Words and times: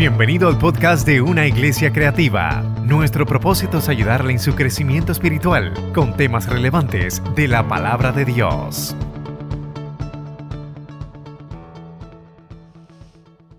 Bienvenido 0.00 0.48
al 0.48 0.56
podcast 0.56 1.06
de 1.06 1.20
Una 1.20 1.46
Iglesia 1.46 1.92
Creativa. 1.92 2.62
Nuestro 2.86 3.26
propósito 3.26 3.76
es 3.76 3.88
ayudarle 3.90 4.32
en 4.32 4.38
su 4.38 4.54
crecimiento 4.54 5.12
espiritual 5.12 5.74
con 5.92 6.16
temas 6.16 6.48
relevantes 6.48 7.22
de 7.36 7.46
la 7.46 7.68
palabra 7.68 8.10
de 8.10 8.24
Dios. 8.24 8.96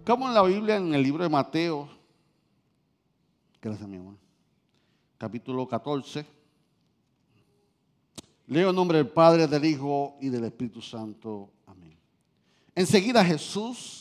Como 0.03 0.27
en 0.29 0.33
la 0.33 0.41
Biblia, 0.41 0.77
en 0.77 0.95
el 0.95 1.03
libro 1.03 1.21
de 1.21 1.29
Mateo, 1.29 1.87
gracias 3.61 3.87
mi 3.87 3.97
amor, 3.97 4.15
capítulo 5.19 5.67
14, 5.67 6.25
leo 8.47 8.71
el 8.71 8.75
nombre 8.75 8.97
del 8.97 9.09
Padre, 9.09 9.45
del 9.45 9.63
Hijo 9.63 10.17
y 10.19 10.29
del 10.29 10.45
Espíritu 10.45 10.81
Santo. 10.81 11.51
Amén. 11.67 11.95
Enseguida 12.73 13.23
Jesús 13.23 14.00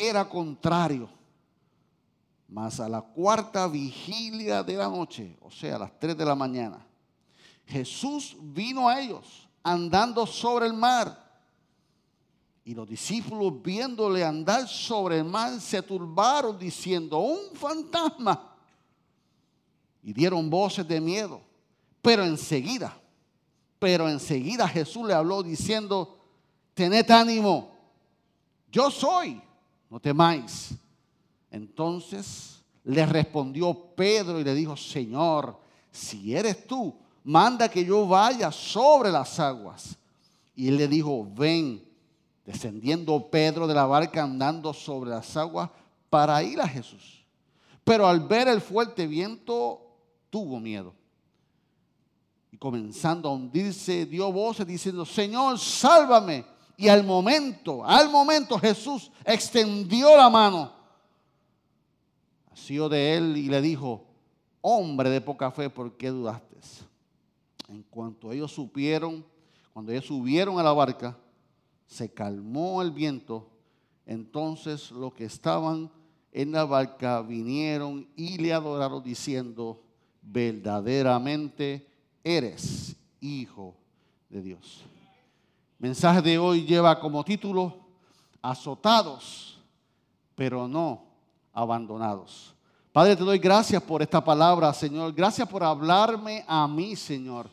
era 0.00 0.28
contrario. 0.28 1.08
Mas 2.48 2.80
a 2.80 2.88
la 2.88 3.00
cuarta 3.00 3.68
vigilia 3.68 4.62
de 4.62 4.74
la 4.74 4.88
noche, 4.88 5.36
o 5.40 5.50
sea, 5.50 5.76
a 5.76 5.78
las 5.80 5.98
tres 6.00 6.16
de 6.16 6.24
la 6.24 6.34
mañana, 6.34 6.84
Jesús 7.66 8.36
vino 8.40 8.88
a 8.88 9.00
ellos 9.00 9.48
andando 9.62 10.26
sobre 10.26 10.66
el 10.66 10.72
mar. 10.72 11.30
Y 12.64 12.74
los 12.74 12.88
discípulos 12.88 13.62
viéndole 13.62 14.24
andar 14.24 14.66
sobre 14.66 15.18
el 15.18 15.24
mar 15.24 15.60
se 15.60 15.80
turbaron 15.82 16.58
diciendo, 16.58 17.18
un 17.18 17.54
fantasma. 17.54 18.56
Y 20.02 20.12
dieron 20.12 20.50
voces 20.50 20.86
de 20.88 21.00
miedo. 21.00 21.40
Pero 22.02 22.24
enseguida, 22.24 22.98
pero 23.78 24.08
enseguida 24.08 24.66
Jesús 24.66 25.06
le 25.06 25.14
habló 25.14 25.42
diciendo, 25.42 26.18
tened 26.74 27.10
ánimo, 27.10 27.76
yo 28.70 28.90
soy 28.90 29.40
no 29.90 30.00
temáis. 30.00 30.70
Entonces 31.50 32.62
le 32.84 33.04
respondió 33.04 33.74
Pedro 33.94 34.40
y 34.40 34.44
le 34.44 34.54
dijo, 34.54 34.76
Señor, 34.76 35.58
si 35.90 36.34
eres 36.34 36.66
tú, 36.66 36.94
manda 37.24 37.68
que 37.68 37.84
yo 37.84 38.06
vaya 38.06 38.50
sobre 38.50 39.10
las 39.10 39.38
aguas. 39.38 39.96
Y 40.54 40.68
él 40.68 40.76
le 40.76 40.88
dijo, 40.88 41.26
ven, 41.34 41.84
descendiendo 42.46 43.28
Pedro 43.30 43.66
de 43.66 43.74
la 43.74 43.86
barca 43.86 44.22
andando 44.22 44.72
sobre 44.72 45.10
las 45.10 45.36
aguas 45.36 45.70
para 46.08 46.42
ir 46.42 46.60
a 46.60 46.68
Jesús. 46.68 47.24
Pero 47.84 48.06
al 48.06 48.20
ver 48.20 48.48
el 48.48 48.60
fuerte 48.60 49.06
viento, 49.06 49.80
tuvo 50.30 50.60
miedo. 50.60 50.94
Y 52.52 52.56
comenzando 52.56 53.28
a 53.28 53.32
hundirse, 53.32 54.06
dio 54.06 54.30
voces 54.32 54.66
diciendo, 54.66 55.04
Señor, 55.04 55.58
sálvame. 55.58 56.44
Y 56.80 56.88
al 56.88 57.04
momento, 57.04 57.84
al 57.84 58.08
momento 58.08 58.58
Jesús 58.58 59.12
extendió 59.26 60.16
la 60.16 60.30
mano, 60.30 60.72
asió 62.50 62.88
de 62.88 63.18
él 63.18 63.36
y 63.36 63.50
le 63.50 63.60
dijo, 63.60 64.06
hombre 64.62 65.10
de 65.10 65.20
poca 65.20 65.50
fe, 65.50 65.68
¿por 65.68 65.94
qué 65.98 66.08
dudaste? 66.08 66.56
En 67.68 67.82
cuanto 67.82 68.32
ellos 68.32 68.50
supieron, 68.50 69.22
cuando 69.74 69.92
ellos 69.92 70.06
subieron 70.06 70.58
a 70.58 70.62
la 70.62 70.72
barca, 70.72 71.18
se 71.86 72.10
calmó 72.10 72.80
el 72.80 72.92
viento, 72.92 73.50
entonces 74.06 74.90
los 74.90 75.12
que 75.12 75.26
estaban 75.26 75.90
en 76.32 76.52
la 76.52 76.64
barca 76.64 77.20
vinieron 77.20 78.08
y 78.16 78.38
le 78.38 78.54
adoraron 78.54 79.02
diciendo, 79.02 79.82
verdaderamente 80.22 81.86
eres 82.24 82.96
hijo 83.20 83.74
de 84.30 84.40
Dios 84.40 84.86
mensaje 85.80 86.20
de 86.20 86.38
hoy 86.38 86.64
lleva 86.64 87.00
como 87.00 87.24
título 87.24 87.74
Azotados, 88.42 89.58
pero 90.34 90.68
no 90.68 91.06
abandonados. 91.52 92.54
Padre, 92.92 93.16
te 93.16 93.24
doy 93.24 93.38
gracias 93.38 93.82
por 93.82 94.02
esta 94.02 94.22
palabra, 94.22 94.72
Señor. 94.74 95.12
Gracias 95.14 95.48
por 95.48 95.64
hablarme 95.64 96.44
a 96.46 96.68
mí, 96.68 96.94
Señor. 96.96 97.48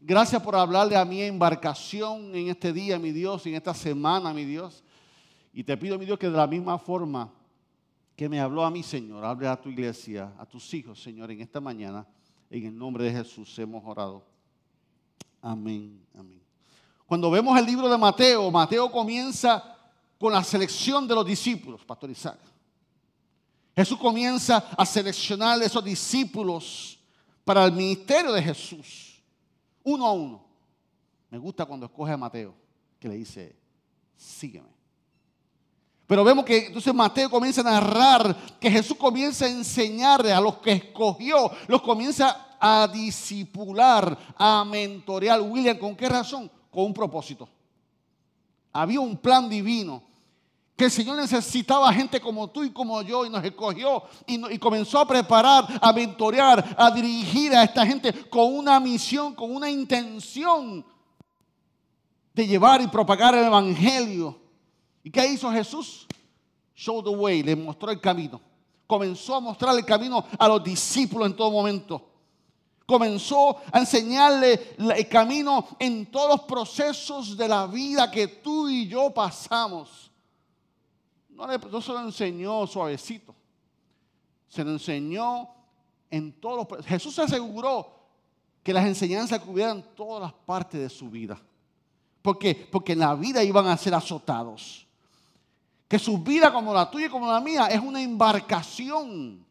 Gracias 0.00 0.42
por 0.42 0.54
hablarle 0.54 0.96
a 0.96 1.04
mi 1.04 1.22
embarcación 1.22 2.34
en 2.34 2.48
este 2.48 2.72
día, 2.72 2.98
mi 2.98 3.10
Dios, 3.12 3.46
en 3.46 3.54
esta 3.54 3.72
semana, 3.72 4.34
mi 4.34 4.44
Dios. 4.44 4.82
Y 5.52 5.64
te 5.64 5.76
pido, 5.76 5.98
mi 5.98 6.04
Dios, 6.04 6.18
que 6.18 6.28
de 6.28 6.36
la 6.36 6.46
misma 6.46 6.78
forma 6.78 7.32
que 8.16 8.28
me 8.28 8.40
habló 8.40 8.64
a 8.64 8.70
mí, 8.70 8.82
Señor, 8.82 9.24
hable 9.24 9.48
a 9.48 9.58
tu 9.58 9.68
iglesia, 9.68 10.32
a 10.38 10.44
tus 10.44 10.74
hijos, 10.74 11.02
Señor, 11.02 11.30
en 11.30 11.40
esta 11.40 11.60
mañana. 11.60 12.06
En 12.50 12.66
el 12.66 12.76
nombre 12.76 13.04
de 13.04 13.12
Jesús 13.12 13.58
hemos 13.58 13.82
orado. 13.86 14.26
Amén, 15.40 16.04
amén. 16.14 16.41
Cuando 17.12 17.30
vemos 17.30 17.58
el 17.58 17.66
libro 17.66 17.90
de 17.90 17.98
Mateo, 17.98 18.50
Mateo 18.50 18.90
comienza 18.90 19.62
con 20.18 20.32
la 20.32 20.42
selección 20.42 21.06
de 21.06 21.14
los 21.14 21.26
discípulos, 21.26 21.84
Pastor 21.84 22.08
Isaac. 22.10 22.38
Jesús 23.76 23.98
comienza 23.98 24.64
a 24.74 24.86
seleccionar 24.86 25.62
esos 25.62 25.84
discípulos 25.84 26.98
para 27.44 27.66
el 27.66 27.72
ministerio 27.72 28.32
de 28.32 28.42
Jesús, 28.42 29.22
uno 29.84 30.06
a 30.06 30.12
uno. 30.12 30.42
Me 31.28 31.36
gusta 31.36 31.66
cuando 31.66 31.84
escoge 31.84 32.12
a 32.12 32.16
Mateo, 32.16 32.54
que 32.98 33.08
le 33.08 33.16
dice, 33.16 33.56
sígueme. 34.16 34.72
Pero 36.06 36.24
vemos 36.24 36.46
que 36.46 36.68
entonces 36.68 36.94
Mateo 36.94 37.28
comienza 37.28 37.60
a 37.60 37.64
narrar 37.64 38.34
que 38.58 38.70
Jesús 38.70 38.96
comienza 38.96 39.44
a 39.44 39.50
enseñarle 39.50 40.32
a 40.32 40.40
los 40.40 40.60
que 40.60 40.72
escogió, 40.72 41.50
los 41.68 41.82
comienza 41.82 42.56
a 42.58 42.88
disipular, 42.90 44.16
a 44.34 44.64
mentorear. 44.64 45.42
William, 45.42 45.76
¿con 45.76 45.94
qué 45.94 46.08
razón? 46.08 46.50
Con 46.72 46.86
un 46.86 46.94
propósito. 46.94 47.48
Había 48.72 48.98
un 48.98 49.16
plan 49.16 49.48
divino. 49.48 50.02
Que 50.74 50.86
el 50.86 50.90
Señor 50.90 51.18
necesitaba 51.18 51.92
gente 51.92 52.18
como 52.18 52.48
tú 52.48 52.64
y 52.64 52.70
como 52.70 53.02
yo 53.02 53.26
y 53.26 53.30
nos 53.30 53.44
escogió 53.44 54.02
y, 54.26 54.58
comenzó 54.58 54.98
a 55.00 55.06
preparar, 55.06 55.66
a 55.80 55.92
mentorear, 55.92 56.74
a 56.78 56.90
dirigir 56.90 57.54
a 57.54 57.62
esta 57.62 57.86
gente 57.86 58.10
con 58.30 58.56
una 58.56 58.80
misión, 58.80 59.34
con 59.34 59.54
una 59.54 59.70
intención 59.70 60.84
de 62.32 62.46
llevar 62.46 62.80
y 62.80 62.86
propagar 62.86 63.34
el 63.34 63.44
Evangelio. 63.44 64.40
¿Y 65.04 65.10
qué 65.10 65.26
hizo 65.26 65.52
Jesús? 65.52 66.06
Show 66.74 67.02
the 67.02 67.10
way, 67.10 67.42
le 67.42 67.54
mostró 67.54 67.90
el 67.90 68.00
camino. 68.00 68.40
Comenzó 68.86 69.36
a 69.36 69.40
mostrar 69.40 69.76
el 69.76 69.84
camino 69.84 70.24
a 70.38 70.48
los 70.48 70.64
discípulos 70.64 71.28
en 71.28 71.36
todo 71.36 71.50
momento 71.50 72.11
comenzó 72.92 73.56
a 73.72 73.78
enseñarle 73.78 74.74
el 74.78 75.08
camino 75.08 75.66
en 75.78 76.06
todos 76.10 76.28
los 76.28 76.40
procesos 76.42 77.36
de 77.36 77.48
la 77.48 77.66
vida 77.66 78.10
que 78.10 78.28
tú 78.28 78.68
y 78.68 78.86
yo 78.86 79.10
pasamos. 79.10 80.10
No, 81.30 81.46
le, 81.46 81.58
se 81.58 81.92
lo 81.92 82.00
enseñó 82.00 82.66
suavecito, 82.66 83.34
se 84.46 84.62
lo 84.62 84.72
enseñó 84.72 85.48
en 86.10 86.32
todos 86.38 86.68
los 86.70 86.86
Jesús 86.86 87.14
se 87.14 87.22
aseguró 87.22 87.90
que 88.62 88.74
las 88.74 88.84
enseñanzas 88.84 89.40
cubieran 89.40 89.82
todas 89.96 90.20
las 90.22 90.32
partes 90.32 90.78
de 90.78 90.90
su 90.90 91.08
vida. 91.08 91.40
¿Por 92.20 92.38
qué? 92.38 92.54
Porque 92.70 92.92
en 92.92 92.98
la 92.98 93.14
vida 93.14 93.42
iban 93.42 93.66
a 93.66 93.76
ser 93.78 93.94
azotados. 93.94 94.86
Que 95.88 95.98
su 95.98 96.18
vida 96.18 96.52
como 96.52 96.74
la 96.74 96.90
tuya 96.90 97.06
y 97.06 97.08
como 97.08 97.26
la 97.26 97.40
mía 97.40 97.66
es 97.66 97.80
una 97.80 98.02
embarcación 98.02 99.44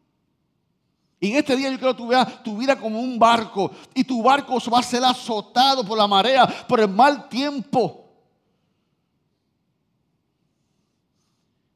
y 1.22 1.30
en 1.30 1.36
este 1.36 1.56
día 1.56 1.70
yo 1.70 1.78
quiero 1.78 1.94
que 1.94 2.02
tú 2.02 2.08
veas 2.08 2.42
tu 2.42 2.56
vida 2.58 2.76
como 2.76 2.98
un 2.98 3.16
barco. 3.16 3.70
Y 3.94 4.02
tu 4.02 4.24
barco 4.24 4.58
va 4.68 4.80
a 4.80 4.82
ser 4.82 5.04
azotado 5.04 5.84
por 5.84 5.96
la 5.96 6.08
marea, 6.08 6.48
por 6.66 6.80
el 6.80 6.88
mal 6.88 7.28
tiempo. 7.28 8.08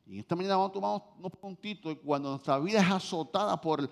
Y 0.04 0.18
esta 0.18 0.34
mañana 0.34 0.56
vamos 0.56 0.70
a 0.70 0.72
tomar 0.72 1.02
unos 1.16 1.32
puntitos. 1.40 1.92
Y 1.92 1.94
cuando 1.94 2.30
nuestra 2.30 2.58
vida 2.58 2.80
es 2.80 2.90
azotada 2.90 3.60
por, 3.60 3.88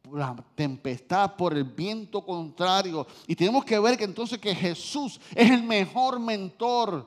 por 0.00 0.18
la 0.18 0.34
tempestad, 0.54 1.36
por 1.36 1.52
el 1.52 1.64
viento 1.64 2.24
contrario. 2.24 3.06
Y 3.26 3.36
tenemos 3.36 3.62
que 3.62 3.78
ver 3.78 3.98
que 3.98 4.04
entonces 4.04 4.38
que 4.38 4.54
Jesús 4.54 5.20
es 5.34 5.50
el 5.50 5.62
mejor 5.64 6.18
mentor 6.18 7.06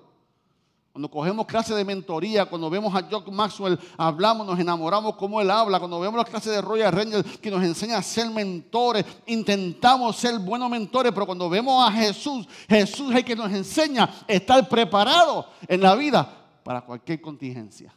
cuando 0.94 1.10
cogemos 1.10 1.48
clases 1.48 1.76
de 1.76 1.84
mentoría, 1.84 2.46
cuando 2.46 2.70
vemos 2.70 2.94
a 2.94 3.02
Jock 3.10 3.28
Maxwell, 3.30 3.80
hablamos, 3.98 4.46
nos 4.46 4.60
enamoramos 4.60 5.16
como 5.16 5.42
él 5.42 5.50
habla. 5.50 5.80
Cuando 5.80 6.00
vemos 6.00 6.18
las 6.18 6.30
clases 6.30 6.54
de 6.54 6.62
Royal 6.62 6.92
Ranger 6.94 7.24
que 7.24 7.50
nos 7.50 7.64
enseña 7.64 7.98
a 7.98 8.04
ser 8.04 8.30
mentores, 8.30 9.04
intentamos 9.26 10.16
ser 10.16 10.38
buenos 10.38 10.70
mentores, 10.70 11.12
pero 11.12 11.26
cuando 11.26 11.50
vemos 11.50 11.84
a 11.84 11.92
Jesús, 11.92 12.48
Jesús 12.70 13.10
es 13.10 13.18
el 13.18 13.26
que 13.26 13.36
nos 13.36 13.52
enseña 13.52 14.04
a 14.04 14.32
estar 14.32 14.70
preparado 14.70 15.48
en 15.68 15.82
la 15.82 15.96
vida 15.96 16.32
para 16.64 16.82
cualquier 16.82 17.20
contingencia. 17.20 17.92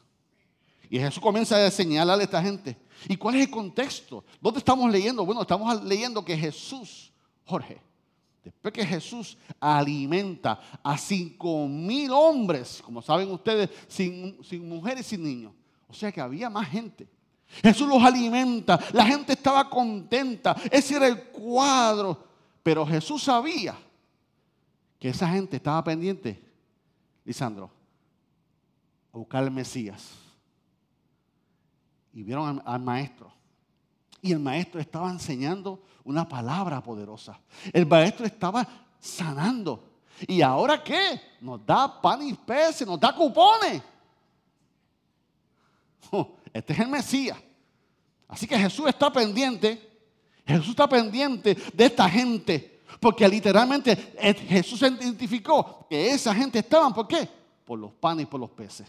Y 0.88 0.98
Jesús 0.98 1.22
comienza 1.22 1.62
a 1.62 1.70
señalarle 1.70 2.22
a 2.22 2.24
esta 2.24 2.42
gente 2.42 2.78
¿Y 3.08 3.16
cuál 3.16 3.36
es 3.36 3.42
el 3.42 3.50
contexto? 3.50 4.24
¿Dónde 4.40 4.58
estamos 4.58 4.90
leyendo? 4.90 5.24
Bueno, 5.24 5.42
estamos 5.42 5.82
leyendo 5.84 6.24
que 6.24 6.36
Jesús, 6.36 7.12
Jorge, 7.44 7.80
después 8.50 8.72
que 8.72 8.86
Jesús 8.86 9.36
alimenta 9.58 10.60
a 10.82 10.96
cinco 10.96 11.66
mil 11.66 12.12
hombres, 12.12 12.80
como 12.84 13.02
saben 13.02 13.30
ustedes, 13.30 13.70
sin, 13.88 14.38
mujeres 14.68 15.06
y 15.06 15.10
sin 15.10 15.24
niños. 15.24 15.52
O 15.88 15.94
sea 15.94 16.12
que 16.12 16.20
había 16.20 16.48
más 16.48 16.68
gente. 16.68 17.08
Jesús 17.62 17.88
los 17.88 18.02
alimenta, 18.02 18.78
la 18.92 19.04
gente 19.04 19.32
estaba 19.32 19.68
contenta, 19.68 20.56
ese 20.70 20.96
era 20.96 21.08
el 21.08 21.24
cuadro. 21.24 22.24
Pero 22.62 22.86
Jesús 22.86 23.22
sabía 23.22 23.76
que 24.98 25.08
esa 25.08 25.28
gente 25.28 25.56
estaba 25.56 25.82
pendiente, 25.82 26.40
Lisandro, 27.24 27.70
a 29.12 29.18
buscar 29.18 29.42
al 29.42 29.50
Mesías. 29.50 30.12
Y 32.12 32.22
vieron 32.22 32.62
al, 32.64 32.80
maestro. 32.80 33.32
Y 34.26 34.32
el 34.32 34.40
maestro 34.40 34.80
estaba 34.80 35.08
enseñando 35.08 35.80
una 36.02 36.28
palabra 36.28 36.82
poderosa. 36.82 37.38
El 37.72 37.86
maestro 37.86 38.26
estaba 38.26 38.66
sanando. 38.98 40.00
¿Y 40.26 40.42
ahora 40.42 40.82
qué? 40.82 41.20
Nos 41.40 41.64
da 41.64 42.00
pan 42.00 42.26
y 42.26 42.32
peces, 42.34 42.88
nos 42.88 42.98
da 42.98 43.14
cupones. 43.14 43.80
Este 46.52 46.72
es 46.72 46.78
el 46.80 46.88
Mesías. 46.88 47.38
Así 48.26 48.48
que 48.48 48.58
Jesús 48.58 48.88
está 48.88 49.12
pendiente. 49.12 50.00
Jesús 50.44 50.70
está 50.70 50.88
pendiente 50.88 51.56
de 51.72 51.84
esta 51.84 52.08
gente. 52.08 52.82
Porque 52.98 53.28
literalmente 53.28 54.14
eh, 54.18 54.34
Jesús 54.34 54.82
identificó 54.82 55.86
que 55.88 56.10
esa 56.10 56.34
gente 56.34 56.58
estaban, 56.58 56.92
¿por 56.92 57.06
qué? 57.06 57.28
Por 57.64 57.78
los 57.78 57.92
panes 57.92 58.24
y 58.24 58.26
por 58.26 58.40
los 58.40 58.50
peces. 58.50 58.88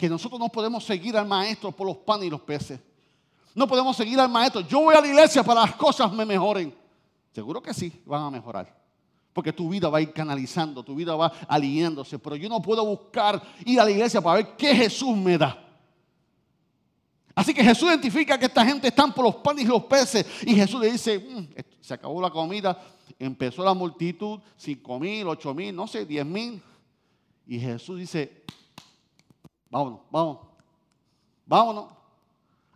Que 0.00 0.08
nosotros 0.08 0.40
no 0.40 0.48
podemos 0.48 0.82
seguir 0.82 1.14
al 1.14 1.28
maestro 1.28 1.70
por 1.72 1.86
los 1.86 1.98
panes 1.98 2.28
y 2.28 2.30
los 2.30 2.40
peces. 2.40 2.80
No 3.54 3.68
podemos 3.68 3.94
seguir 3.94 4.18
al 4.18 4.30
maestro. 4.30 4.62
Yo 4.62 4.80
voy 4.80 4.94
a 4.94 5.00
la 5.02 5.06
iglesia 5.06 5.42
para 5.42 5.60
las 5.60 5.74
cosas 5.74 6.10
me 6.10 6.24
mejoren. 6.24 6.74
Seguro 7.34 7.60
que 7.60 7.74
sí, 7.74 7.92
van 8.06 8.22
a 8.22 8.30
mejorar. 8.30 8.74
Porque 9.34 9.52
tu 9.52 9.68
vida 9.68 9.90
va 9.90 9.98
a 9.98 10.00
ir 10.00 10.10
canalizando, 10.14 10.82
tu 10.82 10.94
vida 10.94 11.14
va 11.14 11.30
alineándose. 11.46 12.18
Pero 12.18 12.34
yo 12.36 12.48
no 12.48 12.62
puedo 12.62 12.82
buscar 12.86 13.42
ir 13.66 13.78
a 13.78 13.84
la 13.84 13.90
iglesia 13.90 14.22
para 14.22 14.36
ver 14.36 14.56
qué 14.56 14.74
Jesús 14.74 15.14
me 15.14 15.36
da. 15.36 15.66
Así 17.34 17.52
que 17.52 17.62
Jesús 17.62 17.90
identifica 17.90 18.38
que 18.38 18.46
esta 18.46 18.64
gente 18.64 18.88
están 18.88 19.12
por 19.12 19.26
los 19.26 19.34
panes 19.36 19.66
y 19.66 19.68
los 19.68 19.84
peces. 19.84 20.24
Y 20.46 20.54
Jesús 20.54 20.80
le 20.80 20.92
dice, 20.92 21.18
mm, 21.18 21.60
se 21.78 21.92
acabó 21.92 22.22
la 22.22 22.30
comida, 22.30 22.82
empezó 23.18 23.62
la 23.62 23.74
multitud, 23.74 24.40
cinco 24.56 24.98
mil, 24.98 25.28
ocho 25.28 25.52
mil, 25.52 25.76
no 25.76 25.86
sé, 25.86 26.06
diez 26.06 26.24
mil. 26.24 26.62
Y 27.46 27.60
Jesús 27.60 27.98
dice, 27.98 28.44
vámonos, 29.70 30.00
vámonos, 30.10 30.42
vámonos. 31.46 31.92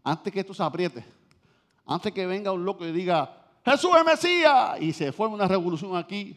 Antes 0.02 0.32
que 0.32 0.40
esto 0.40 0.54
se 0.54 0.62
apriete, 0.62 1.04
antes 1.86 2.12
que 2.12 2.26
venga 2.26 2.52
un 2.52 2.64
loco 2.64 2.86
y 2.86 2.92
diga, 2.92 3.44
Jesús 3.64 3.90
es 3.98 4.04
Mesías, 4.04 4.80
y 4.80 4.92
se 4.92 5.12
forma 5.12 5.34
una 5.34 5.48
revolución 5.48 5.96
aquí, 5.96 6.36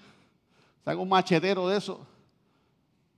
salga 0.84 1.02
un 1.02 1.10
machetero 1.10 1.68
de 1.68 1.78
eso. 1.78 2.06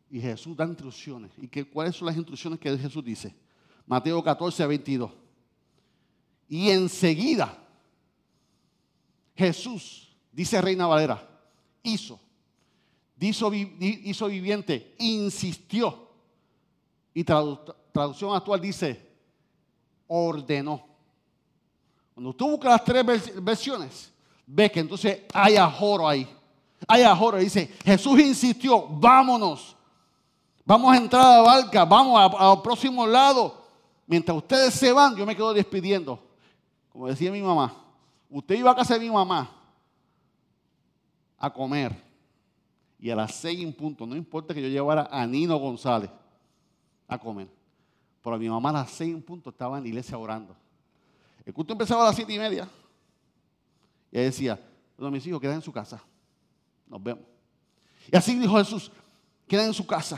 Y 0.09 0.19
Jesús 0.19 0.57
da 0.57 0.65
instrucciones. 0.65 1.31
¿Y 1.37 1.47
que, 1.47 1.63
cuáles 1.65 1.95
son 1.95 2.07
las 2.07 2.17
instrucciones 2.17 2.59
que 2.59 2.75
Jesús 2.75 3.03
dice? 3.03 3.35
Mateo 3.85 4.23
14, 4.23 4.65
22. 4.65 5.11
Y 6.47 6.71
enseguida 6.71 7.55
Jesús, 9.35 10.11
dice 10.31 10.59
Reina 10.59 10.87
Valera, 10.87 11.25
hizo, 11.83 12.19
hizo 13.19 13.49
viviente, 14.27 14.95
insistió. 14.97 16.08
Y 17.19 17.23
traducción 17.25 18.33
actual 18.33 18.61
dice, 18.61 19.05
ordenó. 20.07 20.81
Cuando 22.13 22.33
tú 22.33 22.51
buscas 22.51 22.71
las 22.71 22.83
tres 22.85 23.43
versiones, 23.43 24.13
ves 24.47 24.71
que 24.71 24.79
entonces 24.79 25.23
hay 25.33 25.57
ajoro 25.57 26.07
ahí. 26.07 26.25
Hay 26.87 27.03
ajoro. 27.03 27.35
Dice, 27.35 27.73
Jesús 27.83 28.21
insistió, 28.21 28.87
vámonos. 28.87 29.75
Vamos 30.63 30.93
a 30.93 30.95
entrar 30.95 31.25
a 31.25 31.35
la 31.35 31.41
barca, 31.41 31.83
vamos 31.83 32.33
al 32.39 32.61
próximo 32.61 33.05
lado. 33.05 33.65
Mientras 34.07 34.37
ustedes 34.37 34.73
se 34.75 34.93
van, 34.93 35.13
yo 35.17 35.25
me 35.25 35.35
quedo 35.35 35.53
despidiendo. 35.53 36.23
Como 36.87 37.07
decía 37.07 37.33
mi 37.33 37.41
mamá, 37.41 37.75
usted 38.29 38.55
iba 38.55 38.71
a 38.71 38.75
casa 38.77 38.93
de 38.93 39.01
mi 39.01 39.09
mamá 39.09 39.51
a 41.37 41.51
comer. 41.51 42.01
Y 42.97 43.09
a 43.09 43.15
las 43.17 43.35
seis 43.35 43.59
en 43.59 43.73
punto, 43.73 44.05
no 44.05 44.15
importa 44.15 44.53
que 44.53 44.61
yo 44.61 44.69
llevara 44.69 45.09
a 45.11 45.27
Nino 45.27 45.57
González 45.57 46.09
a 47.09 47.17
comer. 47.17 47.49
Pero 48.23 48.37
mi 48.37 48.47
mamá 48.47 48.69
a 48.69 48.73
las 48.73 48.91
seis 48.91 49.13
en 49.13 49.21
punto 49.21 49.49
estaba 49.49 49.77
en 49.77 49.83
la 49.83 49.89
iglesia 49.89 50.17
orando. 50.17 50.55
El 51.45 51.53
culto 51.53 51.73
empezaba 51.73 52.03
a 52.03 52.05
las 52.05 52.15
siete 52.15 52.31
y 52.31 52.39
media. 52.39 52.69
Y 54.11 54.17
ella 54.17 54.25
decía, 54.25 54.59
bueno, 54.97 55.11
mis 55.11 55.25
hijos, 55.25 55.41
quedan 55.41 55.55
en 55.55 55.61
su 55.61 55.71
casa. 55.71 56.01
Nos 56.87 57.01
vemos. 57.01 57.23
Y 58.11 58.15
así 58.15 58.35
dijo 58.35 58.57
Jesús, 58.57 58.91
quedan 59.47 59.67
en 59.67 59.73
su 59.73 59.85
casa. 59.85 60.17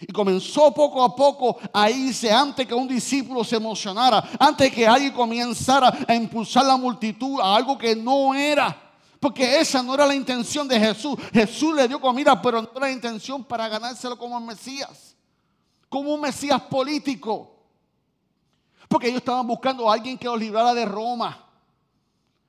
Y 0.00 0.12
comenzó 0.12 0.74
poco 0.74 1.02
a 1.04 1.14
poco 1.14 1.58
a 1.72 1.88
irse 1.88 2.32
antes 2.32 2.66
que 2.66 2.74
un 2.74 2.88
discípulo 2.88 3.44
se 3.44 3.56
emocionara, 3.56 4.30
antes 4.38 4.72
que 4.72 4.86
alguien 4.86 5.12
comenzara 5.12 5.96
a 6.08 6.14
impulsar 6.14 6.66
la 6.66 6.76
multitud 6.76 7.38
a 7.40 7.54
algo 7.54 7.78
que 7.78 7.94
no 7.94 8.34
era. 8.34 8.76
Porque 9.20 9.60
esa 9.60 9.80
no 9.82 9.94
era 9.94 10.04
la 10.04 10.16
intención 10.16 10.66
de 10.66 10.80
Jesús. 10.80 11.16
Jesús 11.32 11.76
le 11.76 11.86
dio 11.86 12.00
comida, 12.00 12.42
pero 12.42 12.60
no 12.60 12.70
era 12.74 12.86
la 12.86 12.92
intención 12.92 13.44
para 13.44 13.68
ganárselo 13.68 14.18
como 14.18 14.40
Mesías. 14.40 15.11
Como 15.92 16.14
un 16.14 16.22
Mesías 16.22 16.58
político. 16.62 17.54
Porque 18.88 19.08
ellos 19.08 19.18
estaban 19.18 19.46
buscando 19.46 19.90
a 19.90 19.92
alguien 19.92 20.16
que 20.16 20.24
los 20.24 20.40
librara 20.40 20.72
de 20.72 20.86
Roma. 20.86 21.38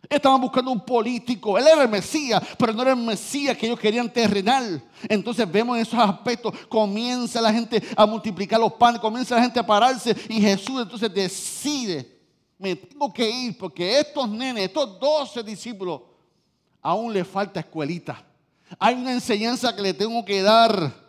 Estaban 0.07 0.39
buscando 0.39 0.71
un 0.71 0.79
político. 0.79 1.57
Él 1.57 1.67
era 1.67 1.83
el 1.83 1.89
Mesías, 1.89 2.41
pero 2.57 2.71
no 2.71 2.83
era 2.83 2.91
el 2.91 2.97
Mesías 2.97 3.57
que 3.57 3.65
ellos 3.65 3.77
querían 3.77 4.11
terrenal. 4.11 4.81
Entonces 5.09 5.51
vemos 5.51 5.77
esos 5.77 5.99
aspectos, 5.99 6.53
comienza 6.69 7.41
la 7.41 7.51
gente 7.51 7.83
a 7.97 8.05
multiplicar 8.05 8.61
los 8.61 8.71
panes, 8.75 9.01
comienza 9.01 9.35
la 9.35 9.41
gente 9.41 9.59
a 9.59 9.65
pararse 9.65 10.15
y 10.29 10.39
Jesús 10.39 10.81
entonces 10.81 11.13
decide, 11.13 12.21
me 12.57 12.77
tengo 12.77 13.11
que 13.11 13.29
ir 13.29 13.57
porque 13.57 13.99
estos 13.99 14.29
nenes, 14.29 14.63
estos 14.63 14.97
doce 15.01 15.43
discípulos, 15.43 15.99
aún 16.81 17.11
le 17.11 17.25
falta 17.25 17.59
escuelita. 17.59 18.23
Hay 18.79 18.95
una 18.95 19.11
enseñanza 19.11 19.75
que 19.75 19.81
le 19.81 19.93
tengo 19.93 20.23
que 20.23 20.41
dar. 20.41 21.02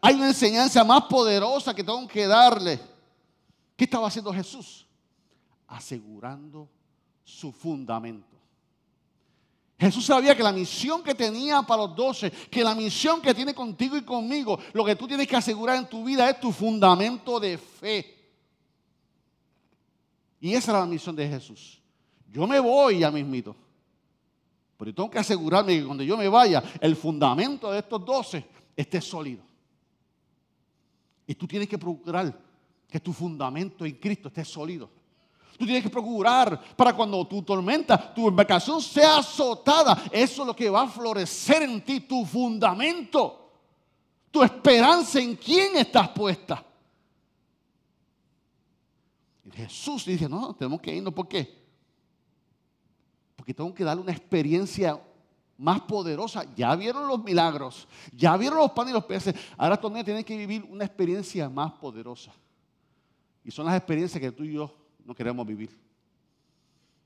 Hay 0.00 0.14
una 0.14 0.28
enseñanza 0.28 0.84
más 0.84 1.04
poderosa 1.04 1.74
que 1.74 1.84
tengo 1.84 2.06
que 2.08 2.26
darle. 2.26 2.80
¿Qué 3.76 3.84
estaba 3.84 4.08
haciendo 4.08 4.32
Jesús? 4.32 4.86
Asegurando 5.66 6.68
su 7.24 7.52
fundamento. 7.52 8.36
Jesús 9.78 10.06
sabía 10.06 10.36
que 10.36 10.44
la 10.44 10.52
misión 10.52 11.02
que 11.02 11.14
tenía 11.14 11.62
para 11.62 11.82
los 11.82 11.96
doce, 11.96 12.30
que 12.30 12.62
la 12.62 12.74
misión 12.74 13.20
que 13.20 13.34
tiene 13.34 13.52
contigo 13.52 13.96
y 13.96 14.02
conmigo, 14.02 14.58
lo 14.72 14.84
que 14.84 14.94
tú 14.94 15.08
tienes 15.08 15.26
que 15.26 15.34
asegurar 15.34 15.76
en 15.76 15.88
tu 15.88 16.04
vida 16.04 16.30
es 16.30 16.38
tu 16.38 16.52
fundamento 16.52 17.40
de 17.40 17.58
fe. 17.58 18.22
Y 20.40 20.54
esa 20.54 20.70
era 20.70 20.80
la 20.80 20.86
misión 20.86 21.16
de 21.16 21.28
Jesús. 21.28 21.80
Yo 22.30 22.46
me 22.46 22.60
voy 22.60 23.00
ya 23.00 23.10
mismito. 23.10 23.56
Pero 24.76 24.94
tengo 24.94 25.10
que 25.10 25.18
asegurarme 25.18 25.78
que 25.78 25.84
cuando 25.84 26.02
yo 26.04 26.16
me 26.16 26.28
vaya, 26.28 26.62
el 26.80 26.96
fundamento 26.96 27.70
de 27.70 27.80
estos 27.80 28.04
doce 28.04 28.44
esté 28.76 29.00
sólido. 29.00 29.42
Y 31.26 31.34
tú 31.34 31.46
tienes 31.46 31.68
que 31.68 31.78
procurar 31.78 32.38
que 32.88 33.00
tu 33.00 33.12
fundamento 33.12 33.84
en 33.84 33.94
Cristo 33.94 34.28
esté 34.28 34.44
sólido. 34.44 34.90
Tú 35.58 35.64
tienes 35.64 35.82
que 35.82 35.90
procurar 35.90 36.60
para 36.76 36.94
cuando 36.94 37.26
tu 37.26 37.42
tormenta, 37.42 38.12
tu 38.14 38.28
embarcación 38.28 38.80
sea 38.80 39.18
azotada. 39.18 40.04
Eso 40.10 40.42
es 40.42 40.46
lo 40.46 40.56
que 40.56 40.68
va 40.68 40.82
a 40.82 40.88
florecer 40.88 41.62
en 41.62 41.84
ti, 41.84 42.00
tu 42.00 42.24
fundamento. 42.24 43.50
Tu 44.30 44.42
esperanza 44.42 45.20
en 45.20 45.36
quién 45.36 45.76
estás 45.76 46.08
puesta. 46.08 46.64
Y 49.44 49.50
Jesús 49.50 50.04
dice, 50.04 50.28
no, 50.28 50.54
tenemos 50.54 50.80
que 50.80 50.94
irnos. 50.94 51.12
¿Por 51.12 51.28
qué? 51.28 51.62
Porque 53.36 53.54
tengo 53.54 53.72
que 53.74 53.84
darle 53.84 54.02
una 54.02 54.12
experiencia 54.12 55.00
más 55.62 55.80
poderosa. 55.82 56.44
Ya 56.56 56.74
vieron 56.74 57.06
los 57.06 57.22
milagros, 57.22 57.86
ya 58.12 58.36
vieron 58.36 58.58
los 58.58 58.72
panes 58.72 58.90
y 58.90 58.94
los 58.94 59.04
peces. 59.04 59.34
Ahora 59.56 59.76
todavía 59.76 60.04
tienen 60.04 60.24
que 60.24 60.36
vivir 60.36 60.66
una 60.68 60.84
experiencia 60.84 61.48
más 61.48 61.72
poderosa. 61.72 62.32
Y 63.44 63.50
son 63.50 63.66
las 63.66 63.76
experiencias 63.76 64.20
que 64.20 64.32
tú 64.32 64.42
y 64.42 64.54
yo 64.54 64.74
no 65.04 65.14
queremos 65.14 65.46
vivir. 65.46 65.70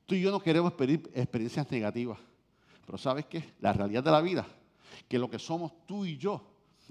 Tú 0.07 0.15
y 0.15 0.23
yo 0.23 0.31
no 0.31 0.41
queremos 0.41 0.73
pedir 0.73 1.11
experiencias 1.15 1.71
negativas. 1.71 2.19
Pero 2.87 2.97
¿sabes 2.97 3.27
qué? 3.27 3.53
La 3.61 3.73
realidad 3.73 4.03
de 4.03 4.11
la 4.11 4.21
vida, 4.23 4.47
que 5.07 5.19
lo 5.19 5.29
que 5.29 5.39
somos 5.39 5.73
tú 5.87 6.07
y 6.07 6.17
yo, 6.17 6.41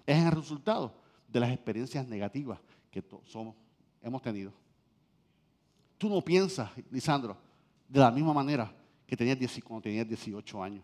es 0.06 0.24
el 0.24 0.32
resultado 0.32 0.94
de 1.28 1.40
las 1.40 1.52
experiencias 1.52 2.08
negativas 2.08 2.60
que 2.92 3.04
somos, 3.26 3.56
hemos 4.04 4.22
tenido. 4.22 4.54
Tú 5.98 6.10
no 6.10 6.22
piensas, 6.22 6.70
Lisandro, 6.92 7.38
de 7.88 8.00
la 8.00 8.12
misma 8.12 8.34
manera 8.34 8.72
que 9.08 9.18
tenías 9.18 9.40
cuando 9.64 9.82
tenías 9.82 10.08
18 10.08 10.62
años. 10.62 10.84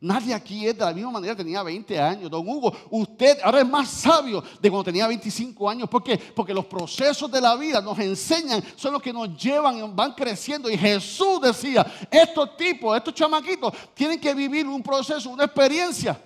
Nadie 0.00 0.32
aquí 0.32 0.64
es 0.64 0.78
de 0.78 0.84
la 0.84 0.92
misma 0.92 1.10
manera, 1.10 1.34
tenía 1.34 1.60
20 1.60 1.98
años. 1.98 2.30
Don 2.30 2.48
Hugo, 2.48 2.72
usted 2.90 3.38
ahora 3.42 3.60
es 3.60 3.68
más 3.68 3.88
sabio 3.88 4.44
de 4.60 4.70
cuando 4.70 4.84
tenía 4.84 5.08
25 5.08 5.68
años. 5.68 5.88
¿Por 5.88 6.04
qué? 6.04 6.16
Porque 6.16 6.54
los 6.54 6.66
procesos 6.66 7.28
de 7.30 7.40
la 7.40 7.56
vida 7.56 7.80
nos 7.80 7.98
enseñan, 7.98 8.62
son 8.76 8.92
los 8.92 9.02
que 9.02 9.12
nos 9.12 9.36
llevan, 9.36 9.96
van 9.96 10.12
creciendo. 10.12 10.70
Y 10.70 10.78
Jesús 10.78 11.40
decía, 11.40 11.84
estos 12.12 12.56
tipos, 12.56 12.96
estos 12.96 13.12
chamaquitos, 13.12 13.72
tienen 13.94 14.20
que 14.20 14.32
vivir 14.34 14.68
un 14.68 14.84
proceso, 14.84 15.30
una 15.30 15.44
experiencia 15.44 16.20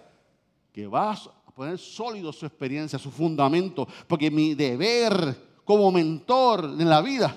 que 0.70 0.86
va 0.86 1.12
a 1.12 1.52
poner 1.54 1.78
sólido 1.78 2.30
su 2.30 2.44
experiencia, 2.44 2.98
su 2.98 3.10
fundamento. 3.10 3.88
Porque 4.06 4.30
mi 4.30 4.54
deber 4.54 5.62
como 5.64 5.90
mentor 5.90 6.64
en 6.78 6.90
la 6.90 7.00
vida 7.00 7.34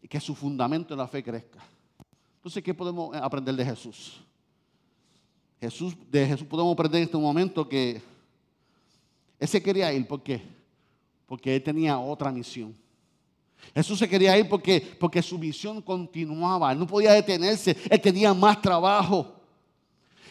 es 0.00 0.08
que 0.08 0.20
su 0.20 0.36
fundamento 0.36 0.94
en 0.94 0.98
la 0.98 1.08
fe 1.08 1.20
crezca. 1.24 1.58
Entonces, 2.38 2.62
¿qué 2.62 2.72
podemos 2.72 3.14
aprender 3.16 3.54
de 3.56 3.64
Jesús? 3.64 4.20
Jesús, 5.60 5.94
de 6.08 6.24
Jesús 6.24 6.46
podemos 6.46 6.72
aprender 6.72 7.00
en 7.00 7.04
este 7.06 7.18
momento 7.18 7.68
que 7.68 8.00
él 9.40 9.48
se 9.48 9.60
quería 9.60 9.92
ir, 9.92 10.06
¿por 10.06 10.22
qué? 10.22 10.40
Porque 11.26 11.56
él 11.56 11.62
tenía 11.62 11.98
otra 11.98 12.30
misión. 12.30 12.74
Jesús 13.74 13.98
se 13.98 14.08
quería 14.08 14.38
ir 14.38 14.48
porque, 14.48 14.80
porque 15.00 15.20
su 15.20 15.36
misión 15.36 15.82
continuaba, 15.82 16.70
él 16.72 16.78
no 16.78 16.86
podía 16.86 17.12
detenerse, 17.12 17.76
él 17.90 18.00
tenía 18.00 18.32
más 18.32 18.62
trabajo. 18.62 19.34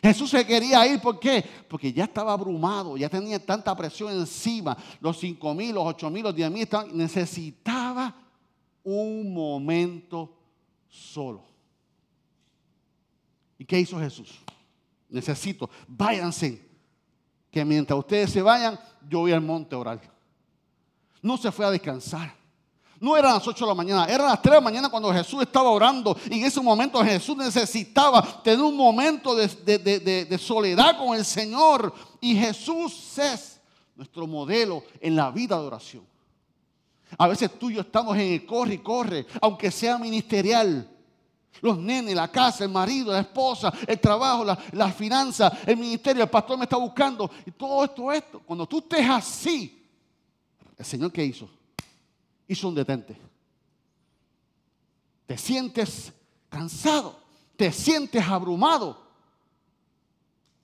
Jesús 0.01 0.29
se 0.29 0.45
quería 0.45 0.87
ir, 0.87 1.01
¿por 1.01 1.19
qué? 1.19 1.43
Porque 1.67 1.91
ya 1.91 2.05
estaba 2.05 2.31
abrumado, 2.31 2.95
ya 2.95 3.09
tenía 3.09 3.43
tanta 3.45 3.75
presión 3.75 4.13
encima, 4.13 4.77
los 5.01 5.19
cinco 5.19 5.53
mil, 5.53 5.75
los 5.75 5.85
ocho 5.85 6.09
mil, 6.09 6.23
los 6.23 6.33
diez 6.33 6.49
mil, 6.49 6.67
necesitaba 6.93 8.15
un 8.83 9.33
momento 9.33 10.33
solo. 10.87 11.56
¿Y 13.57 13.65
qué 13.65 13.79
hizo 13.79 13.99
Jesús? 13.99 14.39
Necesito, 15.09 15.69
váyanse, 15.87 16.67
que 17.51 17.63
mientras 17.63 17.97
ustedes 17.97 18.31
se 18.31 18.41
vayan, 18.41 18.79
yo 19.09 19.19
voy 19.19 19.31
al 19.31 19.41
monte 19.41 19.75
a 19.75 19.79
orar. 19.79 20.01
No 21.21 21.37
se 21.37 21.51
fue 21.51 21.65
a 21.65 21.71
descansar. 21.71 22.35
No 22.99 23.15
eran 23.15 23.35
las 23.35 23.47
8 23.47 23.63
de 23.63 23.69
la 23.69 23.75
mañana, 23.75 24.05
eran 24.05 24.27
las 24.27 24.41
3 24.41 24.51
de 24.51 24.57
la 24.57 24.61
mañana 24.61 24.89
cuando 24.89 25.13
Jesús 25.13 25.43
estaba 25.43 25.69
orando. 25.69 26.17
Y 26.29 26.39
en 26.39 26.45
ese 26.45 26.59
momento 26.61 27.03
Jesús 27.03 27.37
necesitaba 27.37 28.41
tener 28.41 28.61
un 28.61 28.75
momento 28.75 29.35
de, 29.35 29.47
de, 29.77 30.37
soledad 30.37 30.97
con 30.97 31.15
el 31.15 31.23
Señor. 31.23 31.93
Y 32.19 32.35
Jesús 32.35 33.17
es 33.19 33.61
nuestro 33.95 34.25
modelo 34.25 34.83
en 34.99 35.15
la 35.15 35.29
vida 35.29 35.59
de 35.59 35.67
oración. 35.67 36.03
A 37.17 37.27
veces 37.27 37.57
tú 37.57 37.69
y 37.69 37.75
yo 37.75 37.81
estamos 37.81 38.15
en 38.17 38.33
el 38.33 38.45
corre 38.45 38.73
y 38.73 38.77
corre, 38.79 39.27
aunque 39.41 39.69
sea 39.71 39.97
ministerial. 39.97 40.89
Los 41.61 41.77
nenes, 41.77 42.15
la 42.15 42.27
casa, 42.29 42.63
el 42.63 42.71
marido, 42.71 43.11
la 43.11 43.21
esposa, 43.21 43.73
el 43.87 43.99
trabajo, 43.99 44.43
las 44.43 44.59
la 44.73 44.91
finanzas, 44.91 45.53
el 45.65 45.77
ministerio, 45.77 46.23
el 46.23 46.29
pastor 46.29 46.57
me 46.57 46.63
está 46.63 46.77
buscando. 46.77 47.29
Y 47.45 47.51
todo 47.51 47.83
esto, 47.83 48.11
esto. 48.11 48.39
Cuando 48.39 48.67
tú 48.67 48.79
estés 48.79 49.07
así, 49.09 49.85
¿el 50.77 50.85
Señor 50.85 51.11
qué 51.11 51.23
hizo? 51.23 51.49
Hizo 52.47 52.67
un 52.67 52.75
detente. 52.75 53.17
Te 55.25 55.37
sientes 55.37 56.13
cansado, 56.49 57.19
te 57.55 57.71
sientes 57.71 58.23
abrumado. 58.23 59.05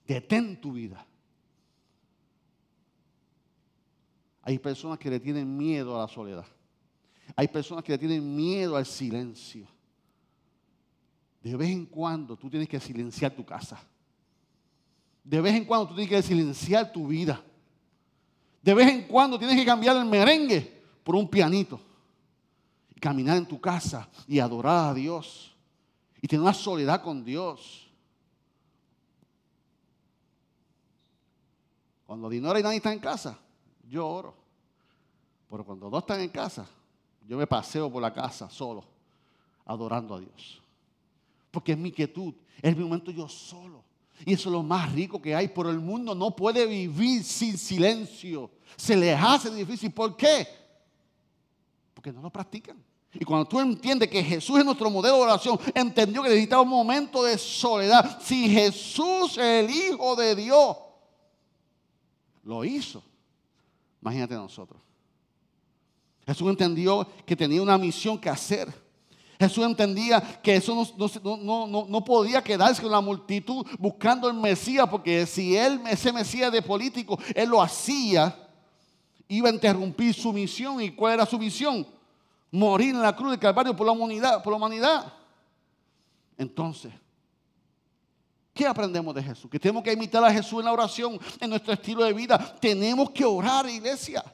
Detén 0.06 0.60
tu 0.60 0.72
vida. 0.72 1.04
Hay 4.42 4.58
personas 4.58 4.98
que 4.98 5.08
le 5.08 5.20
tienen 5.20 5.56
miedo 5.56 5.96
a 5.96 6.02
la 6.02 6.08
soledad. 6.08 6.46
Hay 7.34 7.48
personas 7.48 7.82
que 7.82 7.92
le 7.92 7.98
tienen 7.98 8.36
miedo 8.36 8.76
al 8.76 8.84
silencio. 8.84 9.66
De 11.44 11.54
vez 11.54 11.68
en 11.68 11.84
cuando 11.84 12.38
tú 12.38 12.48
tienes 12.48 12.66
que 12.66 12.80
silenciar 12.80 13.30
tu 13.30 13.44
casa. 13.44 13.78
De 15.22 15.42
vez 15.42 15.54
en 15.54 15.66
cuando 15.66 15.88
tú 15.88 15.94
tienes 15.94 16.08
que 16.08 16.22
silenciar 16.22 16.90
tu 16.90 17.06
vida. 17.08 17.44
De 18.62 18.72
vez 18.72 18.88
en 18.88 19.06
cuando 19.06 19.38
tienes 19.38 19.54
que 19.54 19.66
cambiar 19.66 19.94
el 19.98 20.06
merengue 20.06 20.82
por 21.04 21.14
un 21.14 21.28
pianito. 21.28 21.78
Y 22.96 22.98
caminar 22.98 23.36
en 23.36 23.44
tu 23.44 23.60
casa 23.60 24.08
y 24.26 24.38
adorar 24.38 24.88
a 24.88 24.94
Dios. 24.94 25.54
Y 26.22 26.26
tener 26.26 26.40
una 26.40 26.54
soledad 26.54 27.02
con 27.02 27.22
Dios. 27.22 27.90
Cuando 32.06 32.30
Dinora 32.30 32.58
y 32.58 32.62
nadie 32.62 32.78
está 32.78 32.90
en 32.90 33.00
casa, 33.00 33.38
yo 33.86 34.08
oro. 34.08 34.34
Pero 35.50 35.62
cuando 35.62 35.90
dos 35.90 36.04
están 36.04 36.22
en 36.22 36.30
casa, 36.30 36.66
yo 37.28 37.36
me 37.36 37.46
paseo 37.46 37.92
por 37.92 38.00
la 38.00 38.14
casa 38.14 38.48
solo, 38.48 38.82
adorando 39.66 40.14
a 40.14 40.20
Dios 40.20 40.63
porque 41.54 41.72
es 41.72 41.78
mi 41.78 41.92
quietud, 41.92 42.34
es 42.60 42.76
mi 42.76 42.82
momento 42.82 43.12
yo 43.12 43.28
solo. 43.28 43.84
Y 44.26 44.34
eso 44.34 44.48
es 44.48 44.52
lo 44.52 44.62
más 44.62 44.92
rico 44.92 45.22
que 45.22 45.34
hay, 45.34 45.48
pero 45.48 45.70
el 45.70 45.78
mundo 45.78 46.14
no 46.14 46.34
puede 46.34 46.66
vivir 46.66 47.22
sin 47.22 47.56
silencio. 47.56 48.50
Se 48.76 48.96
les 48.96 49.18
hace 49.18 49.54
difícil. 49.54 49.92
¿Por 49.92 50.16
qué? 50.16 50.46
Porque 51.94 52.12
no 52.12 52.20
lo 52.20 52.30
practican. 52.30 52.82
Y 53.12 53.24
cuando 53.24 53.46
tú 53.46 53.60
entiendes 53.60 54.08
que 54.08 54.22
Jesús 54.22 54.58
es 54.58 54.64
nuestro 54.64 54.90
modelo 54.90 55.16
de 55.16 55.22
oración, 55.22 55.58
entendió 55.74 56.22
que 56.22 56.28
necesitaba 56.28 56.62
un 56.62 56.68
momento 56.68 57.22
de 57.22 57.38
soledad. 57.38 58.20
Si 58.20 58.48
Jesús, 58.48 59.38
el 59.38 59.70
Hijo 59.70 60.16
de 60.16 60.34
Dios, 60.34 60.76
lo 62.42 62.64
hizo, 62.64 63.02
imagínate 64.02 64.34
nosotros. 64.34 64.80
Jesús 66.26 66.48
entendió 66.48 67.06
que 67.24 67.36
tenía 67.36 67.62
una 67.62 67.78
misión 67.78 68.18
que 68.18 68.28
hacer. 68.28 68.83
Jesús 69.44 69.64
entendía 69.64 70.20
que 70.42 70.56
eso 70.56 70.74
no, 70.74 72.04
podía 72.04 72.42
quedarse 72.42 72.80
con 72.80 72.90
la 72.90 73.00
multitud 73.00 73.66
buscando 73.78 74.28
el 74.28 74.34
Mesías, 74.34 74.88
porque 74.88 75.26
si 75.26 75.56
él, 75.56 75.80
ese 75.88 76.12
Mesías 76.12 76.50
de 76.50 76.62
político, 76.62 77.18
él 77.34 77.50
lo 77.50 77.60
hacía, 77.60 78.36
iba 79.28 79.48
a 79.48 79.52
interrumpir 79.52 80.14
su 80.14 80.32
misión. 80.32 80.80
¿Y 80.80 80.90
cuál 80.92 81.14
era 81.14 81.26
su 81.26 81.38
misión? 81.38 81.86
Morir 82.50 82.94
en 82.94 83.02
la 83.02 83.14
cruz 83.14 83.30
del 83.30 83.40
Calvario 83.40 83.76
por 83.76 83.86
la 83.86 83.92
humanidad. 83.92 84.42
Por 84.42 84.52
la 84.52 84.56
humanidad. 84.56 85.12
Entonces, 86.38 86.92
¿qué 88.52 88.66
aprendemos 88.66 89.14
de 89.14 89.22
Jesús? 89.22 89.50
Que 89.50 89.60
tenemos 89.60 89.82
que 89.82 89.92
imitar 89.92 90.24
a 90.24 90.32
Jesús 90.32 90.60
en 90.60 90.64
la 90.64 90.72
oración, 90.72 91.18
en 91.38 91.50
nuestro 91.50 91.72
estilo 91.72 92.02
de 92.04 92.12
vida. 92.12 92.38
Tenemos 92.60 93.10
que 93.10 93.24
orar, 93.24 93.68
iglesia. 93.68 94.24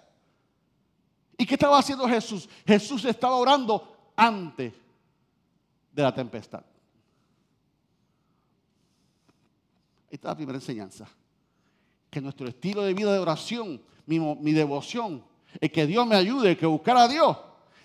¿Y 1.37 1.45
qué 1.45 1.55
estaba 1.55 1.79
haciendo 1.79 2.07
Jesús? 2.09 2.49
Jesús 2.67 3.05
estaba 3.05 3.35
orando 3.35 4.12
antes 4.14 4.75
de 5.93 6.03
la 6.03 6.15
tempestad. 6.15 6.63
Esta 10.11 10.29
es 10.29 10.33
la 10.33 10.37
primera 10.37 10.59
enseñanza. 10.59 11.07
Que 12.11 12.21
nuestro 12.21 12.49
estilo 12.49 12.83
de 12.83 12.95
vida 12.95 13.13
de 13.13 13.19
oración, 13.21 13.81
mi, 14.07 14.53
devoción, 14.53 15.25
es 15.61 15.71
que 15.71 15.87
Dios 15.87 16.07
me 16.07 16.17
ayude, 16.17 16.57
que 16.57 16.67
buscar 16.67 16.97
a 16.97 17.07
Dios, 17.07 17.37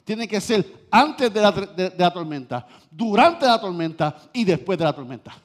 tiene 0.03 0.27
que 0.27 0.41
ser 0.41 0.87
antes 0.89 1.31
de 1.33 1.41
la, 1.41 1.51
de 1.51 1.93
la 1.97 2.11
tormenta, 2.11 2.67
durante 2.89 3.45
la 3.45 3.59
tormenta 3.59 4.29
y 4.33 4.43
después 4.43 4.77
de 4.77 4.85
la 4.85 4.93
tormenta. 4.93 5.44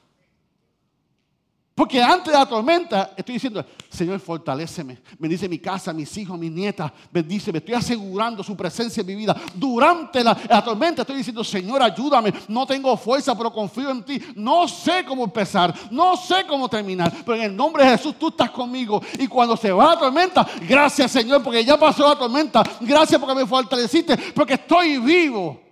Porque 1.73 2.03
antes 2.03 2.33
de 2.33 2.37
la 2.37 2.45
tormenta 2.45 3.13
estoy 3.15 3.33
diciendo, 3.33 3.65
Señor, 3.89 4.19
fortaléceme. 4.19 4.97
Bendice 5.17 5.47
mi 5.47 5.57
casa, 5.57 5.93
mis 5.93 6.15
hijos, 6.17 6.37
mis 6.37 6.51
nietas. 6.51 6.91
Bendíceme. 7.11 7.59
Estoy 7.59 7.75
asegurando 7.75 8.43
su 8.43 8.57
presencia 8.57 9.01
en 9.01 9.07
mi 9.07 9.15
vida. 9.15 9.35
Durante 9.55 10.21
la, 10.21 10.35
tormenta 10.63 11.03
estoy 11.03 11.17
diciendo, 11.17 11.43
Señor, 11.45 11.81
ayúdame. 11.81 12.33
No 12.49 12.65
tengo 12.67 12.95
fuerza, 12.97 13.37
pero 13.37 13.53
confío 13.53 13.89
en 13.89 14.03
ti. 14.03 14.21
No 14.35 14.67
sé 14.67 15.05
cómo 15.07 15.23
empezar. 15.23 15.73
No 15.89 16.17
sé 16.17 16.45
cómo 16.45 16.67
terminar. 16.67 17.11
Pero 17.25 17.35
en 17.35 17.43
el 17.43 17.55
nombre 17.55 17.85
de 17.85 17.97
Jesús 17.97 18.15
tú 18.19 18.27
estás 18.27 18.51
conmigo. 18.51 19.01
Y 19.17 19.27
cuando 19.27 19.55
se 19.55 19.71
va 19.71 19.95
la 19.95 19.99
tormenta, 19.99 20.45
gracias, 20.67 21.09
Señor, 21.09 21.41
porque 21.41 21.63
ya 21.63 21.79
pasó 21.79 22.05
la 22.07 22.19
tormenta. 22.19 22.63
Gracias 22.81 23.19
porque 23.19 23.35
me 23.35 23.45
fortaleciste. 23.45 24.17
Porque 24.35 24.55
estoy 24.55 24.97
vivo. 24.97 25.70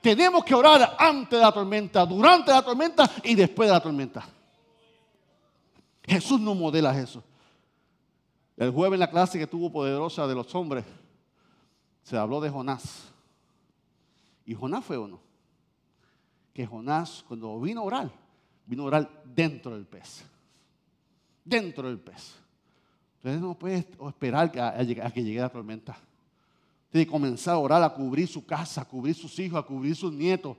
Tenemos 0.00 0.44
que 0.44 0.54
orar 0.54 0.96
antes 0.98 1.38
de 1.38 1.44
la 1.44 1.52
tormenta, 1.52 2.06
durante 2.06 2.50
la 2.50 2.62
tormenta 2.62 3.10
y 3.24 3.34
después 3.34 3.68
de 3.68 3.72
la 3.72 3.80
tormenta. 3.80 4.24
Jesús 6.06 6.40
no 6.40 6.54
modela 6.54 6.98
eso. 6.98 7.22
El 8.56 8.70
jueves 8.70 8.96
en 8.96 9.00
la 9.00 9.10
clase 9.10 9.38
que 9.38 9.46
tuvo 9.46 9.70
poderosa 9.70 10.26
de 10.26 10.34
los 10.34 10.52
hombres, 10.54 10.84
se 12.02 12.16
habló 12.16 12.40
de 12.40 12.50
Jonás. 12.50 13.12
Y 14.44 14.54
Jonás 14.54 14.84
fue 14.84 14.98
uno. 14.98 15.20
Que 16.54 16.66
Jonás, 16.66 17.24
cuando 17.28 17.60
vino 17.60 17.82
a 17.82 17.84
orar, 17.84 18.10
vino 18.66 18.84
a 18.84 18.86
orar 18.86 19.22
dentro 19.24 19.74
del 19.74 19.86
pez. 19.86 20.24
Dentro 21.44 21.86
del 21.86 21.98
pez. 21.98 22.34
Entonces 23.16 23.40
no 23.40 23.58
puede 23.58 23.86
esperar 24.08 24.50
a, 24.58 25.12
que 25.12 25.22
llegue 25.22 25.40
la 25.40 25.50
tormenta. 25.50 25.98
Tiene 26.90 27.06
que 27.06 27.12
comenzar 27.12 27.54
a 27.54 27.58
orar, 27.58 27.82
a 27.82 27.92
cubrir 27.92 28.28
su 28.28 28.44
casa, 28.44 28.82
a 28.82 28.84
cubrir 28.84 29.14
sus 29.14 29.38
hijos, 29.38 29.58
a 29.58 29.62
cubrir 29.62 29.94
sus 29.94 30.12
nietos, 30.12 30.56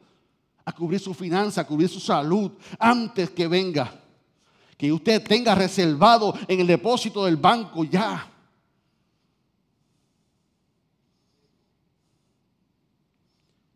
a 0.64 0.72
cubrir 0.72 1.00
su 1.00 1.14
finanza, 1.14 1.62
a 1.62 1.68
cubrir 1.68 1.90
su 1.90 2.00
salud, 2.00 2.52
antes 2.78 3.30
que 3.32 3.48
venga 3.48 4.00
que 4.80 4.94
usted 4.94 5.22
tenga 5.22 5.54
reservado 5.54 6.34
en 6.48 6.62
el 6.62 6.68
depósito 6.68 7.26
del 7.26 7.36
banco 7.36 7.84
ya. 7.84 8.32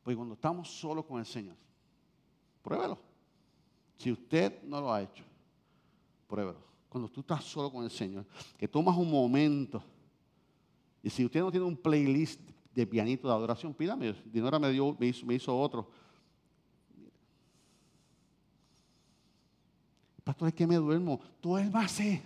Pues 0.01 0.15
cuando 0.15 0.35
estamos 0.35 0.69
solos 0.69 1.03
con 1.03 1.19
el 1.19 1.25
Señor, 1.25 1.57
pruébelo. 2.61 2.97
Si 3.97 4.13
usted 4.13 4.63
no 4.63 4.79
lo 4.79 4.93
ha 4.93 5.01
hecho, 5.01 5.25
pruébelo. 6.25 6.63
Cuando 6.87 7.09
tú 7.09 7.19
estás 7.19 7.43
solo 7.43 7.69
con 7.69 7.83
el 7.83 7.91
Señor, 7.91 8.25
que 8.57 8.69
tomas 8.69 8.95
un 8.95 9.11
momento, 9.11 9.83
y 11.03 11.09
si 11.09 11.25
usted 11.25 11.41
no 11.41 11.51
tiene 11.51 11.65
un 11.65 11.75
playlist 11.75 12.39
de 12.73 12.87
pianito 12.87 13.27
de 13.27 13.33
adoración, 13.33 13.73
pídame. 13.73 14.15
Dinora 14.25 14.57
me, 14.57 14.71
dio, 14.71 14.95
me, 14.97 15.35
hizo, 15.35 15.55
otro. 15.55 15.91
Pastor, 20.23 20.47
es 20.47 20.53
que 20.53 20.65
me 20.65 20.77
duermo. 20.77 21.19
Duérmase. 21.41 22.23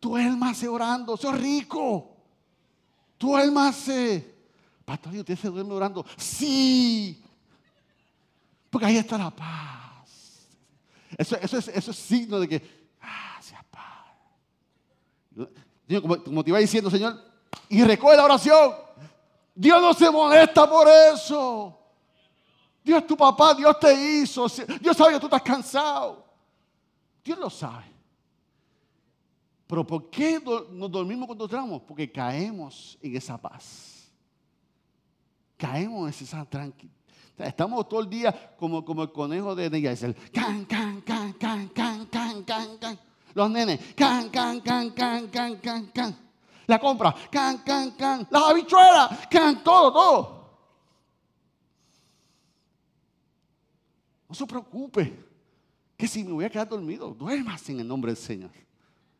Duérmase 0.00 0.66
orando. 0.66 1.16
Soy 1.16 1.38
rico. 1.38 2.16
Duérmase. 3.16 4.34
Pastor, 4.84 5.14
¿y 5.14 5.20
usted 5.20 5.38
se 5.38 5.48
duerme 5.48 5.72
orando? 5.72 6.04
Sí. 6.16 7.22
Porque 8.68 8.86
ahí 8.86 8.96
está 8.96 9.16
la 9.16 9.30
paz. 9.30 10.48
Eso, 11.16 11.36
eso, 11.36 11.58
es, 11.58 11.68
eso 11.68 11.90
es 11.92 11.96
signo 11.96 12.40
de 12.40 12.48
que, 12.48 12.88
ah, 13.00 13.38
se 13.40 13.54
paz. 13.70 14.04
Como 16.24 16.42
te 16.42 16.50
iba 16.50 16.58
diciendo, 16.58 16.90
Señor, 16.90 17.25
y 17.68 17.82
recuerda 17.82 18.18
la 18.18 18.24
oración. 18.24 18.74
Dios 19.54 19.80
no 19.80 19.94
se 19.94 20.10
molesta 20.10 20.68
por 20.68 20.86
eso. 20.88 21.78
Dios 22.84 23.00
es 23.00 23.06
tu 23.06 23.16
papá, 23.16 23.54
Dios 23.54 23.78
te 23.80 23.92
hizo. 23.92 24.46
Dios 24.80 24.96
sabe 24.96 25.14
que 25.14 25.20
tú 25.20 25.26
estás 25.26 25.42
cansado. 25.42 26.24
Dios 27.24 27.38
lo 27.38 27.50
sabe. 27.50 27.84
Pero 29.66 29.84
¿por 29.84 30.08
qué 30.08 30.40
nos 30.70 30.90
dormimos 30.90 31.26
cuando 31.26 31.44
entramos? 31.44 31.82
Porque 31.82 32.10
caemos 32.12 32.96
en 33.02 33.16
esa 33.16 33.36
paz. 33.36 34.08
Caemos 35.56 36.02
en 36.02 36.26
esa 36.26 36.44
tranquilidad. 36.44 36.94
Estamos 37.38 37.88
todo 37.88 38.00
el 38.00 38.08
día 38.08 38.54
como, 38.56 38.84
como 38.84 39.02
el 39.02 39.12
conejo 39.12 39.54
de 39.54 39.68
Neyaisel. 39.68 40.14
Can, 40.32 40.64
can, 40.66 41.02
can, 41.02 41.32
can, 41.34 41.68
can, 41.70 42.06
can, 42.06 42.44
can, 42.44 42.78
can. 42.78 42.98
Los 43.34 43.50
nenes. 43.50 43.94
Can, 43.94 44.30
can, 44.30 44.60
can, 44.60 44.90
can, 44.92 45.28
can, 45.28 45.56
can, 45.60 45.86
can. 45.88 46.25
La 46.66 46.78
compra. 46.78 47.14
Can, 47.30 47.58
can, 47.58 47.92
can. 47.92 48.26
Las 48.30 48.42
habichuelas. 48.42 49.26
Can, 49.28 49.62
todo, 49.62 49.92
todo. 49.92 50.36
No 54.28 54.34
se 54.34 54.46
preocupe 54.46 55.24
que 55.96 56.08
si 56.08 56.24
me 56.24 56.32
voy 56.32 56.44
a 56.44 56.50
quedar 56.50 56.68
dormido, 56.68 57.10
duermas 57.10 57.68
en 57.68 57.80
el 57.80 57.88
nombre 57.88 58.12
del 58.12 58.22
Señor. 58.22 58.50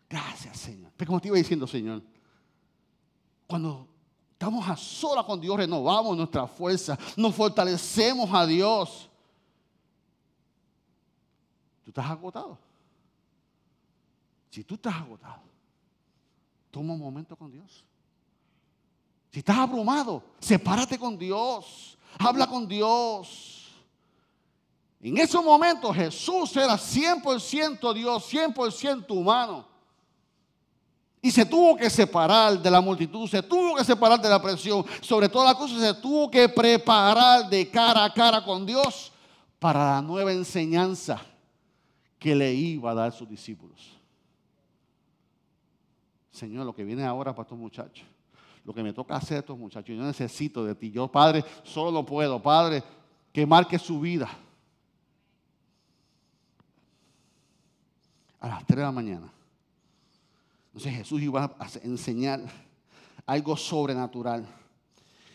Gracias, 0.09 0.59
Señor. 0.59 0.93
Pero 0.97 1.09
como 1.09 1.21
te 1.21 1.29
iba 1.29 1.37
diciendo, 1.37 1.67
Señor, 1.67 2.03
cuando 3.47 3.89
estamos 4.33 4.69
a 4.69 4.77
solas 4.77 5.25
con 5.25 5.41
Dios, 5.41 5.57
renovamos 5.57 6.17
nuestra 6.17 6.47
fuerza, 6.47 6.99
nos 7.17 7.35
fortalecemos 7.35 8.29
a 8.33 8.47
Dios. 8.47 9.09
Tú 11.85 11.91
estás 11.91 12.07
agotado. 12.07 12.59
Si 14.51 14.65
tú 14.65 14.75
estás 14.75 14.95
agotado, 14.95 15.43
toma 16.77 16.93
un 16.93 17.01
momento 17.01 17.35
con 17.35 17.51
Dios. 17.51 17.87
Si 19.33 19.39
estás 19.39 19.57
abrumado, 19.57 20.23
sepárate 20.39 20.99
con 20.99 21.17
Dios. 21.17 21.97
Habla 22.19 22.47
con 22.47 22.69
Dios. 22.69 23.69
En 25.01 25.17
ese 25.17 25.41
momento 25.41 25.91
Jesús 25.95 26.55
era 26.55 26.75
100% 26.75 27.95
Dios, 27.95 28.31
100% 28.31 29.07
humano. 29.09 29.67
Y 31.23 31.31
se 31.31 31.47
tuvo 31.47 31.79
que 31.79 31.89
separar 31.89 32.61
de 32.61 32.71
la 32.71 32.83
multitud, 32.83 33.27
se 33.27 33.43
tuvo 33.43 33.77
que 33.77 33.85
separar 33.85 34.21
de 34.21 34.29
la 34.29 34.43
presión. 34.43 34.85
Sobre 35.01 35.31
todas 35.31 35.49
las 35.49 35.57
cosas, 35.57 35.81
se 35.81 35.95
tuvo 35.95 36.31
que 36.31 36.47
preparar 36.47 37.49
de 37.49 37.71
cara 37.71 38.05
a 38.05 38.13
cara 38.13 38.45
con 38.45 38.67
Dios 38.67 39.11
para 39.59 39.95
la 39.95 40.03
nueva 40.03 40.31
enseñanza 40.31 41.23
que 42.19 42.35
le 42.35 42.53
iba 42.53 42.91
a 42.91 42.95
dar 42.95 43.09
a 43.09 43.13
sus 43.13 43.27
discípulos. 43.27 43.96
Señor, 46.37 46.67
lo 46.67 46.75
que 46.75 46.85
viene 46.85 47.03
ahora 47.03 47.35
para 47.35 47.45
estos 47.45 47.59
muchachos, 47.59 48.07
lo 48.63 48.75
que 48.75 48.83
me 48.83 48.93
toca 48.93 49.17
hacer 49.17 49.39
a 49.39 49.41
estos 49.41 49.57
muchachos, 49.59 49.97
yo 49.97 50.03
necesito 50.03 50.65
de 50.65 50.75
ti. 50.75 50.91
Yo, 50.91 51.09
Padre, 51.09 51.43
solo 51.63 52.05
puedo, 52.05 52.43
Padre, 52.43 52.83
que 53.33 53.47
marque 53.47 53.79
su 53.79 53.99
vida 53.99 54.29
a 58.39 58.49
las 58.49 58.67
3 58.67 58.77
de 58.77 58.83
la 58.83 58.93
mañana. 58.93 59.33
Entonces 60.67 60.95
Jesús 60.95 61.23
iba 61.23 61.57
a 61.59 61.69
enseñar 61.83 62.41
algo 63.25 63.57
sobrenatural. 63.57 64.47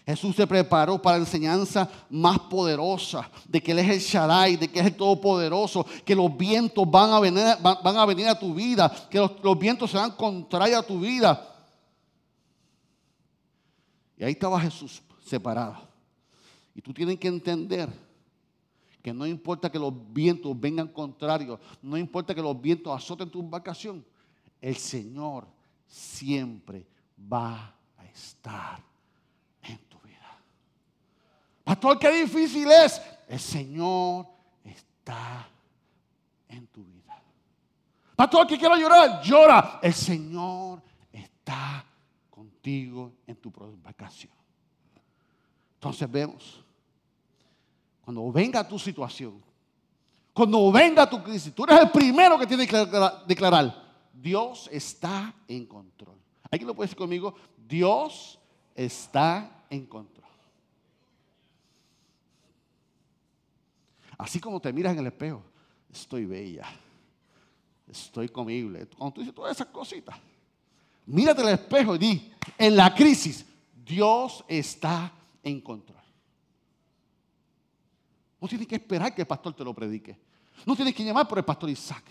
Jesús 0.05 0.35
se 0.35 0.47
preparó 0.47 1.01
para 1.01 1.17
la 1.17 1.23
enseñanza 1.23 1.89
más 2.09 2.39
poderosa, 2.39 3.29
de 3.47 3.61
que 3.61 3.71
Él 3.71 3.79
es 3.79 3.89
el 3.89 3.99
Shaddai, 3.99 4.57
de 4.57 4.67
que 4.67 4.79
es 4.79 4.85
el 4.87 4.95
Todopoderoso, 4.95 5.85
que 6.03 6.15
los 6.15 6.35
vientos 6.35 6.89
van 6.89 7.11
a 7.11 7.19
venir, 7.19 8.27
a, 8.27 8.39
tu 8.39 8.53
vida, 8.53 8.91
que 9.09 9.19
los, 9.19 9.31
los 9.43 9.57
vientos 9.57 9.91
serán 9.91 10.11
contrarios 10.11 10.79
a 10.79 10.87
tu 10.87 10.99
vida. 10.99 11.47
Y 14.17 14.23
ahí 14.23 14.31
estaba 14.31 14.59
Jesús 14.59 15.01
separado. 15.23 15.77
Y 16.73 16.81
tú 16.81 16.93
tienes 16.93 17.19
que 17.19 17.27
entender 17.27 17.89
que 19.01 19.13
no 19.13 19.25
importa 19.25 19.71
que 19.71 19.79
los 19.79 19.93
vientos 20.13 20.59
vengan 20.59 20.87
contrarios, 20.87 21.59
no 21.81 21.97
importa 21.97 22.33
que 22.33 22.41
los 22.41 22.59
vientos 22.59 22.95
azoten 22.95 23.29
tu 23.29 23.39
embarcación, 23.39 24.05
el 24.59 24.75
Señor 24.75 25.47
siempre 25.87 26.87
va 27.31 27.75
a 27.97 28.05
estar. 28.05 28.90
Pastor, 31.71 31.97
qué 31.99 32.11
difícil 32.11 32.69
es. 32.69 33.01
El 33.29 33.39
Señor 33.39 34.27
está 34.61 35.47
en 36.49 36.67
tu 36.67 36.83
vida. 36.83 37.17
Pastor, 38.13 38.45
que 38.45 38.57
quiero 38.57 38.75
llorar, 38.75 39.21
llora. 39.23 39.79
El 39.81 39.93
Señor 39.93 40.83
está 41.13 41.85
contigo 42.29 43.13
en 43.25 43.37
tu 43.37 43.53
embarcación. 43.61 44.33
Entonces 45.75 46.11
vemos 46.11 46.61
cuando 48.03 48.29
venga 48.33 48.67
tu 48.67 48.77
situación, 48.77 49.41
cuando 50.33 50.69
venga 50.73 51.09
tu 51.09 51.23
crisis, 51.23 51.55
tú 51.55 51.63
eres 51.63 51.79
el 51.83 51.89
primero 51.89 52.37
que 52.37 52.47
tiene 52.47 52.67
que 52.67 52.85
declarar, 53.25 53.81
Dios 54.11 54.67
está 54.73 55.33
en 55.47 55.65
control. 55.67 56.19
¿Alguien 56.51 56.67
lo 56.67 56.75
puede 56.75 56.87
decir 56.87 56.97
conmigo? 56.97 57.33
Dios 57.65 58.37
está 58.75 59.63
en 59.69 59.85
control. 59.85 60.20
Así 64.21 64.39
como 64.39 64.59
te 64.59 64.71
miras 64.71 64.93
en 64.93 64.99
el 64.99 65.07
espejo, 65.07 65.41
estoy 65.91 66.25
bella, 66.25 66.69
estoy 67.87 68.29
comible. 68.29 68.85
Cuando 68.85 69.15
tú 69.15 69.21
dices 69.21 69.33
todas 69.33 69.51
esas 69.57 69.65
cositas, 69.67 70.15
mírate 71.07 71.41
el 71.41 71.49
espejo 71.49 71.95
y 71.95 71.97
di, 71.97 72.31
en 72.55 72.75
la 72.75 72.93
crisis, 72.93 73.43
Dios 73.83 74.45
está 74.47 75.11
en 75.41 75.59
control. 75.61 75.97
No 78.39 78.47
tienes 78.47 78.67
que 78.67 78.75
esperar 78.75 79.15
que 79.15 79.23
el 79.23 79.27
pastor 79.27 79.55
te 79.55 79.63
lo 79.63 79.73
predique. 79.73 80.15
No 80.67 80.75
tienes 80.75 80.93
que 80.93 81.03
llamar 81.03 81.27
por 81.27 81.39
el 81.39 81.45
pastor 81.45 81.71
Isaac. 81.71 82.03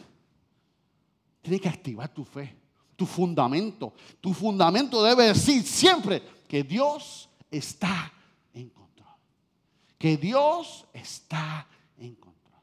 Tienes 1.40 1.60
que 1.60 1.68
activar 1.68 2.08
tu 2.08 2.24
fe, 2.24 2.56
tu 2.96 3.06
fundamento. 3.06 3.94
Tu 4.20 4.34
fundamento 4.34 5.00
debe 5.00 5.26
decir 5.26 5.62
siempre 5.62 6.20
que 6.48 6.64
Dios 6.64 7.28
está 7.48 8.12
en 8.52 8.68
control. 8.70 9.14
Que 9.96 10.16
Dios 10.16 10.86
está 10.92 11.68
en 11.68 11.79
control. 12.16 12.60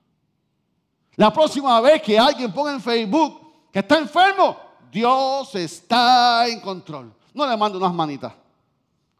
La 1.15 1.31
próxima 1.31 1.79
vez 1.81 2.01
que 2.01 2.17
alguien 2.17 2.53
ponga 2.53 2.73
en 2.73 2.81
Facebook 2.81 3.69
que 3.71 3.79
está 3.79 3.97
enfermo, 3.97 4.57
Dios 4.91 5.53
está 5.55 6.47
en 6.47 6.59
control. 6.59 7.13
No 7.33 7.47
le 7.47 7.55
mando 7.55 7.77
unas 7.77 7.93
manitas. 7.93 8.33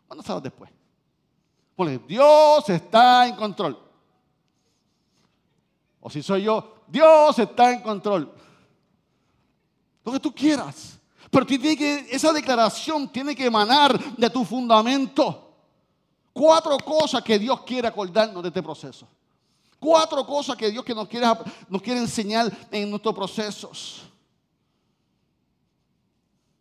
¿Cuándo 0.07 0.23
sabes 0.23 0.43
después? 0.43 0.71
Ponle, 1.75 1.99
Dios 2.07 2.67
está 2.69 3.27
en 3.27 3.35
control. 3.35 3.77
O 5.99 6.09
si 6.09 6.23
soy 6.23 6.43
yo, 6.43 6.83
Dios 6.87 7.37
está 7.37 7.71
en 7.71 7.81
control. 7.81 8.33
Lo 10.03 10.11
que 10.11 10.19
tú 10.19 10.33
quieras. 10.33 10.99
Pero 11.29 11.45
tiene 11.45 11.75
que, 11.75 12.07
esa 12.09 12.31
declaración 12.31 13.11
tiene 13.11 13.35
que 13.35 13.45
emanar 13.45 13.99
de 14.15 14.29
tu 14.29 14.45
fundamento. 14.45 15.55
Cuatro 16.31 16.77
cosas 16.77 17.21
que 17.21 17.37
Dios 17.37 17.61
quiere 17.61 17.87
acordarnos 17.87 18.41
de 18.41 18.49
este 18.49 18.63
proceso. 18.63 19.07
Cuatro 19.79 20.25
cosas 20.25 20.55
que 20.55 20.71
Dios 20.71 20.83
que 20.83 20.95
nos, 20.95 21.07
quiere, 21.07 21.27
nos 21.69 21.81
quiere 21.81 21.99
enseñar 21.99 22.51
en 22.71 22.89
nuestros 22.89 23.13
procesos. 23.13 24.03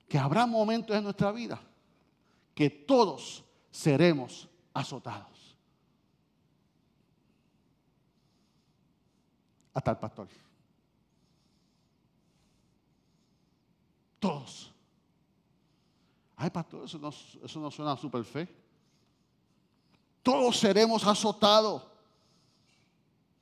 Que 0.09 0.19
habrá 0.19 0.47
momentos 0.47 0.95
en 0.97 1.05
nuestra 1.05 1.33
vida 1.33 1.61
que 2.55 2.71
todos 2.71 3.43
seremos 3.71 4.49
azotados. 4.73 5.37
hasta 9.77 9.91
el 9.91 9.99
pastor. 9.99 10.27
Todos. 14.19 14.73
Ay, 16.35 16.49
pastor, 16.49 16.85
eso 16.85 16.99
no, 16.99 17.11
eso 17.11 17.61
no 17.61 17.71
suena 17.71 17.95
súper 17.95 18.25
fe. 18.25 18.49
Todos 20.23 20.59
seremos 20.59 21.07
azotados. 21.07 21.83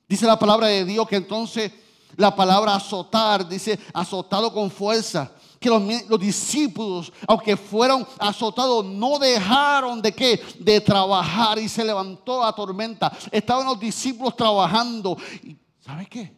Dice 0.07 0.25
la 0.25 0.37
palabra 0.37 0.67
de 0.67 0.85
Dios 0.85 1.07
que 1.07 1.15
entonces 1.15 1.71
La 2.17 2.35
palabra 2.35 2.75
azotar 2.75 3.47
dice 3.47 3.79
azotado 3.93 4.53
con 4.53 4.71
fuerza. 4.71 5.31
Que 5.59 5.69
los, 5.69 5.81
los, 6.07 6.19
discípulos, 6.19 7.11
aunque 7.27 7.57
fueron 7.57 8.05
azotados, 8.19 8.85
no 8.85 9.17
dejaron 9.17 10.01
de 10.01 10.13
qué? 10.13 10.39
De 10.59 10.79
trabajar 10.79 11.57
y 11.57 11.67
se 11.67 11.83
levantó 11.83 12.41
la 12.41 12.53
tormenta. 12.53 13.11
Estaban 13.31 13.65
los 13.65 13.79
discípulos 13.79 14.35
trabajando. 14.35 15.17
¿Y 15.43 15.57
¿Sabe 15.79 16.05
qué? 16.07 16.35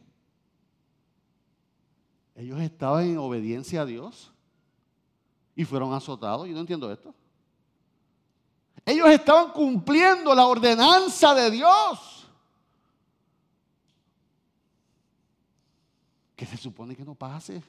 Ellos 2.36 2.60
estaban 2.62 3.06
en 3.06 3.18
obediencia 3.18 3.82
a 3.82 3.86
Dios 3.86 4.32
y 5.56 5.66
fueron 5.66 5.94
azotados. 5.94 6.48
Yo 6.48 6.54
no 6.54 6.60
entiendo 6.60 6.92
esto. 6.92 7.14
Ellos 8.86 9.10
estaban 9.10 9.52
cumpliendo 9.52 10.36
la 10.36 10.46
ordenanza 10.46 11.34
de 11.34 11.50
Dios. 11.50 12.00
Que 16.38 16.46
se 16.46 16.56
supone 16.56 16.96
que 16.96 17.04
no 17.04 17.16
pase. 17.16 17.62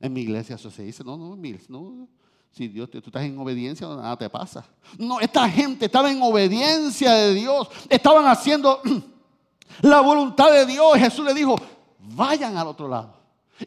En 0.00 0.12
mi 0.12 0.20
iglesia 0.20 0.54
eso 0.54 0.70
se 0.70 0.82
dice, 0.82 1.02
no, 1.02 1.16
no, 1.16 1.34
no, 1.36 2.08
si 2.52 2.68
Dios, 2.68 2.90
tú 2.90 2.98
estás 2.98 3.22
en 3.22 3.38
obediencia, 3.38 3.88
nada 3.88 4.16
te 4.16 4.28
pasa. 4.28 4.64
No, 4.98 5.18
esta 5.20 5.48
gente 5.48 5.86
estaba 5.86 6.12
en 6.12 6.20
obediencia 6.20 7.12
de 7.14 7.32
Dios. 7.32 7.68
Estaban 7.88 8.26
haciendo 8.26 8.82
la 9.80 10.00
voluntad 10.02 10.52
de 10.52 10.66
Dios. 10.66 10.98
Jesús 10.98 11.24
le 11.24 11.32
dijo, 11.32 11.56
vayan 11.98 12.58
al 12.58 12.66
otro 12.66 12.88
lado. 12.88 13.14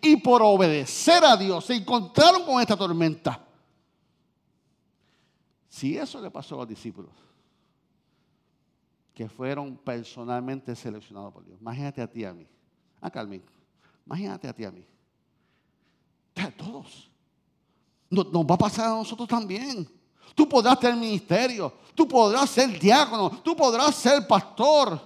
Y 0.01 0.17
por 0.17 0.43
obedecer 0.43 1.25
a 1.25 1.35
Dios 1.35 1.65
se 1.65 1.75
encontraron 1.75 2.45
con 2.45 2.61
esta 2.61 2.77
tormenta. 2.77 3.43
Si 5.67 5.97
eso 5.97 6.21
le 6.21 6.29
pasó 6.29 6.55
a 6.55 6.59
los 6.59 6.67
discípulos, 6.67 7.11
que 9.15 9.27
fueron 9.27 9.77
personalmente 9.77 10.75
seleccionados 10.75 11.33
por 11.33 11.43
Dios, 11.43 11.59
imagínate 11.59 12.01
a 12.01 12.07
ti 12.07 12.19
y 12.21 12.25
a 12.25 12.33
mí. 12.33 12.47
A 13.01 13.09
Carmen, 13.09 13.41
imagínate 14.05 14.47
a 14.47 14.53
ti 14.53 14.63
a 14.63 14.71
mí. 14.71 14.85
A 16.35 16.51
todos. 16.51 17.09
Nos, 18.09 18.31
nos 18.31 18.45
va 18.45 18.55
a 18.55 18.57
pasar 18.57 18.87
a 18.87 18.95
nosotros 18.95 19.27
también. 19.27 19.89
Tú 20.33 20.47
podrás 20.49 20.79
tener 20.79 20.97
ministerio, 20.97 21.73
tú 21.95 22.07
podrás 22.07 22.49
ser 22.49 22.77
diácono, 22.77 23.41
tú 23.41 23.55
podrás 23.55 23.95
ser 23.95 24.27
pastor. 24.27 24.99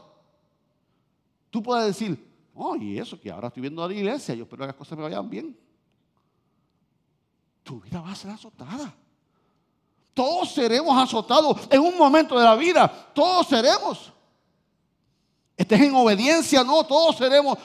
Tú 1.50 1.62
podrás 1.62 1.88
decir, 1.88 2.28
oh, 2.56 2.76
y 2.76 2.98
eso 2.98 3.20
que 3.20 3.32
ahora 3.32 3.48
estoy 3.48 3.62
viendo 3.62 3.84
a 3.84 3.88
la 3.88 3.94
iglesia, 3.94 4.36
yo 4.36 4.44
espero 4.44 4.62
que 4.62 4.68
las 4.68 4.76
cosas 4.76 4.98
me 4.98 5.04
vayan 5.04 5.30
bien. 5.30 5.58
Tu 7.64 7.80
vida 7.80 8.02
va 8.02 8.12
a 8.12 8.16
ser 8.16 8.32
azotada. 8.32 8.96
Todos 10.14 10.52
seremos 10.52 10.98
azotados 10.98 11.68
en 11.70 11.80
un 11.80 11.98
momento 11.98 12.38
de 12.38 12.44
la 12.44 12.56
vida. 12.56 12.88
Todos 13.14 13.48
seremos. 13.48 14.12
Estés 15.56 15.82
en 15.82 15.94
obediencia, 15.94 16.64
no, 16.64 16.84
todos 16.84 17.18
seremos 17.18 17.58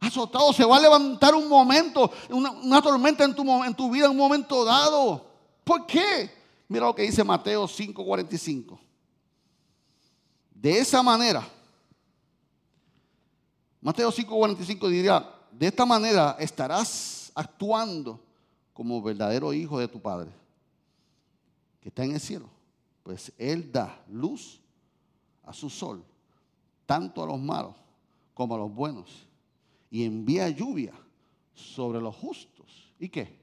azotados. 0.00 0.56
Se 0.56 0.64
va 0.64 0.76
a 0.76 0.80
levantar 0.80 1.34
un 1.34 1.48
momento, 1.48 2.10
una, 2.30 2.82
tormenta 2.82 3.24
en 3.24 3.34
tu, 3.34 3.42
en 3.64 3.74
tu 3.74 3.90
vida 3.90 4.06
en 4.06 4.12
un 4.12 4.16
momento 4.16 4.64
dado. 4.64 5.26
¿Por 5.62 5.86
qué? 5.86 6.30
Mira 6.68 6.86
lo 6.86 6.94
que 6.94 7.02
dice 7.02 7.22
Mateo 7.22 7.66
5:45. 7.66 8.78
De 10.54 10.78
esa 10.78 11.02
manera, 11.02 11.46
Mateo 13.80 14.10
5:45 14.10 14.88
diría, 14.88 15.34
de 15.50 15.66
esta 15.66 15.84
manera 15.86 16.36
estarás 16.38 17.32
actuando 17.34 18.20
como 18.72 19.02
verdadero 19.02 19.52
hijo 19.52 19.78
de 19.78 19.88
tu 19.88 20.00
Padre 20.00 20.30
que 21.80 21.88
está 21.88 22.04
en 22.04 22.12
el 22.12 22.20
cielo, 22.20 22.48
pues 23.02 23.32
Él 23.38 23.72
da 23.72 24.02
luz 24.08 24.60
a 25.44 25.52
su 25.52 25.70
sol, 25.70 26.04
tanto 26.86 27.22
a 27.22 27.26
los 27.26 27.40
malos 27.40 27.74
como 28.34 28.54
a 28.54 28.58
los 28.58 28.72
buenos, 28.72 29.26
y 29.90 30.04
envía 30.04 30.48
lluvia 30.48 30.92
sobre 31.54 32.00
los 32.00 32.14
justos. 32.14 32.92
¿Y 32.98 33.08
qué? 33.08 33.36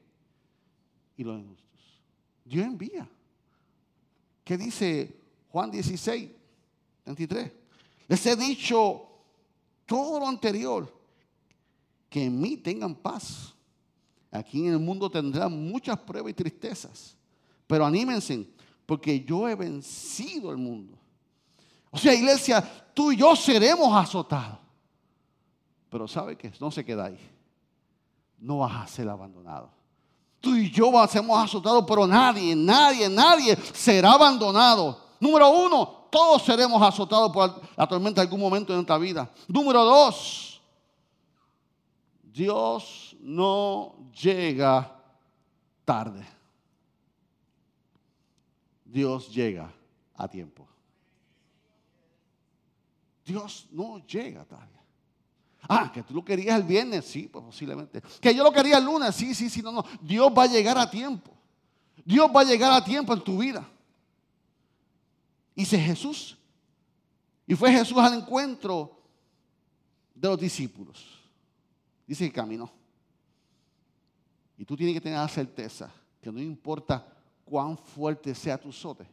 Y 1.18 1.24
los 1.24 1.40
injustos. 1.40 2.02
Dios 2.46 2.66
envía. 2.66 3.08
¿Qué 4.44 4.58
dice 4.58 5.20
Juan 5.50 5.70
16, 5.72 6.30
23? 7.06 7.52
Les 8.08 8.26
he 8.26 8.36
dicho 8.36 9.08
todo 9.86 10.20
lo 10.20 10.28
anterior, 10.28 10.94
que 12.10 12.24
en 12.26 12.40
mí 12.40 12.58
tengan 12.58 12.96
paz. 12.96 13.54
Aquí 14.32 14.66
en 14.66 14.74
el 14.74 14.80
mundo 14.80 15.10
tendrán 15.10 15.70
muchas 15.70 16.00
pruebas 16.00 16.32
y 16.32 16.34
tristezas 16.34 17.18
pero 17.68 17.86
anímense, 17.86 18.48
porque 18.86 19.24
yo 19.24 19.48
he 19.48 19.56
vencido 19.56 20.50
el 20.52 20.58
mundo. 20.58 20.98
O 21.92 21.98
sea, 21.98 22.14
iglesia, 22.14 22.64
tú 22.94 23.12
y 23.12 23.18
yo 23.18 23.36
seremos 23.36 23.94
azotados. 23.94 24.60
Pero 25.90 26.08
¿sabe 26.08 26.38
qué? 26.38 26.52
No 26.60 26.72
se 26.72 26.84
queda 26.84 27.06
ahí. 27.06 27.20
No 28.40 28.60
vas 28.60 28.84
a 28.84 28.88
ser 28.88 29.10
abandonado. 29.10 29.70
Tú 30.40 30.56
y 30.56 30.70
yo 30.70 30.92
seremos 31.08 31.44
azotados, 31.44 31.84
pero 31.88 32.06
nadie, 32.06 32.56
nadie, 32.56 33.10
nadie 33.10 33.56
será 33.74 34.14
abandonado. 34.14 35.02
Número 35.20 35.50
uno, 35.50 36.08
todos 36.12 36.44
seremos 36.44 36.82
azotados 36.82 37.32
por 37.32 37.62
la 37.76 37.88
tormenta 37.88 38.22
en 38.22 38.28
algún 38.28 38.40
momento 38.40 38.72
de 38.72 38.78
nuestra 38.78 38.98
vida. 38.98 39.30
Número 39.48 39.84
dos, 39.84 40.62
Dios 42.22 43.16
no 43.20 43.96
llega 44.22 44.96
tarde. 45.84 46.26
Dios 48.86 49.34
llega 49.34 49.74
a 50.16 50.28
tiempo. 50.28 50.68
Dios 53.26 53.68
no 53.72 54.06
llega 54.06 54.46
tarde. 54.46 54.80
Ah, 55.68 55.92
que 55.94 56.04
tú 56.04 56.14
lo 56.14 56.24
querías 56.24 56.60
el 56.60 56.64
viernes, 56.64 57.06
sí, 57.06 57.28
pues 57.28 57.44
posiblemente. 57.44 58.02
Que 58.22 58.34
yo 58.34 58.44
lo 58.44 58.52
quería 58.52 58.78
el 58.78 58.86
lunes, 58.86 59.14
sí, 59.16 59.36
sí, 59.36 59.50
sí, 59.50 59.62
no, 59.62 59.72
no. 59.72 59.84
Dios 60.02 60.32
va 60.36 60.44
a 60.44 60.48
llegar 60.48 60.78
a 60.78 60.90
tiempo. 60.90 61.32
Dios 62.06 62.30
va 62.34 62.42
a 62.42 62.46
llegar 62.46 62.72
a 62.72 62.84
tiempo 62.84 63.14
en 63.14 63.22
tu 63.22 63.38
vida. 63.38 63.68
Dice 65.56 65.78
Jesús. 65.78 66.38
Y 67.46 67.56
fue 67.56 67.72
Jesús 67.72 67.98
al 67.98 68.14
encuentro 68.14 69.02
de 70.14 70.28
los 70.28 70.40
discípulos. 70.40 71.06
Dice 72.06 72.26
que 72.26 72.32
caminó. 72.32 72.72
Y 74.58 74.66
tú 74.66 74.76
tienes 74.76 74.96
que 74.96 75.02
tener 75.02 75.18
la 75.18 75.28
certeza 75.28 75.92
que 76.22 76.32
no 76.32 76.42
importa 76.42 77.06
cuán 77.46 77.78
fuerte 77.78 78.34
sea 78.34 78.58
tu 78.58 78.72
sote, 78.72 79.08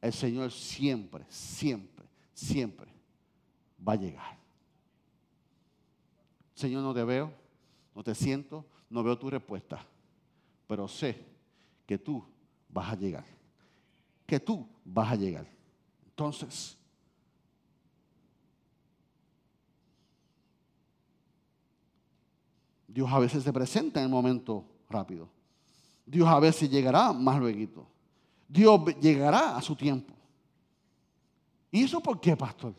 el 0.00 0.12
Señor 0.12 0.50
siempre, 0.50 1.24
siempre, 1.28 2.06
siempre 2.32 2.90
va 3.86 3.92
a 3.92 3.96
llegar. 3.96 4.39
Señor, 6.60 6.82
no 6.82 6.92
te 6.92 7.02
veo, 7.02 7.32
no 7.94 8.04
te 8.04 8.14
siento, 8.14 8.66
no 8.90 9.02
veo 9.02 9.18
tu 9.18 9.30
respuesta, 9.30 9.82
pero 10.66 10.86
sé 10.86 11.24
que 11.86 11.96
tú 11.96 12.22
vas 12.68 12.92
a 12.92 12.96
llegar, 12.96 13.24
que 14.26 14.38
tú 14.38 14.68
vas 14.84 15.10
a 15.10 15.16
llegar. 15.16 15.46
Entonces, 16.04 16.76
Dios 22.86 23.08
a 23.10 23.18
veces 23.18 23.42
se 23.42 23.52
presenta 23.54 24.00
en 24.00 24.04
el 24.04 24.10
momento 24.10 24.66
rápido. 24.90 25.30
Dios 26.04 26.28
a 26.28 26.40
veces 26.40 26.68
llegará 26.68 27.10
más 27.14 27.38
luego. 27.38 27.88
Dios 28.46 28.82
llegará 29.00 29.56
a 29.56 29.62
su 29.62 29.74
tiempo. 29.74 30.12
¿Y 31.70 31.84
eso 31.84 32.02
por 32.02 32.20
qué, 32.20 32.36
pastor? 32.36 32.74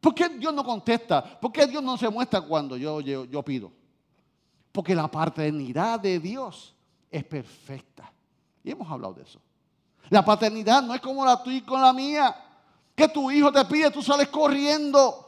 ¿Por 0.00 0.14
qué 0.14 0.28
Dios 0.28 0.54
no 0.54 0.64
contesta? 0.64 1.40
¿Por 1.40 1.52
qué 1.52 1.66
Dios 1.66 1.82
no 1.82 1.96
se 1.96 2.08
muestra 2.08 2.40
cuando 2.40 2.76
yo, 2.76 3.00
yo, 3.00 3.24
yo 3.24 3.42
pido? 3.42 3.72
Porque 4.70 4.94
la 4.94 5.08
paternidad 5.08 5.98
de 5.98 6.20
Dios 6.20 6.74
es 7.10 7.24
perfecta. 7.24 8.12
Y 8.62 8.70
hemos 8.70 8.88
hablado 8.90 9.14
de 9.14 9.22
eso. 9.22 9.40
La 10.10 10.24
paternidad 10.24 10.82
no 10.82 10.94
es 10.94 11.00
como 11.00 11.24
la 11.24 11.42
tuya 11.42 11.64
con 11.64 11.80
la 11.80 11.92
mía. 11.92 12.34
Que 12.94 13.08
tu 13.08 13.30
hijo 13.30 13.52
te 13.52 13.64
pide, 13.64 13.90
tú 13.90 14.02
sales 14.02 14.28
corriendo. 14.28 15.24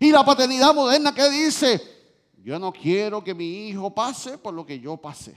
Y 0.00 0.12
la 0.12 0.24
paternidad 0.24 0.74
moderna 0.74 1.12
que 1.12 1.28
dice, 1.30 1.80
yo 2.42 2.58
no 2.58 2.72
quiero 2.72 3.22
que 3.22 3.34
mi 3.34 3.68
hijo 3.68 3.94
pase 3.94 4.38
por 4.38 4.54
lo 4.54 4.64
que 4.64 4.78
yo 4.78 4.96
pasé. 4.96 5.36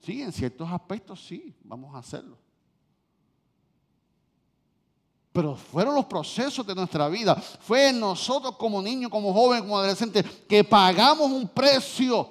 Sí, 0.00 0.22
en 0.22 0.32
ciertos 0.32 0.70
aspectos 0.70 1.24
sí, 1.24 1.54
vamos 1.62 1.94
a 1.94 1.98
hacerlo. 1.98 2.38
Pero 5.32 5.56
fueron 5.56 5.94
los 5.94 6.04
procesos 6.04 6.66
de 6.66 6.74
nuestra 6.74 7.08
vida. 7.08 7.34
Fue 7.34 7.92
nosotros 7.92 8.56
como 8.56 8.82
niños, 8.82 9.10
como 9.10 9.32
jóvenes, 9.32 9.62
como 9.62 9.78
adolescentes, 9.78 10.24
que 10.46 10.62
pagamos 10.62 11.30
un 11.30 11.48
precio. 11.48 12.30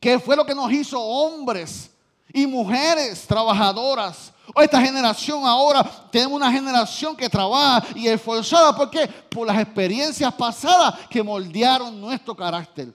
Que 0.00 0.18
fue 0.18 0.34
lo 0.34 0.44
que 0.44 0.54
nos 0.54 0.72
hizo 0.72 1.00
hombres 1.00 1.90
y 2.32 2.46
mujeres 2.46 3.24
trabajadoras. 3.26 4.32
Esta 4.56 4.80
generación 4.80 5.46
ahora 5.46 5.84
tenemos 6.10 6.36
una 6.36 6.50
generación 6.50 7.16
que 7.16 7.28
trabaja 7.28 7.86
y 7.94 8.08
esforzada. 8.08 8.74
¿Por 8.74 8.90
qué? 8.90 9.06
Por 9.06 9.46
las 9.46 9.60
experiencias 9.60 10.34
pasadas 10.34 11.06
que 11.08 11.22
moldearon 11.22 12.00
nuestro 12.00 12.34
carácter. 12.34 12.92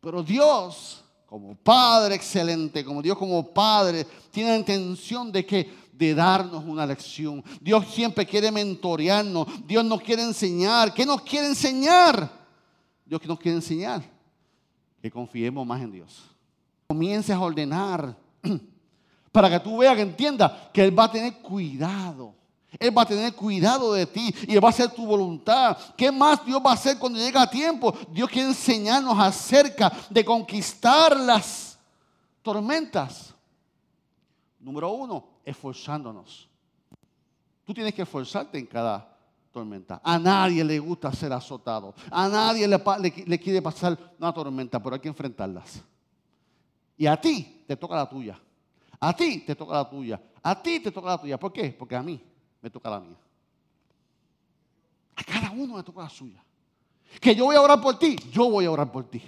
Pero 0.00 0.22
Dios 0.22 1.02
como 1.26 1.54
Padre 1.54 2.16
excelente, 2.16 2.84
como 2.84 3.00
Dios 3.02 3.16
como 3.16 3.46
Padre, 3.46 4.04
tiene 4.32 4.50
la 4.50 4.56
intención 4.56 5.30
de 5.30 5.46
que 5.46 5.89
de 5.92 6.14
darnos 6.14 6.64
una 6.64 6.86
lección. 6.86 7.44
Dios 7.60 7.86
siempre 7.92 8.26
quiere 8.26 8.50
mentorearnos. 8.50 9.46
Dios 9.66 9.84
nos 9.84 10.00
quiere 10.00 10.22
enseñar. 10.22 10.92
¿Qué 10.94 11.04
nos 11.04 11.22
quiere 11.22 11.46
enseñar? 11.46 12.30
Dios 13.04 13.20
nos 13.26 13.38
quiere 13.38 13.56
enseñar 13.56 14.02
que 15.00 15.10
confiemos 15.10 15.66
más 15.66 15.80
en 15.80 15.92
Dios. 15.92 16.22
Comiences 16.88 17.34
a 17.34 17.40
ordenar 17.40 18.16
para 19.32 19.48
que 19.48 19.60
tú 19.60 19.78
veas 19.78 19.96
que 19.96 20.02
entienda 20.02 20.70
que 20.72 20.84
Él 20.84 20.98
va 20.98 21.04
a 21.04 21.12
tener 21.12 21.38
cuidado. 21.38 22.34
Él 22.78 22.96
va 22.96 23.02
a 23.02 23.06
tener 23.06 23.34
cuidado 23.34 23.92
de 23.94 24.06
ti 24.06 24.32
y 24.46 24.56
va 24.58 24.68
a 24.68 24.70
hacer 24.70 24.90
tu 24.90 25.04
voluntad. 25.04 25.76
¿Qué 25.96 26.12
más 26.12 26.44
Dios 26.44 26.62
va 26.64 26.70
a 26.70 26.74
hacer 26.74 26.98
cuando 26.98 27.18
llega 27.18 27.50
tiempo? 27.50 27.92
Dios 28.12 28.28
quiere 28.28 28.48
enseñarnos 28.48 29.18
acerca 29.18 29.92
de 30.08 30.24
conquistar 30.24 31.16
las 31.16 31.78
tormentas. 32.42 33.34
Número 34.60 34.90
uno, 34.92 35.24
esforzándonos. 35.50 36.48
Tú 37.64 37.74
tienes 37.74 37.94
que 37.94 38.02
esforzarte 38.02 38.58
en 38.58 38.66
cada 38.66 39.16
tormenta. 39.52 40.00
A 40.02 40.18
nadie 40.18 40.64
le 40.64 40.78
gusta 40.78 41.12
ser 41.12 41.32
azotado. 41.32 41.94
A 42.10 42.28
nadie 42.28 42.66
le, 42.66 43.38
quiere 43.38 43.62
pasar 43.62 43.98
una 44.18 44.32
tormenta, 44.32 44.82
pero 44.82 44.94
hay 44.94 45.00
que 45.00 45.08
enfrentarlas. 45.08 45.82
Y 46.96 47.06
a 47.06 47.20
ti 47.20 47.64
te 47.66 47.76
toca 47.76 47.96
la 47.96 48.08
tuya. 48.08 48.40
A 48.98 49.14
ti 49.14 49.40
te 49.40 49.54
toca 49.54 49.74
la 49.74 49.88
tuya. 49.88 50.20
A 50.42 50.60
ti 50.60 50.80
te 50.80 50.90
toca 50.90 51.08
la 51.08 51.18
tuya. 51.20 51.38
¿Por 51.38 51.52
qué? 51.52 51.70
Porque 51.70 51.96
a 51.96 52.02
mí 52.02 52.20
me 52.60 52.70
toca 52.70 52.90
la 52.90 53.00
mía. 53.00 53.16
A 55.16 55.24
cada 55.24 55.50
uno 55.50 55.76
me 55.76 55.82
toca 55.82 56.02
la 56.02 56.08
suya. 56.08 56.42
Que 57.20 57.34
yo 57.34 57.46
voy 57.46 57.56
a 57.56 57.62
orar 57.62 57.80
por 57.80 57.98
ti, 57.98 58.16
yo 58.30 58.50
voy 58.50 58.64
a 58.66 58.70
orar 58.70 58.90
por 58.90 59.04
ti. 59.04 59.22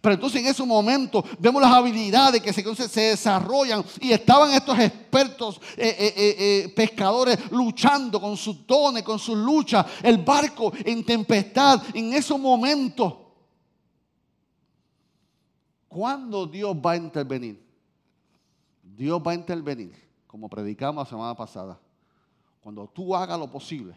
Pero 0.00 0.14
entonces 0.14 0.40
en 0.40 0.46
ese 0.46 0.64
momento 0.64 1.24
vemos 1.38 1.62
las 1.62 1.72
habilidades 1.72 2.42
que 2.42 2.52
se, 2.52 2.88
se 2.88 3.00
desarrollan 3.00 3.84
y 4.00 4.12
estaban 4.12 4.52
estos 4.52 4.78
expertos 4.78 5.60
eh, 5.76 5.96
eh, 5.98 6.14
eh, 6.16 6.72
pescadores 6.74 7.50
luchando 7.50 8.20
con 8.20 8.36
sus 8.36 8.66
dones, 8.66 9.02
con 9.02 9.18
sus 9.18 9.36
luchas, 9.36 9.86
el 10.02 10.18
barco 10.18 10.72
en 10.84 11.04
tempestad. 11.04 11.82
En 11.94 12.12
ese 12.12 12.36
momento, 12.36 13.32
¿cuándo 15.88 16.46
Dios 16.46 16.74
va 16.76 16.92
a 16.92 16.96
intervenir? 16.96 17.62
Dios 18.82 19.20
va 19.26 19.32
a 19.32 19.34
intervenir, 19.34 19.92
como 20.26 20.48
predicamos 20.48 21.04
la 21.04 21.10
semana 21.10 21.34
pasada, 21.34 21.78
cuando 22.60 22.86
tú 22.88 23.14
hagas 23.14 23.38
lo 23.38 23.50
posible 23.50 23.94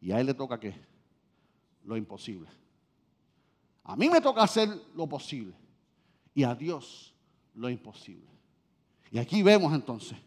y 0.00 0.12
a 0.12 0.20
Él 0.20 0.26
le 0.26 0.34
toca 0.34 0.60
qué? 0.60 0.74
Lo 1.84 1.96
imposible. 1.96 2.48
A 3.86 3.96
mí 3.96 4.10
me 4.10 4.20
toca 4.20 4.42
hacer 4.42 4.68
lo 4.94 5.06
posible 5.06 5.54
y 6.34 6.42
a 6.42 6.54
Dios 6.54 7.14
lo 7.54 7.70
imposible. 7.70 8.26
Y 9.12 9.18
aquí 9.18 9.42
vemos 9.42 9.72
entonces, 9.72 10.18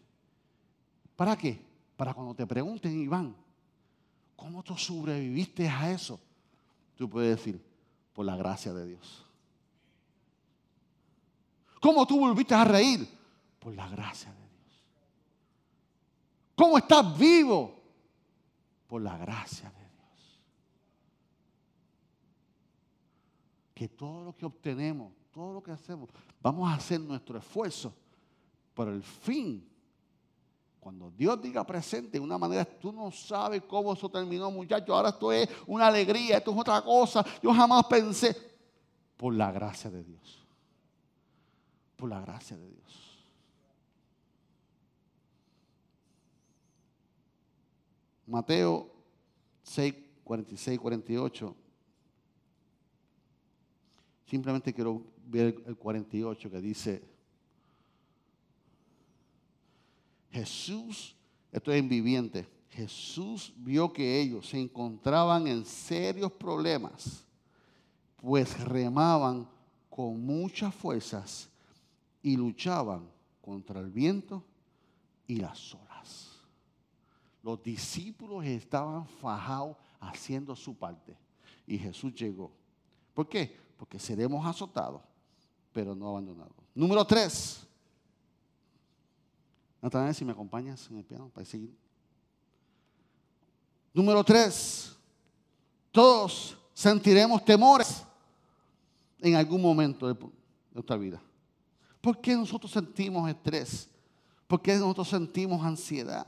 ¿para 1.14 1.36
qué? 1.36 1.60
Para 1.96 2.14
cuando 2.14 2.34
te 2.34 2.46
pregunten, 2.46 2.98
Iván, 2.98 3.36
¿cómo 4.34 4.62
tú 4.62 4.76
sobreviviste 4.76 5.68
a 5.68 5.92
eso? 5.92 6.18
Tú 6.96 7.08
puedes 7.08 7.36
decir, 7.36 7.62
por 8.14 8.24
la 8.24 8.36
gracia 8.36 8.72
de 8.72 8.86
Dios. 8.86 9.26
¿Cómo 11.80 12.06
tú 12.06 12.18
volviste 12.18 12.54
a 12.54 12.64
reír? 12.64 13.06
Por 13.58 13.74
la 13.74 13.88
gracia 13.88 14.30
de 14.32 14.38
Dios. 14.38 14.84
¿Cómo 16.54 16.78
estás 16.78 17.18
vivo? 17.18 17.78
Por 18.86 19.02
la 19.02 19.16
gracia 19.18 19.68
de 19.68 19.74
Dios. 19.74 19.79
Que 23.80 23.88
todo 23.88 24.22
lo 24.22 24.36
que 24.36 24.44
obtenemos, 24.44 25.10
todo 25.32 25.54
lo 25.54 25.62
que 25.62 25.70
hacemos, 25.70 26.10
vamos 26.42 26.68
a 26.68 26.74
hacer 26.74 27.00
nuestro 27.00 27.38
esfuerzo 27.38 27.94
por 28.74 28.88
el 28.88 29.02
fin. 29.02 29.66
Cuando 30.78 31.10
Dios 31.10 31.40
diga 31.40 31.64
presente 31.64 32.18
de 32.18 32.20
una 32.20 32.36
manera, 32.36 32.62
tú 32.66 32.92
no 32.92 33.10
sabes 33.10 33.62
cómo 33.62 33.94
eso 33.94 34.10
terminó, 34.10 34.50
muchachos. 34.50 34.90
Ahora 34.90 35.08
esto 35.08 35.32
es 35.32 35.48
una 35.66 35.86
alegría, 35.86 36.36
esto 36.36 36.50
es 36.50 36.58
otra 36.58 36.82
cosa. 36.82 37.24
Yo 37.42 37.54
jamás 37.54 37.86
pensé, 37.86 38.36
por 39.16 39.32
la 39.32 39.50
gracia 39.50 39.88
de 39.88 40.04
Dios. 40.04 40.46
Por 41.96 42.10
la 42.10 42.20
gracia 42.20 42.58
de 42.58 42.68
Dios. 42.68 43.24
Mateo 48.26 48.90
6, 49.62 49.94
46, 50.22 50.78
48. 50.78 51.56
Simplemente 54.30 54.72
quiero 54.72 55.02
ver 55.26 55.60
el 55.66 55.76
48 55.76 56.50
que 56.52 56.60
dice, 56.60 57.02
Jesús, 60.30 61.16
esto 61.50 61.72
es 61.72 61.80
en 61.80 61.88
viviente, 61.88 62.46
Jesús 62.68 63.52
vio 63.56 63.92
que 63.92 64.20
ellos 64.20 64.48
se 64.48 64.60
encontraban 64.60 65.48
en 65.48 65.64
serios 65.64 66.30
problemas, 66.30 67.24
pues 68.18 68.60
remaban 68.60 69.48
con 69.88 70.24
muchas 70.24 70.72
fuerzas 70.76 71.48
y 72.22 72.36
luchaban 72.36 73.10
contra 73.40 73.80
el 73.80 73.90
viento 73.90 74.44
y 75.26 75.38
las 75.38 75.74
olas. 75.74 76.38
Los 77.42 77.60
discípulos 77.64 78.44
estaban 78.44 79.08
fajados 79.08 79.76
haciendo 79.98 80.54
su 80.54 80.76
parte. 80.76 81.16
Y 81.66 81.78
Jesús 81.78 82.14
llegó. 82.14 82.52
¿Por 83.12 83.28
qué? 83.28 83.69
Porque 83.80 83.98
seremos 83.98 84.44
azotados, 84.44 85.00
pero 85.72 85.94
no 85.94 86.10
abandonados. 86.10 86.52
Número 86.74 87.02
tres. 87.02 87.66
Natanael, 89.80 90.14
si 90.14 90.22
me 90.22 90.32
acompañas 90.32 90.86
en 90.90 90.98
el 90.98 91.04
piano 91.04 91.30
para 91.30 91.46
seguir. 91.46 91.74
Número 93.94 94.22
tres. 94.22 94.94
Todos 95.90 96.58
sentiremos 96.74 97.42
temores 97.42 98.04
en 99.18 99.34
algún 99.34 99.62
momento 99.62 100.12
de 100.12 100.30
nuestra 100.74 100.98
vida. 100.98 101.22
¿Por 102.02 102.20
qué 102.20 102.36
nosotros 102.36 102.70
sentimos 102.70 103.30
estrés? 103.30 103.88
¿Por 104.46 104.60
qué 104.60 104.76
nosotros 104.76 105.08
sentimos 105.08 105.64
ansiedad? 105.64 106.26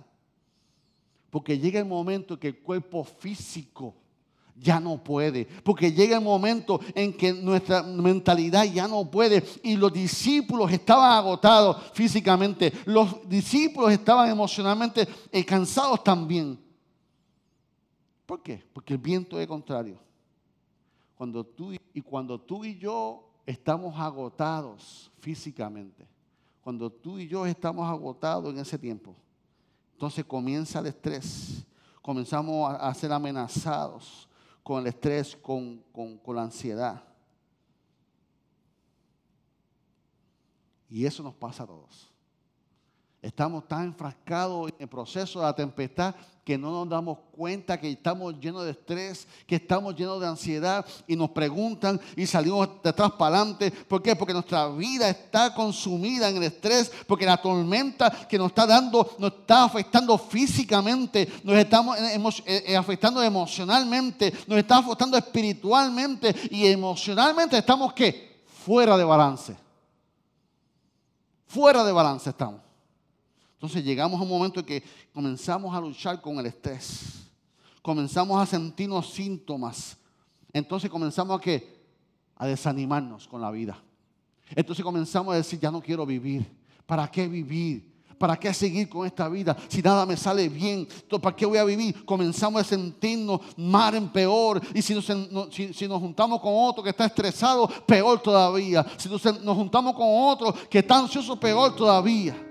Porque 1.29 1.59
llega 1.59 1.79
el 1.79 1.85
momento 1.85 2.41
que 2.41 2.49
el 2.49 2.61
cuerpo 2.61 3.05
físico 3.05 3.95
ya 4.55 4.81
no 4.81 5.03
puede. 5.03 5.47
Porque 5.65 5.93
llega 5.93 6.17
el 6.17 6.23
momento 6.23 6.81
en 6.95 7.13
que 7.17 7.33
nuestra 7.33 7.83
mentalidad 7.83 8.65
ya 8.65 8.87
no 8.87 9.11
puede. 9.11 9.45
Y 9.63 9.77
los 9.77 9.93
discípulos 9.93 10.71
estaban 10.73 11.13
agotados 11.13 11.91
físicamente. 11.93 12.73
Los 12.85 13.29
discípulos 13.29 13.93
estaban 13.93 14.31
emocionalmente 14.31 15.07
eh, 15.31 15.45
cansados 15.45 16.03
también. 16.05 16.59
¿Por 18.27 18.43
qué? 18.43 18.63
Porque 18.73 18.95
el 18.95 18.99
viento 18.99 19.39
es 19.39 19.47
contrario. 19.47 19.99
Cuando 21.17 21.45
tú, 21.45 21.73
y 21.73 22.01
cuando 22.01 22.41
tú 22.41 22.65
y 22.65 22.79
yo 22.79 23.29
estamos 23.47 23.99
agotados 23.99 25.11
físicamente, 25.21 26.09
cuando 26.63 26.91
tú 26.91 27.19
y 27.19 27.27
yo 27.27 27.45
estamos 27.45 27.89
agotados 27.89 28.53
en 28.53 28.61
ese 28.61 28.79
tiempo, 28.79 29.15
entonces 29.93 30.25
comienza 30.25 30.79
el 30.79 30.87
estrés. 30.87 31.65
Comenzamos 32.01 32.75
a, 32.75 32.93
ser 32.95 33.13
amenazados 33.13 34.29
con 34.63 34.81
el 34.81 34.89
estrés, 34.89 35.37
con, 35.37 35.79
con 35.93 36.37
la 36.37 36.43
ansiedad. 36.43 37.03
Y 40.89 41.07
eso 41.07 41.23
nos 41.23 41.35
pasa 41.35 41.63
a 41.63 41.67
todos. 41.67 42.12
Estamos 43.23 43.69
tan 43.69 43.85
enfrascados 43.85 44.71
en 44.71 44.75
el 44.81 44.89
proceso 44.89 45.39
de 45.39 45.47
la 45.47 45.55
tempestad 45.55 46.13
que 46.45 46.59
no 46.59 46.73
nos 46.73 46.89
damos 46.89 47.19
cuenta 47.31 47.79
que 47.79 47.89
estamos 47.89 48.35
llenos 48.41 48.65
de 48.65 48.73
estrés, 48.73 49.29
que 49.47 49.55
estamos 49.55 49.95
llenos 49.95 50.21
de 50.21 50.27
ansiedad 50.27 50.85
y 51.07 51.15
nos 51.15 51.31
preguntan 51.31 52.01
y 52.17 52.27
salimos 52.27 52.69
de 52.83 52.91
atrás 52.91 53.13
para 53.13 53.37
adelante. 53.37 53.71
¿Por 53.71 54.03
qué? 54.03 54.17
Porque 54.17 54.33
nuestra 54.33 54.69
vida 54.71 55.09
está 55.09 55.55
consumida 55.55 56.31
en 56.31 56.39
el 56.39 56.43
estrés, 56.43 56.91
porque 57.07 57.25
la 57.25 57.41
tormenta 57.41 58.11
que 58.29 58.37
nos 58.37 58.49
está 58.49 58.67
dando 58.67 59.15
nos 59.21 59.35
está 59.35 59.65
afectando 59.67 60.19
físicamente, 60.19 61.29
nos 61.45 61.55
estamos 61.55 61.97
eh, 62.45 62.65
eh, 62.67 62.77
afectando 62.77 63.23
emocionalmente, 63.23 64.33
nos 64.49 64.59
está 64.59 64.79
afectando 64.79 65.17
espiritualmente 65.17 66.35
y 66.51 66.67
emocionalmente 66.67 67.57
estamos 67.57 67.93
¿qué? 67.93 68.43
Fuera 68.65 68.97
de 68.97 69.05
balance. 69.05 69.57
Fuera 71.47 71.85
de 71.85 71.93
balance 71.93 72.29
estamos. 72.29 72.62
Entonces 73.63 73.85
llegamos 73.85 74.19
a 74.19 74.25
un 74.25 74.29
momento 74.29 74.59
en 74.59 74.67
que 74.67 74.83
comenzamos 75.15 75.73
a 75.73 75.81
luchar 75.81 76.21
con 76.21 76.37
el 76.37 76.47
estrés. 76.47 77.23
Comenzamos 77.81 78.43
a 78.43 78.45
sentirnos 78.45 79.13
síntomas. 79.13 79.97
Entonces 80.53 80.91
comenzamos 80.91 81.39
a, 81.39 81.41
¿qué? 81.41 81.81
a 82.35 82.49
desanimarnos 82.49 83.29
con 83.29 83.41
la 83.41 83.53
vida. 83.53 83.81
Entonces 84.51 84.85
comenzamos 84.85 85.33
a 85.33 85.37
decir, 85.37 85.61
ya 85.61 85.71
no 85.71 85.81
quiero 85.81 86.05
vivir. 86.05 86.45
¿Para 86.85 87.09
qué 87.09 87.29
vivir? 87.29 87.89
¿Para 88.19 88.37
qué 88.37 88.53
seguir 88.53 88.89
con 88.89 89.07
esta 89.07 89.29
vida? 89.29 89.57
Si 89.69 89.81
nada 89.81 90.05
me 90.07 90.17
sale 90.17 90.49
bien, 90.49 90.89
¿para 91.23 91.37
qué 91.37 91.47
voy 91.47 91.59
a 91.59 91.65
vivir? 91.65 92.05
Comenzamos 92.05 92.63
a 92.63 92.65
sentirnos 92.65 93.43
mal 93.57 93.95
en 93.95 94.09
peor. 94.09 94.61
Y 94.75 94.83
si 94.83 94.93
nos, 94.93 95.05
si 95.05 95.87
nos, 95.87 96.01
juntamos 96.01 96.41
con 96.41 96.53
otro 96.53 96.83
que 96.83 96.91
está 96.91 97.05
estresado, 97.05 97.69
peor 97.87 98.21
todavía. 98.21 98.85
Si 98.97 99.09
nos, 99.09 99.25
nos 99.41 99.57
juntamos 99.57 99.95
con 99.95 100.09
otro 100.09 100.53
que 100.69 100.81
está 100.81 100.99
ansioso, 100.99 101.39
peor 101.39 101.77
todavía. 101.77 102.49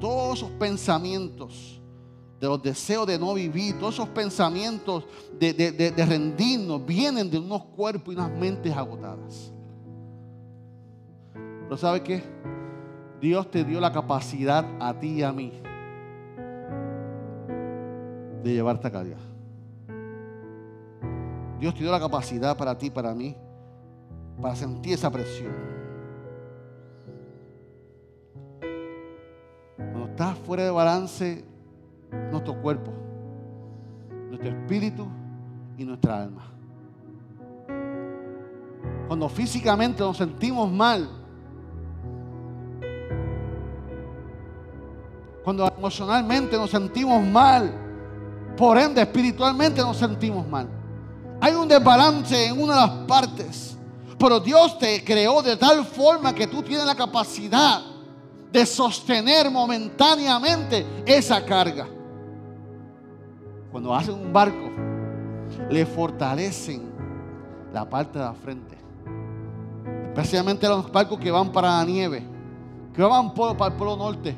Todos 0.00 0.38
esos 0.38 0.50
pensamientos 0.52 1.80
de 2.40 2.48
los 2.48 2.60
deseos 2.60 3.06
de 3.06 3.18
no 3.18 3.34
vivir, 3.34 3.78
todos 3.78 3.94
esos 3.94 4.08
pensamientos 4.08 5.04
de, 5.38 5.94
rendirnos, 6.08 6.84
vienen 6.84 7.30
de 7.30 7.38
unos 7.38 7.64
cuerpos 7.66 8.12
y 8.12 8.16
unas 8.16 8.32
mentes 8.32 8.76
agotadas. 8.76 9.52
Pero 11.32 11.76
¿sabe 11.76 12.02
qué? 12.02 12.22
Dios 13.20 13.48
te 13.48 13.62
dio 13.62 13.80
la 13.80 13.92
capacidad 13.92 14.66
a 14.80 14.98
ti 14.98 15.18
y 15.18 15.22
a 15.22 15.32
mí 15.32 15.52
de 18.42 18.52
llevarte 18.52 18.88
a 18.88 18.90
carga. 18.90 19.16
Dios 21.60 21.74
te 21.74 21.80
dio 21.80 21.92
la 21.92 22.00
capacidad 22.00 22.56
para 22.56 22.76
ti, 22.76 22.90
para 22.90 23.14
mí, 23.14 23.36
para 24.40 24.56
sentir 24.56 24.94
esa 24.94 25.08
presión. 25.12 25.71
Estás 30.12 30.36
fuera 30.44 30.64
de 30.64 30.70
balance, 30.70 31.42
nuestro 32.30 32.60
cuerpo, 32.60 32.92
nuestro 34.28 34.50
espíritu 34.50 35.06
y 35.78 35.84
nuestra 35.84 36.24
alma. 36.24 36.52
Cuando 39.08 39.26
físicamente 39.30 40.02
nos 40.02 40.18
sentimos 40.18 40.70
mal, 40.70 41.08
cuando 45.42 45.72
emocionalmente 45.78 46.58
nos 46.58 46.70
sentimos 46.70 47.26
mal, 47.26 47.72
por 48.54 48.76
ende 48.76 49.00
espiritualmente 49.00 49.80
nos 49.80 49.96
sentimos 49.96 50.46
mal. 50.46 50.68
Hay 51.40 51.54
un 51.54 51.66
desbalance 51.66 52.48
en 52.48 52.60
una 52.60 52.74
de 52.74 52.80
las 52.80 53.06
partes, 53.06 53.78
pero 54.18 54.40
Dios 54.40 54.78
te 54.78 55.02
creó 55.02 55.40
de 55.40 55.56
tal 55.56 55.86
forma 55.86 56.34
que 56.34 56.46
tú 56.46 56.62
tienes 56.62 56.84
la 56.84 56.94
capacidad 56.94 57.91
de 58.52 58.66
sostener 58.66 59.50
momentáneamente 59.50 60.86
esa 61.06 61.44
carga. 61.44 61.88
Cuando 63.70 63.94
hacen 63.94 64.14
un 64.14 64.32
barco, 64.32 64.70
le 65.70 65.86
fortalecen 65.86 66.92
la 67.72 67.88
parte 67.88 68.18
de 68.18 68.24
la 68.24 68.34
frente. 68.34 68.76
Especialmente 70.08 70.68
los 70.68 70.92
barcos 70.92 71.18
que 71.18 71.30
van 71.30 71.50
para 71.50 71.78
la 71.78 71.84
nieve, 71.84 72.22
que 72.94 73.02
van 73.02 73.32
para 73.32 73.66
el 73.66 73.72
polo 73.72 73.96
norte 73.96 74.36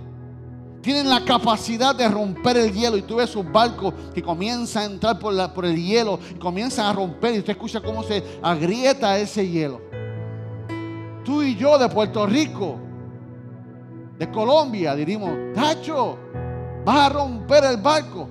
tienen 0.85 1.09
la 1.09 1.25
capacidad 1.25 1.95
de 1.95 2.07
romper 2.07 2.59
el 2.59 2.71
hielo. 2.71 2.99
Y 2.99 3.03
tú 3.03 3.17
ves 3.17 3.31
sus 3.31 3.51
barcos 3.51 3.95
que 4.13 4.23
comienzan 4.23 4.83
a 4.83 4.87
entrar 4.87 5.19
por, 5.19 5.55
por 5.55 5.65
el 5.65 5.83
hielo 5.83 6.21
y 6.31 6.39
comienzan 6.39 6.85
a 6.85 6.93
romper. 6.93 7.35
Y 7.35 7.39
usted 7.39 7.53
escucha 7.53 7.81
cómo 7.81 8.03
se 8.03 8.23
agrieta 8.43 9.19
ese 9.19 9.49
hielo. 9.49 9.81
Tú 11.25 11.43
y 11.43 11.57
yo 11.57 11.79
de 11.79 11.89
Puerto 11.89 12.27
Rico, 12.27 12.79
de 14.19 14.31
Colombia, 14.31 14.95
diríamos, 14.95 15.31
Tacho, 15.55 16.19
vas 16.85 16.97
a 16.97 17.09
romper 17.09 17.65
el 17.65 17.77
barco. 17.79 18.29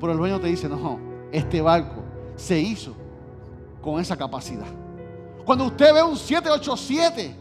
Pero 0.00 0.12
el 0.12 0.18
dueño 0.18 0.40
te 0.40 0.48
dice, 0.48 0.68
no, 0.68 0.98
este 1.30 1.60
barco 1.60 2.02
se 2.36 2.58
hizo 2.58 2.94
con 3.82 4.00
esa 4.00 4.16
capacidad. 4.16 4.66
Cuando 5.44 5.66
usted 5.66 5.92
ve 5.94 6.02
un 6.02 6.16
787, 6.16 7.36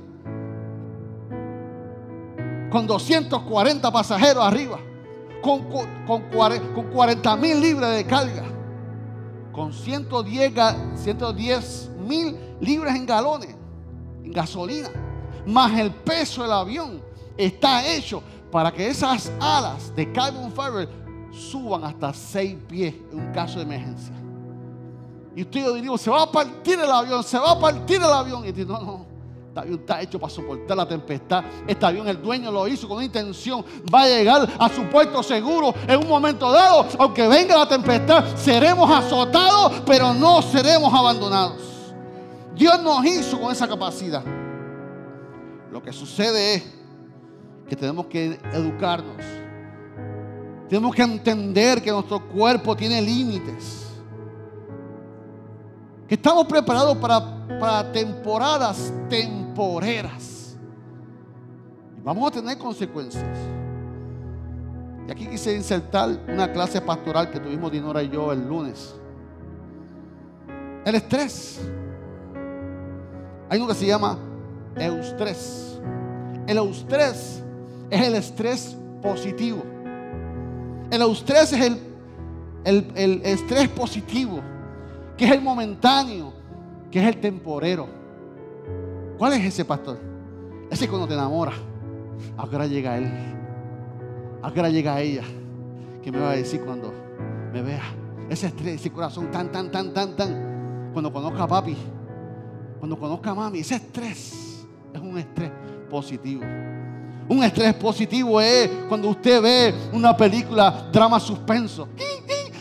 con 2.70 2.86
240 2.86 3.92
pasajeros 3.92 4.44
arriba, 4.44 4.80
con, 5.42 5.66
con, 6.06 6.24
40 6.92 7.36
mil 7.38 7.62
libras 7.62 7.96
de 7.96 8.06
carga, 8.06 8.44
con 9.52 9.74
110, 9.74 10.54
110 10.96 11.92
mil 12.00 12.38
libras 12.60 12.96
en 12.96 13.06
galones, 13.06 13.56
en 14.24 14.32
gasolina, 14.32 14.90
más 15.46 15.78
el 15.80 15.92
peso 15.92 16.44
del 16.44 16.52
avión, 16.52 17.02
está 17.40 17.88
hecho 17.88 18.22
para 18.52 18.72
que 18.72 18.88
esas 18.88 19.32
alas 19.40 19.96
de 19.96 20.12
carbon 20.12 20.52
fiber 20.52 20.90
suban 21.32 21.86
hasta 21.86 22.14
6 22.14 22.58
pies 22.68 22.96
en 23.12 23.20
un 23.20 23.32
caso 23.32 23.60
de 23.60 23.66
emergencia. 23.66 24.14
Y 25.36 25.44
usted 25.44 25.64
yo 25.64 25.74
diría, 25.74 25.98
se 25.98 26.10
va 26.10 26.24
a 26.24 26.32
partir 26.32 26.78
el 26.80 26.92
avión, 26.92 27.24
se 27.24 27.38
va 27.38 27.52
a 27.52 27.60
partir 27.60 27.98
el 27.98 28.04
avión. 28.04 28.46
Y 28.46 28.52
dice, 28.52 28.68
no, 28.68 28.82
no, 28.82 29.06
este 29.48 29.60
avión 29.60 29.80
está 29.80 30.02
hecho 30.02 30.20
para 30.20 30.34
soportar 30.34 30.76
la 30.76 30.88
tempestad. 30.88 31.46
Este 31.66 31.86
avión 31.86 32.08
el 32.10 32.22
dueño 32.22 32.52
lo 32.52 32.68
hizo 32.68 32.90
con 32.90 33.02
intención. 33.02 33.64
Va 33.94 34.02
a 34.02 34.08
llegar 34.08 34.50
a 34.60 34.68
su 34.68 34.84
puerto 34.90 35.24
seguro 35.24 35.74
en 35.88 36.00
un 36.00 36.10
momento 36.10 36.52
dado. 36.52 36.88
Aunque 36.98 37.26
venga 37.28 37.58
la 37.58 37.70
tempestad, 37.70 38.36
seremos 38.36 38.90
azotados, 38.92 39.82
pero 39.86 40.14
no 40.14 40.42
seremos 40.42 40.94
abandonados. 40.94 41.62
Dios 42.56 42.82
nos 42.82 43.06
hizo 43.06 43.40
con 43.40 43.52
esa 43.52 43.68
capacidad. 43.68 44.24
Lo 45.72 45.82
que 45.82 45.94
sucede 45.94 46.56
es 46.56 46.79
que 47.70 47.76
tenemos 47.76 48.08
que 48.08 48.40
educarnos. 48.52 49.16
Tenemos 50.68 50.94
que 50.94 51.04
entender 51.04 51.82
que 51.82 51.92
nuestro 51.92 52.28
cuerpo 52.28 52.76
tiene 52.76 53.02
límites 53.02 53.86
que 56.10 56.16
estamos 56.16 56.48
preparados 56.48 56.98
para, 56.98 57.22
para 57.60 57.92
temporadas 57.92 58.92
temporeras. 59.08 60.58
Y 61.96 62.02
vamos 62.02 62.32
a 62.32 62.34
tener 62.34 62.58
consecuencias. 62.58 63.24
Y 65.08 65.12
aquí 65.12 65.28
quise 65.28 65.56
insertar 65.56 66.10
una 66.28 66.52
clase 66.52 66.82
pastoral 66.82 67.30
que 67.30 67.40
tuvimos 67.40 67.72
Dinora 67.72 68.02
y 68.02 68.10
yo 68.10 68.32
el 68.32 68.48
lunes. 68.48 68.96
El 70.84 70.96
estrés. 70.96 71.62
Hay 73.48 73.60
uno 73.60 73.68
que 73.68 73.76
se 73.76 73.86
llama 73.86 74.18
eustrés. 74.78 75.80
El 76.48 76.58
eustrés 76.58 77.44
es 77.90 78.08
el 78.08 78.16
estrés 78.16 78.78
positivo. 79.02 79.64
El 80.92 81.02
eustrés 81.02 81.54
es 81.54 81.62
el, 81.62 81.80
el, 82.66 82.92
el 82.96 83.22
estrés 83.24 83.68
positivo 83.70 84.42
que 85.20 85.26
es 85.26 85.32
el 85.32 85.42
momentáneo, 85.42 86.32
que 86.90 87.02
es 87.02 87.06
el 87.06 87.20
temporero. 87.20 87.88
¿Cuál 89.18 89.34
es 89.34 89.44
ese 89.44 89.66
pastor? 89.66 90.00
Ese 90.72 90.88
cuando 90.88 91.10
te 91.10 91.14
enamora. 91.14 91.52
Ahora 92.38 92.66
llega 92.66 92.98
él. 92.98 93.12
Ahora 94.42 94.70
llega 94.70 95.02
ella. 95.02 95.24
¿Qué 96.02 96.10
me 96.10 96.20
va 96.20 96.32
a 96.32 96.36
decir 96.38 96.62
cuando 96.62 96.94
me 97.52 97.62
vea? 97.62 97.84
Ese 98.30 98.48
estrés, 98.48 98.76
ese 98.76 98.92
corazón 98.92 99.30
tan, 99.30 99.52
tan, 99.52 99.70
tan, 99.70 99.94
tan, 99.94 100.16
tan. 100.16 100.90
Cuando 100.94 101.12
conozca 101.12 101.44
a 101.44 101.48
papi, 101.48 101.76
cuando 102.80 102.98
conozca 102.98 103.32
a 103.32 103.36
mami, 103.36 103.60
ese 103.60 103.76
estrés 103.76 104.66
es 104.94 105.02
un 105.02 105.18
estrés 105.18 105.52
positivo. 105.90 106.44
Un 107.30 107.44
estrés 107.44 107.76
positivo 107.76 108.42
es 108.42 108.68
cuando 108.90 109.08
usted 109.10 109.40
ve 109.40 109.76
una 109.94 110.18
película 110.18 110.90
drama 110.92 111.20
suspenso 111.20 111.88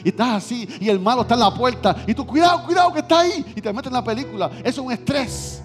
y 0.05 0.11
estás 0.11 0.45
así 0.45 0.69
y 0.79 0.91
el 0.91 1.01
malo 1.01 1.23
está 1.23 1.35
en 1.35 1.41
la 1.41 1.53
puerta 1.53 1.97
y 2.07 2.13
tú 2.13 2.27
cuidado, 2.27 2.65
cuidado 2.67 2.93
que 2.93 3.01
está 3.01 3.21
ahí 3.21 3.45
y 3.57 3.63
te 3.63 3.73
metes 3.73 3.89
en 3.89 3.95
la 3.95 4.05
película. 4.05 4.51
Eso 4.59 4.69
es 4.69 4.79
un 4.79 4.93
estrés 4.93 5.63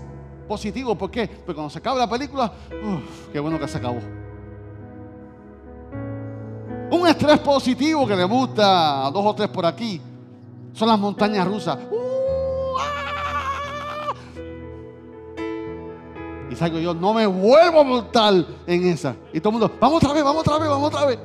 positivo. 0.47 0.97
¿Por 0.97 1.11
qué? 1.11 1.27
Porque 1.27 1.53
cuando 1.53 1.69
se 1.69 1.79
acaba 1.79 1.99
la 1.99 2.09
película, 2.09 2.51
uff, 2.71 3.27
qué 3.33 3.39
bueno 3.41 3.59
que 3.59 3.67
se 3.67 3.77
acabó. 3.77 3.99
Un 6.91 7.07
estrés 7.07 7.39
positivo 7.39 8.07
que 8.07 8.15
le 8.15 8.23
gusta 8.23 9.05
a 9.05 9.11
dos 9.11 9.25
o 9.25 9.35
tres 9.35 9.49
por 9.49 9.65
aquí 9.65 9.99
son 10.71 10.87
las 10.87 10.97
montañas 10.97 11.45
rusas. 11.45 11.77
Uh, 11.91 12.12
Y 16.53 16.55
salgo 16.55 16.77
yo, 16.77 16.93
no 16.93 17.15
me 17.15 17.25
vuelvo 17.25 17.79
a 17.79 17.83
montar 17.83 18.45
en 18.67 18.85
esa. 18.85 19.15
Y 19.33 19.39
todo 19.39 19.49
el 19.49 19.59
mundo, 19.59 19.75
vamos 19.79 20.03
otra 20.03 20.13
vez, 20.13 20.23
vamos 20.23 20.41
otra 20.41 20.59
vez, 20.59 20.69
vamos 20.69 20.87
otra 20.87 21.05
vez. 21.07 21.17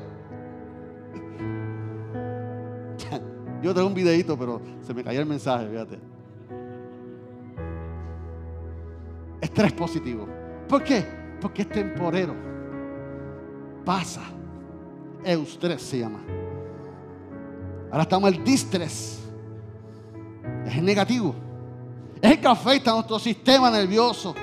Yo 3.62 3.74
tengo 3.74 3.88
un 3.88 3.92
videito, 3.92 4.38
pero 4.38 4.62
se 4.80 4.94
me 4.94 5.04
cayó 5.04 5.20
el 5.20 5.26
mensaje, 5.26 5.68
fíjate. 5.68 5.98
Estrés 9.42 9.72
positivo. 9.74 10.26
¿Por 10.66 10.82
qué? 10.82 11.04
Porque 11.42 11.60
es 11.60 11.68
temporero. 11.68 12.34
Pasa. 13.84 14.22
Eustrés 15.22 15.82
se 15.82 15.98
llama. 15.98 16.20
Ahora 17.90 18.04
estamos 18.04 18.32
el 18.32 18.42
distrés. 18.42 19.18
Es 20.64 20.82
negativo. 20.82 21.34
Es 22.22 22.30
el 22.30 22.40
que 22.40 22.48
afecta 22.48 22.92
a 22.92 22.94
nuestro 22.94 23.18
sistema 23.18 23.70
nervioso. 23.70 24.34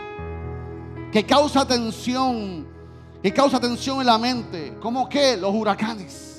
Que 1.11 1.25
causa 1.25 1.67
tensión. 1.67 2.67
Que 3.21 3.33
causa 3.33 3.59
tensión 3.59 3.99
en 4.01 4.07
la 4.07 4.17
mente. 4.17 4.77
¿Cómo 4.81 5.07
qué? 5.09 5.37
Los 5.37 5.53
huracanes 5.53 6.35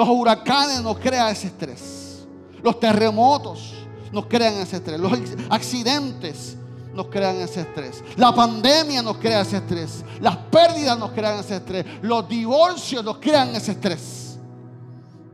los 0.00 0.08
huracanes 0.08 0.82
nos 0.82 0.98
crean 0.98 1.28
ese 1.28 1.48
estrés. 1.48 2.26
Los 2.62 2.80
terremotos 2.80 3.74
nos 4.10 4.24
crean 4.24 4.54
ese 4.54 4.76
estrés. 4.76 4.98
Los 4.98 5.12
accidentes 5.50 6.56
nos 6.94 7.08
crean 7.08 7.36
ese 7.36 7.60
estrés. 7.60 8.02
La 8.16 8.34
pandemia 8.34 9.02
nos 9.02 9.18
crea 9.18 9.42
ese 9.42 9.58
estrés. 9.58 10.02
Las 10.20 10.36
pérdidas 10.36 10.98
nos 10.98 11.10
crean 11.10 11.38
ese 11.40 11.56
estrés. 11.56 11.84
Los 12.00 12.26
divorcios 12.28 13.04
nos 13.04 13.18
crean 13.18 13.54
ese 13.54 13.72
estrés. 13.72 14.38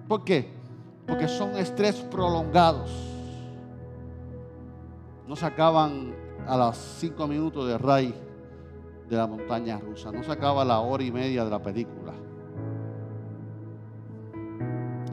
¿Por 0.09 0.25
qué? 0.25 0.53
Porque 1.07 1.29
son 1.29 1.57
estrés 1.57 1.95
prolongados. 1.97 2.91
No 5.29 5.37
se 5.37 5.47
acaban 5.47 6.13
a 6.47 6.57
los 6.57 6.77
cinco 6.99 7.27
minutos 7.27 7.67
de 7.67 7.79
ray 7.79 8.15
de 9.09 9.17
la 9.17 9.27
montaña 9.27 9.79
rusa. 9.79 10.13
No 10.13 10.23
se 10.23 10.31
acaba 10.31 10.65
la 10.65 10.81
hora 10.81 11.03
y 11.03 11.11
media 11.11 11.45
de 11.45 11.51
la 11.51 11.63
película. 11.63 12.13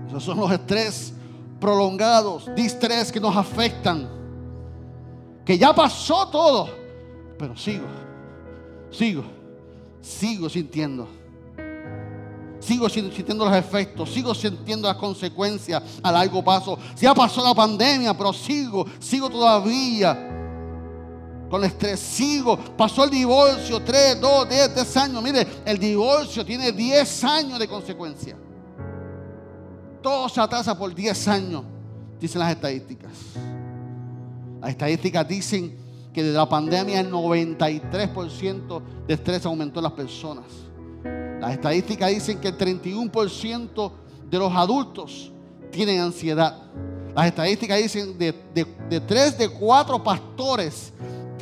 Esos 0.08 0.24
son 0.24 0.40
los 0.40 0.52
estrés 0.52 1.14
prolongados, 1.60 2.50
distrés 2.56 3.12
que 3.12 3.20
nos 3.20 3.36
afectan. 3.36 4.08
Que 5.46 5.58
ya 5.58 5.74
pasó 5.74 6.28
todo, 6.30 6.70
pero 7.38 7.58
sigo, 7.58 7.86
sigo, 8.92 9.24
sigo 10.02 10.50
sintiendo. 10.50 11.08
Sigo 12.60 12.88
sintiendo 12.88 13.44
los 13.44 13.54
efectos, 13.58 14.10
sigo 14.10 14.34
sintiendo 14.34 14.88
las 14.88 14.96
consecuencias 14.96 15.84
a 16.02 16.12
largo 16.14 16.42
plazo. 16.42 16.80
Ya 16.96 17.14
pasó 17.14 17.44
la 17.44 17.54
pandemia, 17.54 18.14
pero 18.14 18.32
sigo, 18.32 18.86
sigo 19.00 19.30
todavía 19.30 20.33
con 21.54 21.64
estrés. 21.64 22.00
Sigo, 22.00 22.58
pasó 22.58 23.04
el 23.04 23.12
divorcio, 23.12 23.80
3, 23.80 24.20
2, 24.20 24.50
10, 24.50 24.74
10 24.74 24.98
años. 24.98 25.22
Mire, 25.22 25.46
el 25.64 25.78
divorcio 25.78 26.44
tiene 26.44 26.72
10 26.72 27.24
años 27.26 27.60
de 27.60 27.68
consecuencia. 27.68 28.36
Todo 30.02 30.28
se 30.30 30.42
atrasa 30.42 30.76
por 30.76 30.96
10 30.96 31.28
años, 31.28 31.64
dicen 32.20 32.40
las 32.40 32.50
estadísticas. 32.54 33.12
Las 34.62 34.72
estadísticas 34.72 35.28
dicen 35.28 35.78
que 36.12 36.24
desde 36.24 36.36
la 36.36 36.50
pandemia 36.50 37.00
el 37.00 37.12
93% 37.12 38.82
de 39.06 39.14
estrés 39.14 39.46
aumentó 39.46 39.80
en 39.80 39.84
las 39.84 39.94
personas. 39.94 40.46
Las 41.40 41.52
estadísticas 41.52 42.10
dicen 42.10 42.42
que 42.42 42.48
el 42.48 42.58
31% 42.58 43.92
de 44.28 44.40
los 44.40 44.52
adultos 44.56 45.32
tienen 45.70 46.02
ansiedad. 46.02 46.64
Las 47.16 47.28
estadísticas 47.28 47.78
dicen 47.78 48.18
de, 48.18 48.34
de, 48.56 48.66
de 48.90 49.00
3 49.00 49.38
de 49.38 49.50
4 49.50 50.04
pastores 50.04 50.92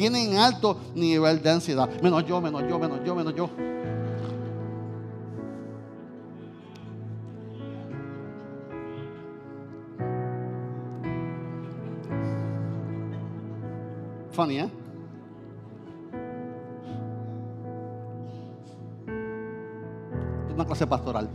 tienen 0.01 0.35
alto 0.39 0.79
nivel 0.95 1.43
de 1.43 1.51
ansiedad. 1.51 1.87
Menos 2.01 2.25
yo, 2.25 2.41
menos 2.41 2.63
yo, 2.67 2.79
menos 2.79 3.01
yo, 3.05 3.13
menos 3.13 3.35
yo. 3.35 3.47
Funny, 14.31 14.57
¿eh? 14.61 14.69
Es 20.47 20.55
una 20.55 20.65
clase 20.65 20.87
pastoral. 20.87 21.29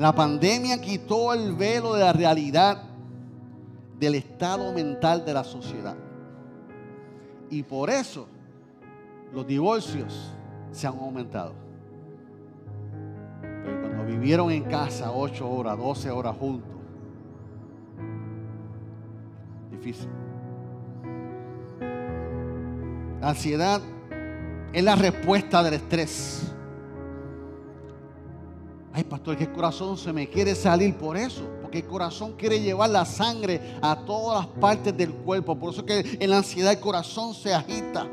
La 0.00 0.14
pandemia 0.14 0.80
quitó 0.80 1.34
el 1.34 1.54
velo 1.54 1.92
de 1.92 2.00
la 2.00 2.14
realidad 2.14 2.84
del 3.98 4.14
estado 4.14 4.72
mental 4.72 5.26
de 5.26 5.34
la 5.34 5.44
sociedad. 5.44 5.94
Y 7.50 7.62
por 7.62 7.90
eso 7.90 8.26
los 9.30 9.46
divorcios 9.46 10.32
se 10.72 10.86
han 10.86 10.94
aumentado. 10.94 11.52
Pero 13.42 13.78
cuando 13.82 14.06
vivieron 14.06 14.50
en 14.50 14.64
casa 14.64 15.12
8 15.12 15.46
horas, 15.46 15.76
12 15.76 16.10
horas 16.10 16.34
juntos, 16.34 16.70
difícil. 19.70 20.08
La 23.20 23.28
ansiedad 23.28 23.82
es 24.72 24.82
la 24.82 24.96
respuesta 24.96 25.62
del 25.62 25.74
estrés. 25.74 26.54
Ay, 28.92 29.04
pastor, 29.04 29.36
que 29.36 29.44
el 29.44 29.52
corazón 29.52 29.96
se 29.96 30.12
me 30.12 30.28
quiere 30.28 30.54
salir 30.54 30.96
por 30.96 31.16
eso. 31.16 31.48
Porque 31.62 31.78
el 31.78 31.86
corazón 31.86 32.32
quiere 32.36 32.60
llevar 32.60 32.90
la 32.90 33.04
sangre 33.04 33.78
a 33.80 33.96
todas 33.96 34.44
las 34.44 34.58
partes 34.58 34.96
del 34.96 35.12
cuerpo. 35.12 35.56
Por 35.56 35.72
eso 35.72 35.84
que 35.84 36.18
en 36.18 36.30
la 36.30 36.38
ansiedad 36.38 36.72
el 36.72 36.80
corazón 36.80 37.32
se 37.34 37.54
agita. 37.54 38.06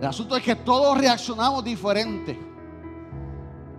El 0.00 0.06
asunto 0.06 0.36
es 0.36 0.42
que 0.42 0.56
todos 0.56 0.98
reaccionamos 0.98 1.62
diferente 1.62 2.38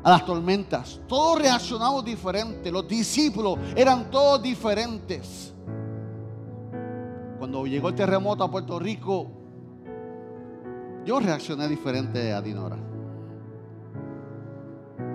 a 0.04 0.12
las 0.12 0.26
tormentas. 0.26 1.02
Todos 1.08 1.42
reaccionamos 1.42 2.06
diferente. 2.06 2.72
Los 2.72 2.88
discípulos 2.88 3.58
eran 3.76 4.12
todos 4.12 4.42
diferentes. 4.42 5.54
Cuando 7.40 7.66
llegó 7.66 7.90
el 7.90 7.96
terremoto 7.96 8.44
a 8.44 8.52
Puerto 8.52 8.80
Rico, 8.80 9.32
yo 11.06 11.20
reaccioné 11.20 11.68
diferente 11.68 12.32
a 12.32 12.42
Dinora. 12.42 12.93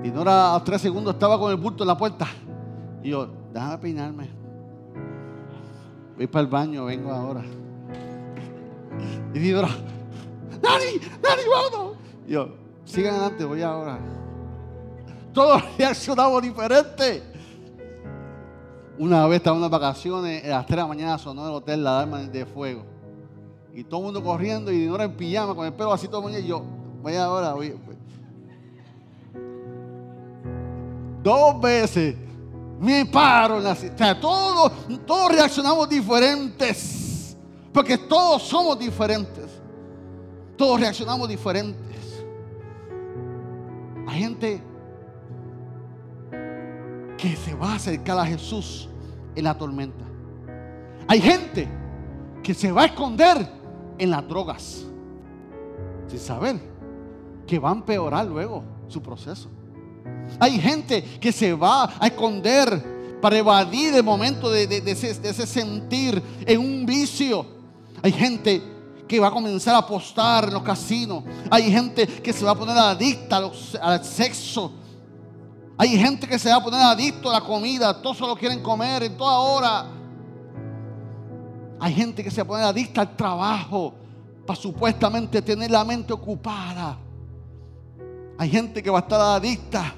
Dinora 0.08 0.54
a 0.54 0.64
tres 0.64 0.80
segundos 0.80 1.12
estaba 1.12 1.38
con 1.38 1.50
el 1.50 1.58
bulto 1.58 1.84
en 1.84 1.88
la 1.88 1.96
puerta. 1.96 2.26
Y 3.02 3.10
yo, 3.10 3.28
déjame 3.52 3.76
peinarme. 3.76 4.30
Voy 6.16 6.26
para 6.26 6.40
el 6.40 6.46
baño, 6.46 6.86
vengo 6.86 7.12
ahora. 7.12 7.44
Y 9.34 9.38
Dinora, 9.38 9.68
Dani, 10.62 10.98
Dani, 11.20 11.42
vámonos. 11.50 11.96
Y 12.26 12.32
yo, 12.32 12.48
sigan 12.84 13.16
adelante, 13.16 13.44
voy 13.44 13.60
ahora. 13.60 13.98
Todos 15.34 15.62
reaccionamos 15.78 16.40
diferente. 16.40 17.22
Una 18.98 19.26
vez 19.26 19.36
estaba 19.36 19.56
en 19.56 19.62
unas 19.62 19.70
vacaciones, 19.70 20.42
a 20.42 20.48
las 20.48 20.66
3 20.66 20.70
de 20.70 20.82
la 20.82 20.88
mañana 20.88 21.18
sonó 21.18 21.46
el 21.46 21.52
hotel 21.52 21.84
la 21.84 21.98
alarma 21.98 22.20
de 22.20 22.46
fuego. 22.46 22.82
Y 23.74 23.84
todo 23.84 24.00
el 24.00 24.04
mundo 24.06 24.24
corriendo 24.24 24.72
y 24.72 24.78
Dinora 24.78 25.04
en 25.04 25.14
pijama 25.14 25.54
con 25.54 25.66
el 25.66 25.74
pelo 25.74 25.92
así 25.92 26.08
todo 26.08 26.20
el 26.20 26.32
mundo. 26.32 26.38
Y 26.38 26.46
yo, 26.46 26.64
voy 27.02 27.14
ahora, 27.14 27.52
voy. 27.52 27.76
Dos 31.22 31.60
veces 31.60 32.16
me 32.80 33.04
paro 33.06 33.58
en 33.58 34.20
todos, 34.20 34.72
todos 35.06 35.32
reaccionamos 35.32 35.88
diferentes. 35.88 37.36
Porque 37.72 37.98
todos 37.98 38.42
somos 38.42 38.78
diferentes. 38.78 39.50
Todos 40.56 40.80
reaccionamos 40.80 41.28
diferentes. 41.28 42.24
Hay 44.06 44.18
gente 44.18 44.62
que 47.16 47.36
se 47.36 47.54
va 47.54 47.72
a 47.72 47.76
acercar 47.76 48.18
a 48.18 48.24
Jesús 48.24 48.88
en 49.34 49.44
la 49.44 49.56
tormenta. 49.56 50.04
Hay 51.06 51.20
gente 51.20 51.68
que 52.42 52.54
se 52.54 52.72
va 52.72 52.82
a 52.82 52.86
esconder 52.86 53.48
en 53.98 54.10
las 54.10 54.26
drogas. 54.26 54.84
Sin 56.06 56.18
saber 56.18 56.58
que 57.46 57.58
va 57.58 57.70
a 57.70 57.74
empeorar 57.74 58.26
luego 58.26 58.62
su 58.86 59.02
proceso. 59.02 59.48
Hay 60.38 60.58
gente 60.58 61.02
que 61.20 61.32
se 61.32 61.52
va 61.52 61.90
a 61.98 62.06
esconder 62.06 63.18
para 63.20 63.36
evadir 63.36 63.94
el 63.94 64.04
momento 64.04 64.50
de, 64.50 64.64
ese, 64.86 65.46
sentir 65.46 66.22
en 66.46 66.60
un 66.60 66.86
vicio. 66.86 67.44
Hay 68.02 68.12
gente 68.12 68.62
que 69.08 69.18
va 69.18 69.28
a 69.28 69.30
comenzar 69.30 69.74
a 69.74 69.78
apostar 69.78 70.44
en 70.44 70.54
los 70.54 70.62
casinos. 70.62 71.24
Hay 71.50 71.70
gente 71.70 72.06
que 72.06 72.32
se 72.32 72.44
va 72.44 72.52
a 72.52 72.54
poner 72.54 72.76
adicta 72.76 73.40
al 73.80 74.04
sexo. 74.04 74.72
Hay 75.76 75.96
gente 75.98 76.26
que 76.26 76.38
se 76.38 76.50
va 76.50 76.56
a 76.56 76.62
poner 76.62 76.80
adicto 76.80 77.30
a 77.30 77.34
la 77.34 77.40
comida. 77.40 78.00
Todos 78.00 78.18
solo 78.18 78.36
quieren 78.36 78.62
comer 78.62 79.02
en 79.04 79.16
toda 79.16 79.38
hora. 79.38 79.86
Hay 81.80 81.94
gente 81.94 82.22
que 82.22 82.30
se 82.30 82.42
va 82.42 82.44
a 82.44 82.48
poner 82.48 82.64
adicta 82.64 83.00
al 83.00 83.16
trabajo 83.16 83.94
para 84.46 84.60
supuestamente 84.60 85.42
tener 85.42 85.70
la 85.70 85.84
mente 85.84 86.12
ocupada. 86.12 86.98
Hay 88.38 88.48
gente 88.48 88.80
que 88.80 88.88
va 88.88 88.98
a 88.98 89.02
estar 89.02 89.20
adicta 89.20 89.92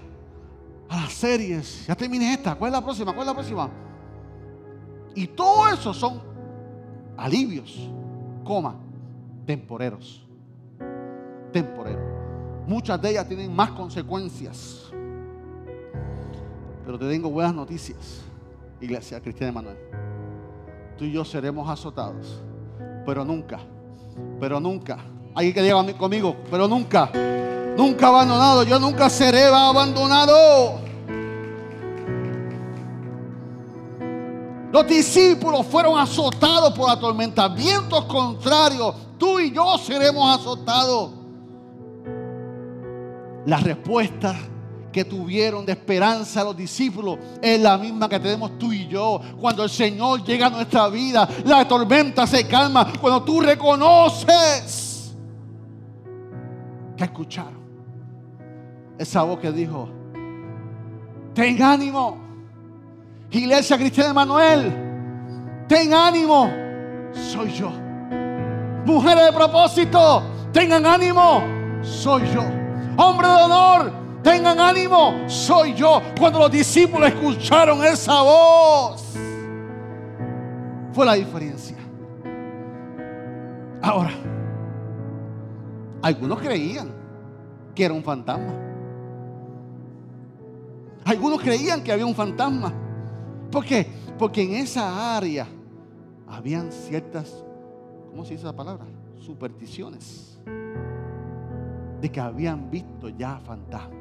a 0.89 0.97
las 0.97 1.13
series. 1.13 1.87
Ya 1.87 1.95
terminé 1.95 2.33
esta. 2.33 2.55
¿Cuál 2.55 2.71
es 2.71 2.73
la 2.73 2.83
próxima? 2.83 3.13
¿Cuál 3.13 3.21
es 3.21 3.27
la 3.27 3.35
próxima? 3.35 3.71
Y 5.15 5.27
todo 5.27 5.69
eso 5.69 5.93
son 5.93 6.23
alivios, 7.19 7.79
coma, 8.43 8.77
temporeros. 9.45 10.27
Temporeros. 11.53 12.03
Muchas 12.67 13.01
de 13.03 13.11
ellas 13.11 13.29
tienen 13.29 13.55
más 13.55 13.73
consecuencias. 13.73 14.91
Pero 16.87 16.99
te 16.99 17.09
tengo 17.11 17.31
buenas 17.31 17.55
noticias, 17.55 18.23
Iglesia 18.81 19.21
Cristiana 19.21 19.53
Manuel. 19.53 19.77
Tú 20.97 21.05
y 21.05 21.13
yo 21.13 21.27
seremos 21.27 21.69
azotados, 21.69 22.43
pero 23.05 23.23
nunca, 23.23 23.61
pero 24.39 24.59
nunca. 24.59 24.99
Alguien 25.35 25.55
que 25.55 25.63
diga 25.63 25.99
conmigo, 25.99 26.37
pero 26.51 26.67
nunca 26.67 27.11
nunca 27.77 28.09
abandonado. 28.09 28.63
Yo 28.65 28.79
nunca 28.79 29.09
seré 29.11 29.45
abandonado. 29.47 30.81
Los 34.73 34.87
discípulos 34.87 35.67
fueron 35.67 35.99
azotados 35.99 36.73
por 36.75 36.89
la 36.89 36.99
tormenta. 36.99 37.49
Vientos 37.49 38.05
contrarios. 38.05 38.95
Tú 39.19 39.41
y 39.41 39.53
yo 39.53 39.77
seremos 39.79 40.39
azotados. 40.39 41.11
La 43.47 43.57
respuesta 43.59 44.37
que 44.93 45.05
tuvieron 45.05 45.65
de 45.65 45.73
esperanza 45.73 46.43
los 46.43 46.57
discípulos 46.57 47.19
es 47.41 47.61
la 47.61 47.79
misma 47.79 48.09
que 48.09 48.21
tenemos 48.21 48.59
tú 48.59 48.73
y 48.73 48.87
yo. 48.87 49.21
Cuando 49.41 49.65
el 49.65 49.71
Señor 49.71 50.25
llega 50.25 50.47
a 50.47 50.51
nuestra 50.51 50.89
vida, 50.89 51.29
la 51.45 51.67
tormenta 51.67 52.27
se 52.27 52.47
calma. 52.47 52.93
Cuando 53.01 53.23
tú 53.23 53.41
reconoces 53.41 55.15
que 56.97 57.05
escucharon 57.05 57.60
esa 59.01 59.23
voz 59.23 59.39
que 59.39 59.51
dijo, 59.51 59.89
ten 61.33 61.63
ánimo, 61.63 62.19
Iglesia 63.31 63.79
Cristiana 63.79 64.11
Emanuel, 64.11 65.65
ten 65.67 65.95
ánimo, 65.95 66.51
soy 67.11 67.51
yo. 67.51 67.73
Mujeres 68.85 69.25
de 69.25 69.33
propósito, 69.33 70.23
tengan 70.53 70.85
ánimo, 70.85 71.43
soy 71.81 72.29
yo. 72.29 72.43
Hombre 72.99 73.27
de 73.27 73.35
honor, 73.43 73.93
tengan 74.23 74.61
ánimo, 74.61 75.15
soy 75.27 75.73
yo. 75.73 76.03
Cuando 76.19 76.41
los 76.41 76.51
discípulos 76.51 77.09
escucharon 77.09 77.83
esa 77.83 78.21
voz, 78.21 79.15
fue 80.93 81.07
la 81.07 81.15
diferencia. 81.15 81.79
Ahora, 83.81 84.11
algunos 86.03 86.39
creían 86.39 86.91
que 87.75 87.87
era 87.87 87.95
un 87.95 88.03
fantasma. 88.03 88.70
Algunos 91.05 91.41
creían 91.41 91.83
que 91.83 91.93
había 91.93 92.07
un 92.07 92.15
fantasma. 92.15 92.73
¿Por 93.51 93.65
qué? 93.65 93.87
Porque 94.19 94.43
en 94.43 94.55
esa 94.55 95.17
área 95.17 95.47
habían 96.29 96.71
ciertas, 96.71 97.45
¿cómo 98.11 98.25
se 98.25 98.35
dice 98.35 98.45
la 98.45 98.55
palabra? 98.55 98.85
Supersticiones. 99.19 100.41
De 102.01 102.11
que 102.11 102.21
habían 102.21 102.71
visto 102.71 103.09
ya 103.09 103.39
fantasmas. 103.45 103.99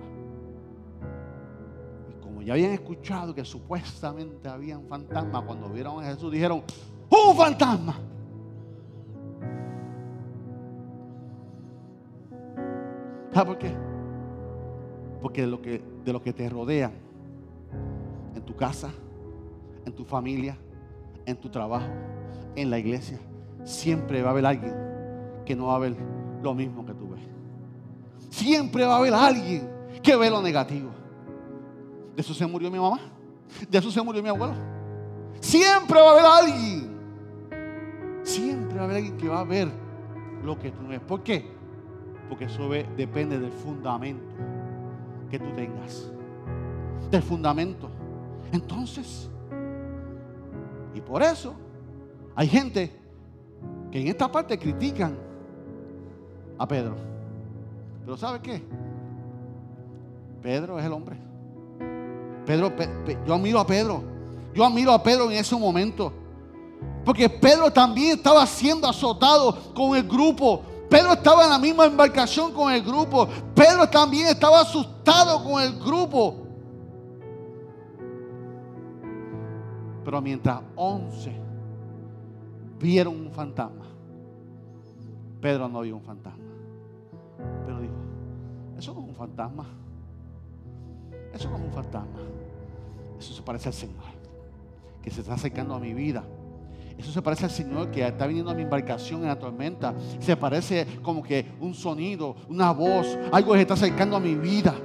Y 2.10 2.22
como 2.22 2.42
ya 2.42 2.54
habían 2.54 2.72
escuchado 2.72 3.34
que 3.34 3.44
supuestamente 3.44 4.48
habían 4.48 4.86
fantasmas, 4.88 5.44
cuando 5.44 5.70
vieron 5.70 6.04
a 6.04 6.08
Jesús 6.08 6.32
dijeron, 6.32 6.64
¡un 7.10 7.36
fantasma! 7.36 7.96
¿Sabes 13.34 13.48
por 13.48 13.58
qué? 13.58 13.89
Porque 15.22 15.42
de 15.42 15.48
lo 15.48 15.62
que, 15.62 15.82
de 16.06 16.14
lo 16.14 16.22
que 16.22 16.34
te 16.34 16.50
rodea 16.50 16.92
en 18.36 18.42
tu 18.44 18.56
casa, 18.56 18.90
en 19.86 19.94
tu 19.94 20.06
familia, 20.06 20.58
en 21.26 21.36
tu 21.36 21.50
trabajo, 21.50 21.90
en 22.56 22.70
la 22.70 22.80
iglesia, 22.80 23.20
siempre 23.64 24.22
va 24.22 24.30
a 24.30 24.32
haber 24.32 24.46
alguien 24.46 24.74
que 25.46 25.56
no 25.56 25.68
va 25.68 25.76
a 25.76 25.80
ver 25.80 25.96
lo 26.42 26.54
mismo 26.54 26.86
que 26.86 26.94
tú 26.94 27.10
ves. 27.10 27.22
Siempre 28.30 28.86
va 28.86 28.96
a 28.96 28.98
haber 28.98 29.14
alguien 29.14 29.70
que 30.02 30.16
ve 30.16 30.30
lo 30.30 30.42
negativo. 30.42 30.92
De 32.16 32.22
eso 32.22 32.34
se 32.34 32.46
murió 32.46 32.70
mi 32.72 32.80
mamá. 32.80 33.00
De 33.70 33.78
eso 33.78 33.92
se 33.92 34.02
murió 34.02 34.22
mi 34.22 34.30
abuelo. 34.30 34.54
Siempre 35.40 36.00
va 36.00 36.08
a 36.08 36.12
haber 36.12 36.26
alguien. 36.26 37.00
Siempre 38.24 38.76
va 38.76 38.82
a 38.82 38.86
haber 38.86 38.98
alguien 38.98 39.18
que 39.18 39.28
va 39.28 39.40
a 39.40 39.44
ver 39.44 39.68
lo 40.44 40.58
que 40.60 40.72
tú 40.72 40.82
no 40.84 40.90
ves. 40.90 41.00
¿Por 41.02 41.24
qué? 41.24 41.46
Porque 42.30 42.46
eso 42.46 42.70
depende 42.70 43.40
del 43.40 43.52
fundamento 43.52 44.36
que 45.30 45.40
tú 45.40 45.52
tengas. 45.56 46.10
Del 47.10 47.24
fundamento. 47.24 47.90
Entonces, 48.52 49.30
y 50.94 51.02
por 51.02 51.22
eso 51.22 51.54
hay 52.36 52.48
gente 52.48 52.92
que 53.92 54.02
en 54.02 54.08
esta 54.08 54.32
parte 54.32 54.58
critican 54.58 55.18
a 56.58 56.68
Pedro. 56.68 56.96
Pero 58.04 58.18
¿sabe 58.18 58.40
qué? 58.42 58.62
Pedro 60.42 60.80
es 60.80 60.86
el 60.86 60.94
hombre. 60.94 61.18
Pedro, 62.46 62.72
yo 63.26 63.34
admiro 63.34 63.60
a 63.60 63.68
Pedro. 63.68 64.04
Yo 64.54 64.66
admiro 64.66 64.92
a 64.92 65.02
Pedro 65.02 65.30
en 65.30 65.38
ese 65.38 65.56
momento. 65.56 66.12
Porque 67.06 67.30
Pedro 67.30 67.72
también 67.72 68.18
estaba 68.18 68.46
siendo 68.46 68.88
azotado 68.88 69.74
con 69.74 69.96
el 69.96 70.08
grupo. 70.08 70.64
Pedro 70.90 71.14
estaba 71.14 71.44
en 71.44 71.52
la 71.52 71.60
misma 71.60 71.86
embarcación 71.86 72.52
con 72.52 72.74
el 72.74 72.84
grupo. 72.84 73.28
Pedro 73.54 73.88
también 73.88 74.28
estaba 74.28 74.62
asustado 74.62 75.44
con 75.44 75.62
el 75.62 75.80
grupo. 75.80 76.36
Pero 80.04 80.22
mientras 80.22 80.62
once 80.76 81.32
vieron 82.80 83.16
un 83.20 83.32
fantasma, 83.32 83.86
Pedro 85.40 85.70
no 85.70 85.82
vio 85.82 85.96
un 85.96 86.02
fantasma. 86.02 86.44
Pero 87.66 87.80
dijo, 87.80 87.94
eso 88.78 88.94
no 88.94 89.02
es 89.02 89.08
un 89.10 89.16
fantasma. 89.16 89.66
Eso 91.32 91.50
no 91.50 91.58
es 91.58 91.64
un 91.64 91.72
fantasma. 91.72 92.20
Eso 93.20 93.34
se 93.34 93.42
parece 93.44 93.70
al 93.70 93.74
Señor, 93.74 94.04
que 95.04 95.12
se 95.12 95.22
está 95.22 95.36
acercando 95.36 95.76
a 95.76 95.80
mi 95.80 95.94
vida. 95.94 96.24
Eso 97.00 97.14
se 97.14 97.22
parece 97.22 97.46
al 97.46 97.52
Señor 97.52 97.90
que 97.90 98.06
está 98.06 98.28
viniendo 98.28 98.52
a 98.52 98.54
mi 98.54 98.64
embarcación 98.64 99.22
en 99.22 99.30
la 99.30 99.40
tormenta. 99.40 99.96
Se 100.20 100.36
parece 100.36 100.86
como 101.02 101.24
que 101.24 101.54
un 101.62 101.74
sonido, 101.74 102.36
una 102.50 102.72
voz, 102.72 103.18
algo 103.32 103.54
que 103.54 103.60
se 103.60 103.62
está 103.62 103.76
acercando 103.76 104.18
a 104.18 104.20
mi 104.20 104.36
vida. 104.36 104.76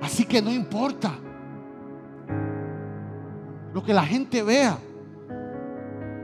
Así 0.00 0.24
que 0.24 0.40
no 0.40 0.52
importa 0.52 1.18
lo 3.74 3.82
que 3.82 3.92
la 3.92 4.04
gente 4.04 4.44
vea. 4.44 4.78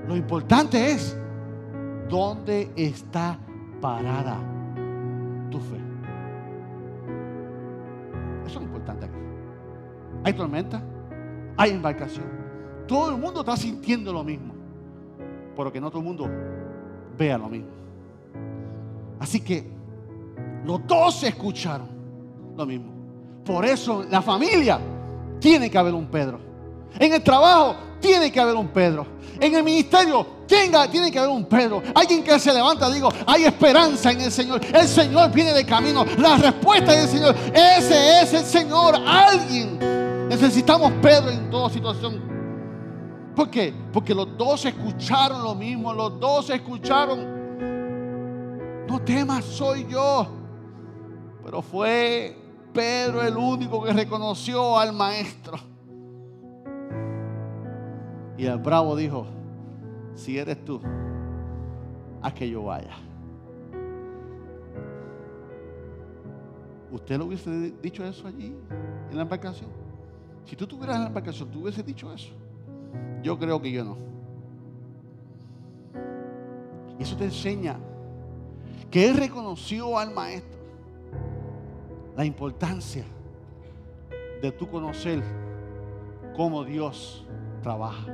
Lo 0.06 0.14
importante 0.14 0.92
es 0.92 1.18
dónde 2.08 2.70
está 2.76 3.40
parada 3.80 4.38
tu 5.50 5.58
fe. 5.58 5.80
Eso 8.46 8.46
es 8.46 8.54
lo 8.54 8.62
importante 8.62 9.06
aquí. 9.06 9.18
Hay 10.22 10.32
tormenta, 10.32 10.80
hay 11.56 11.72
embarcación. 11.72 12.24
Todo 12.86 13.10
el 13.10 13.18
mundo 13.20 13.40
está 13.40 13.56
sintiendo 13.56 14.12
lo 14.12 14.22
mismo, 14.24 14.54
pero 15.58 15.72
que 15.72 15.80
no 15.80 15.90
todo 15.90 15.98
el 15.98 16.04
mundo 16.04 16.30
vea 17.18 17.36
lo 17.36 17.48
mismo. 17.48 17.66
Así 19.18 19.40
que 19.40 19.68
los 20.64 20.86
dos 20.86 21.24
escucharon 21.24 21.88
lo 22.56 22.64
mismo. 22.64 22.92
Por 23.44 23.64
eso 23.64 24.04
la 24.08 24.22
familia 24.22 24.78
tiene 25.40 25.68
que 25.68 25.76
haber 25.76 25.94
un 25.94 26.06
Pedro. 26.06 26.38
En 26.96 27.12
el 27.12 27.24
trabajo 27.24 27.74
tiene 28.00 28.30
que 28.30 28.38
haber 28.38 28.54
un 28.54 28.68
Pedro. 28.68 29.04
En 29.40 29.52
el 29.52 29.64
ministerio 29.64 30.24
tenga, 30.46 30.88
tiene 30.88 31.10
que 31.10 31.18
haber 31.18 31.30
un 31.30 31.44
Pedro. 31.46 31.82
Alguien 31.92 32.22
que 32.22 32.38
se 32.38 32.54
levanta, 32.54 32.88
digo, 32.88 33.08
hay 33.26 33.46
esperanza 33.46 34.12
en 34.12 34.20
el 34.20 34.30
Señor. 34.30 34.60
El 34.64 34.86
Señor 34.86 35.32
viene 35.32 35.52
de 35.52 35.66
camino. 35.66 36.04
La 36.18 36.36
respuesta 36.36 36.94
es 36.94 37.06
el 37.06 37.18
Señor. 37.18 37.34
Ese 37.52 38.22
es 38.22 38.32
el 38.32 38.44
Señor. 38.44 38.94
Alguien. 39.04 39.76
Necesitamos 40.28 40.92
Pedro 41.02 41.30
en 41.30 41.50
toda 41.50 41.68
situación. 41.68 42.37
¿Por 43.38 43.50
qué? 43.50 43.72
Porque 43.92 44.12
los 44.12 44.36
dos 44.36 44.64
escucharon 44.64 45.44
lo 45.44 45.54
mismo. 45.54 45.94
Los 45.94 46.18
dos 46.18 46.50
escucharon. 46.50 47.24
No 48.88 49.00
temas, 49.00 49.44
soy 49.44 49.86
yo. 49.86 50.26
Pero 51.44 51.62
fue 51.62 52.36
Pedro 52.74 53.22
el 53.22 53.36
único 53.36 53.84
que 53.84 53.92
reconoció 53.92 54.76
al 54.76 54.92
maestro. 54.92 55.56
Y 58.36 58.44
el 58.44 58.58
bravo 58.58 58.96
dijo, 58.96 59.28
si 60.14 60.36
eres 60.36 60.64
tú, 60.64 60.80
a 62.20 62.34
que 62.34 62.50
yo 62.50 62.64
vaya. 62.64 62.96
¿Usted 66.90 67.18
lo 67.18 67.26
hubiese 67.26 67.70
dicho 67.80 68.04
eso 68.04 68.26
allí, 68.26 68.56
en 69.10 69.16
la 69.16 69.22
embarcación? 69.22 69.70
Si 70.44 70.56
tú 70.56 70.64
estuvieras 70.64 70.96
en 70.96 71.02
la 71.02 71.08
embarcación, 71.08 71.48
¿tú 71.48 71.62
hubiese 71.62 71.84
dicho 71.84 72.12
eso? 72.12 72.32
Yo 73.22 73.38
creo 73.38 73.60
que 73.60 73.70
yo 73.70 73.84
no. 73.84 73.96
Y 76.98 77.02
eso 77.02 77.16
te 77.16 77.24
enseña 77.24 77.78
que 78.90 79.08
él 79.08 79.16
reconoció 79.16 79.98
al 79.98 80.12
maestro 80.12 80.58
la 82.16 82.24
importancia 82.24 83.04
de 84.42 84.50
tú 84.52 84.68
conocer 84.68 85.22
cómo 86.36 86.64
Dios 86.64 87.24
trabaja. 87.62 88.06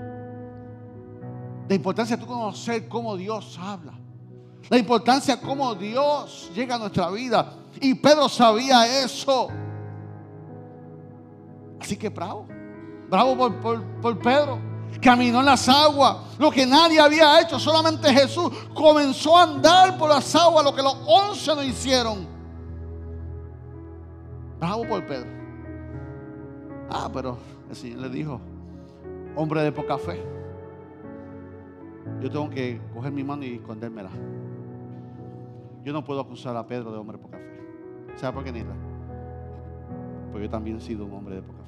La 1.69 1.75
importancia 1.75 2.17
de 2.17 2.23
tú 2.23 2.29
conocer 2.29 2.89
cómo 2.89 3.17
Dios 3.17 3.59
habla. 3.61 3.95
La 4.69 4.79
importancia 4.79 5.37
de 5.37 5.43
cómo 5.43 5.75
Dios 5.75 6.51
llega 6.55 6.75
a 6.75 6.79
nuestra 6.79 7.11
vida. 7.11 7.55
Y 7.81 7.95
Pedro 7.95 8.29
sabía 8.29 9.03
eso. 9.05 9.49
Así 11.81 11.97
que 11.97 12.09
bravo. 12.09 12.47
Bravo 13.15 13.37
por, 13.37 13.81
por 14.03 14.19
Pedro. 14.19 14.59
Caminó 15.01 15.39
en 15.39 15.47
las 15.47 15.69
aguas. 15.69 16.17
Lo 16.37 16.51
que 16.51 16.67
nadie 16.67 16.99
había 16.99 17.41
hecho. 17.41 17.61
Solamente 17.61 18.13
Jesús 18.13 18.51
comenzó 18.75 19.37
a 19.39 19.45
andar 19.45 19.97
por 19.97 20.09
las 20.09 20.35
aguas. 20.35 20.65
Lo 20.65 20.75
que 20.75 20.83
los 20.83 20.97
once 21.07 21.55
no 21.55 21.63
hicieron. 21.63 22.27
Bravo 24.59 24.89
por 24.89 25.07
Pedro. 25.07 25.31
Ah, 26.91 27.09
pero 27.13 27.39
el 27.71 27.77
Señor 27.77 28.01
le 28.01 28.09
dijo, 28.09 28.41
hombre 29.37 29.63
de 29.63 29.71
poca 29.71 29.97
fe, 29.97 30.21
yo 32.21 32.29
tengo 32.29 32.51
que 32.51 32.81
coger 32.93 33.13
mi 33.13 33.23
mano 33.23 33.45
y 33.45 33.55
escondérmela. 33.55 34.11
Yo 35.85 35.93
no 35.93 36.03
puedo 36.03 36.21
acusar 36.21 36.57
a 36.57 36.67
Pedro 36.67 36.91
de 36.91 36.99
hombre 36.99 37.17
de 37.17 37.23
poca 37.23 37.39
fe. 37.39 38.17
¿Sabe 38.17 38.33
por 38.33 38.43
qué, 38.43 38.51
Nita? 38.51 38.75
Porque 40.33 40.47
yo 40.47 40.51
también 40.51 40.79
he 40.79 40.81
sido 40.81 41.05
un 41.05 41.13
hombre 41.13 41.37
de 41.37 41.43
poca 41.43 41.59
fe. 41.59 41.64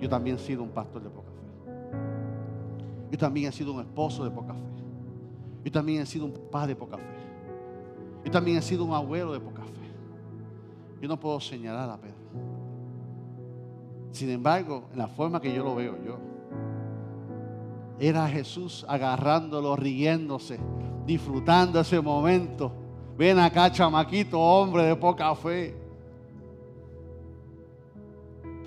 Yo 0.00 0.08
también 0.08 0.36
he 0.36 0.38
sido 0.38 0.62
un 0.62 0.70
pastor 0.70 1.02
de 1.02 1.10
poca 1.10 1.30
fe. 1.30 1.70
Yo 3.10 3.18
también 3.18 3.48
he 3.48 3.52
sido 3.52 3.72
un 3.72 3.80
esposo 3.80 4.24
de 4.24 4.30
poca 4.30 4.54
fe. 4.54 4.60
Yo 5.64 5.72
también 5.72 6.02
he 6.02 6.06
sido 6.06 6.26
un 6.26 6.32
padre 6.50 6.68
de 6.68 6.76
poca 6.76 6.96
fe. 6.96 7.04
Yo 8.24 8.30
también 8.30 8.58
he 8.58 8.62
sido 8.62 8.84
un 8.84 8.94
abuelo 8.94 9.32
de 9.32 9.40
poca 9.40 9.62
fe. 9.62 9.70
Yo 11.00 11.08
no 11.08 11.18
puedo 11.18 11.40
señalar 11.40 11.90
a 11.90 11.96
Pedro. 11.96 12.16
Sin 14.12 14.30
embargo, 14.30 14.88
en 14.92 14.98
la 14.98 15.08
forma 15.08 15.40
que 15.40 15.52
yo 15.52 15.64
lo 15.64 15.74
veo 15.74 15.96
yo, 16.04 16.18
era 18.00 18.28
Jesús 18.28 18.84
agarrándolo, 18.88 19.76
riéndose, 19.76 20.58
disfrutando 21.06 21.80
ese 21.80 22.00
momento. 22.00 22.72
Ven 23.16 23.38
acá, 23.38 23.70
chamaquito, 23.70 24.38
hombre 24.38 24.84
de 24.84 24.96
poca 24.96 25.34
fe. 25.34 25.87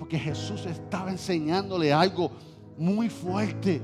Porque 0.02 0.18
Jesús 0.18 0.66
estaba 0.66 1.12
enseñándole 1.12 1.92
algo 1.92 2.32
muy 2.76 3.08
fuerte. 3.08 3.80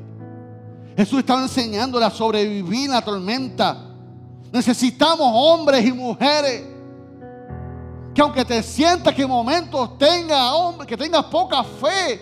Jesús 0.96 1.20
estaba 1.20 1.42
enseñándole 1.42 2.04
a 2.04 2.10
sobrevivir 2.10 2.86
en 2.86 2.90
la 2.90 3.02
tormenta. 3.02 3.94
Necesitamos 4.50 5.30
hombres 5.32 5.86
y 5.86 5.92
mujeres 5.92 6.64
que 8.12 8.20
aunque 8.20 8.44
te 8.44 8.64
sientas 8.64 9.14
que 9.14 9.22
en 9.22 9.28
momentos 9.28 9.96
tenga, 9.96 10.54
hombre, 10.54 10.88
que 10.88 10.96
tengas 10.96 11.24
poca 11.26 11.62
fe, 11.62 12.20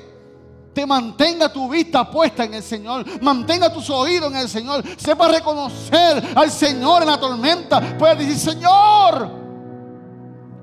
te 0.74 0.84
mantenga 0.84 1.50
tu 1.50 1.66
vista 1.66 2.10
puesta 2.10 2.44
en 2.44 2.52
el 2.52 2.62
Señor, 2.62 3.02
mantenga 3.22 3.72
tus 3.72 3.88
oídos 3.88 4.30
en 4.30 4.40
el 4.40 4.48
Señor, 4.50 4.84
sepa 4.98 5.26
reconocer 5.28 6.22
al 6.34 6.50
Señor 6.50 7.00
en 7.00 7.08
la 7.08 7.18
tormenta, 7.18 7.96
puedes 7.98 8.18
decir, 8.18 8.36
Señor, 8.36 9.30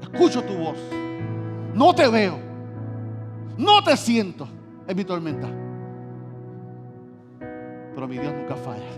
escucho 0.03 0.43
tu 0.43 0.53
voz, 0.53 0.77
no 1.73 1.95
te 1.95 2.07
veo, 2.07 2.53
no 3.58 3.84
te 3.84 3.95
siento 3.97 4.47
en 4.88 4.97
mi 4.97 5.04
tormenta, 5.04 5.47
pero 7.93 8.08
mi 8.08 8.18
Dios 8.18 8.34
nunca 8.34 8.56
falla. 8.56 8.91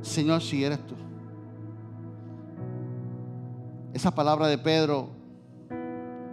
Señor, 0.00 0.42
si 0.42 0.64
eres 0.64 0.78
tú. 0.86 0.94
Esa 3.92 4.10
palabra 4.10 4.46
de 4.48 4.58
Pedro, 4.58 5.08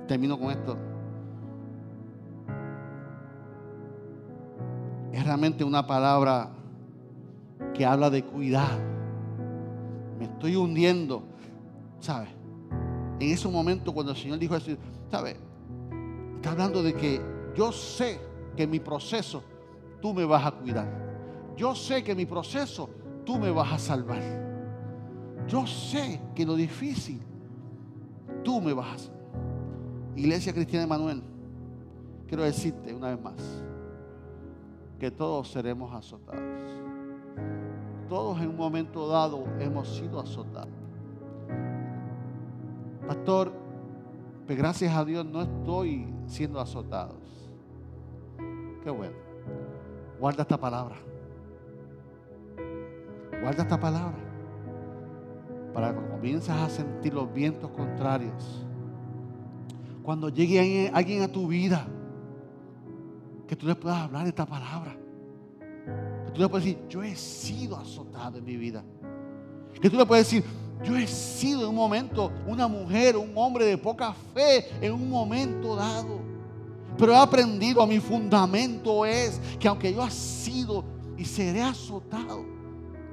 termino 0.07 0.37
con 0.37 0.51
esto 0.51 0.77
es 5.11 5.25
realmente 5.25 5.63
una 5.63 5.85
palabra 5.85 6.49
que 7.73 7.85
habla 7.85 8.09
de 8.09 8.23
cuidado. 8.23 8.79
Me 10.17 10.25
estoy 10.25 10.55
hundiendo, 10.55 11.23
¿sabes? 11.99 12.29
En 13.19 13.29
ese 13.29 13.47
momento 13.47 13.93
cuando 13.93 14.13
el 14.13 14.17
Señor 14.17 14.39
dijo 14.39 14.55
eso, 14.55 14.71
¿sabes? 15.09 15.37
Está 16.41 16.53
hablando 16.53 16.81
de 16.81 16.95
que 16.95 17.21
yo 17.55 17.71
sé 17.71 18.19
que 18.57 18.63
en 18.63 18.71
mi 18.71 18.79
proceso 18.79 19.43
tú 20.01 20.11
me 20.11 20.25
vas 20.25 20.43
a 20.43 20.51
cuidar. 20.51 20.87
Yo 21.55 21.75
sé 21.75 22.03
que 22.03 22.13
en 22.13 22.17
mi 22.17 22.25
proceso 22.25 22.89
tú 23.23 23.37
me 23.37 23.51
vas 23.51 23.73
a 23.73 23.77
salvar. 23.77 24.23
Yo 25.47 25.67
sé 25.67 26.19
que 26.33 26.43
lo 26.43 26.55
difícil 26.55 27.21
tú 28.43 28.59
me 28.59 28.73
vas 28.73 28.95
a 28.95 28.97
salvar. 28.97 29.21
Iglesia 30.15 30.51
Cristiana 30.51 30.85
Emanuel, 30.85 31.21
quiero 32.27 32.41
decirte 32.41 32.91
una 32.91 33.09
vez 33.09 33.21
más 33.21 33.63
que 34.97 35.11
todos 35.11 35.47
seremos 35.47 35.93
azotados. 35.93 36.41
Todos 38.09 38.41
en 38.41 38.49
un 38.49 38.57
momento 38.57 39.07
dado 39.07 39.43
hemos 39.59 39.87
sido 39.95 40.19
azotados. 40.19 40.73
Pastor, 43.07 43.51
pues 44.47 44.57
gracias 44.57 44.91
a 44.95 45.05
Dios 45.05 45.23
no 45.23 45.43
estoy 45.43 46.07
siendo 46.27 46.59
azotado. 46.59 47.15
Qué 48.83 48.89
bueno. 48.89 49.15
Guarda 50.19 50.43
esta 50.43 50.57
palabra. 50.57 50.95
Guarda 53.41 53.63
esta 53.63 53.79
palabra. 53.79 54.19
Para 55.73 55.93
cuando 55.93 56.11
comienzas 56.11 56.57
a 56.57 56.69
sentir 56.69 57.13
los 57.13 57.31
vientos 57.33 57.71
contrarios. 57.71 58.65
Cuando 60.03 60.29
llegue 60.29 60.91
alguien 60.93 61.23
a 61.23 61.27
tu 61.27 61.47
vida 61.47 61.87
que 63.47 63.55
tú 63.55 63.67
le 63.67 63.75
puedas 63.75 63.99
hablar 63.99 64.27
esta 64.27 64.45
palabra. 64.45 64.95
Que 66.25 66.31
tú 66.31 66.41
le 66.41 66.47
puedas 66.47 66.63
decir, 66.63 66.79
yo 66.87 67.03
he 67.03 67.15
sido 67.15 67.75
azotado 67.77 68.37
en 68.37 68.45
mi 68.45 68.55
vida. 68.55 68.83
Que 69.81 69.89
tú 69.89 69.97
le 69.97 70.05
puedes 70.05 70.25
decir, 70.25 70.43
yo 70.83 70.95
he 70.95 71.07
sido 71.07 71.63
en 71.63 71.69
un 71.69 71.75
momento 71.75 72.31
una 72.47 72.67
mujer, 72.67 73.17
un 73.17 73.31
hombre 73.35 73.65
de 73.65 73.77
poca 73.77 74.13
fe 74.33 74.67
en 74.81 74.93
un 74.93 75.09
momento 75.09 75.75
dado. 75.75 76.19
Pero 76.97 77.13
he 77.13 77.17
aprendido, 77.17 77.81
a 77.81 77.87
mi 77.87 77.99
fundamento 77.99 79.05
es 79.05 79.39
que 79.59 79.67
aunque 79.67 79.93
yo 79.93 80.05
he 80.05 80.11
sido 80.11 80.83
y 81.17 81.25
seré 81.25 81.61
azotado, 81.61 82.43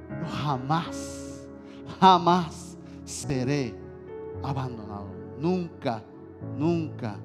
yo 0.09 0.27
jamás, 0.43 1.45
jamás 1.99 2.77
seré 3.05 3.73
abandonado. 4.43 5.07
Nunca, 5.39 6.03
nunca, 6.57 7.15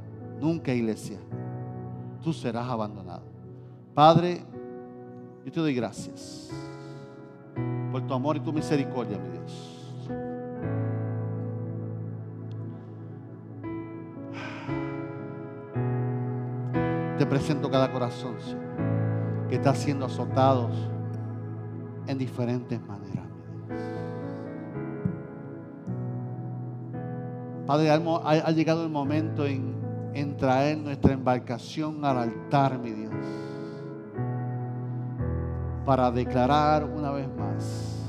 nunca 0.40 0.72
iglesia 0.72 1.18
tú 2.24 2.32
serás 2.32 2.66
abandonado. 2.66 3.22
Padre, 3.94 4.42
yo 5.44 5.52
te 5.52 5.60
doy 5.60 5.74
gracias 5.74 6.50
por 7.92 8.04
tu 8.06 8.14
amor 8.14 8.38
y 8.38 8.40
tu 8.40 8.52
misericordia, 8.52 9.18
mi 9.18 9.38
Dios. 9.38 9.73
Presento 17.34 17.68
cada 17.68 17.90
corazón, 17.90 18.36
que 19.48 19.56
está 19.56 19.74
siendo 19.74 20.06
azotados 20.06 20.70
en 22.06 22.16
diferentes 22.16 22.80
maneras. 22.86 23.26
Padre, 27.66 27.90
ha 27.90 28.50
llegado 28.52 28.84
el 28.84 28.90
momento 28.90 29.44
en 29.46 29.74
en 30.14 30.36
traer 30.36 30.78
nuestra 30.78 31.12
embarcación 31.12 32.04
al 32.04 32.18
altar, 32.18 32.78
mi 32.78 32.92
Dios, 32.92 33.12
para 35.84 36.12
declarar 36.12 36.84
una 36.84 37.10
vez 37.10 37.28
más 37.36 38.00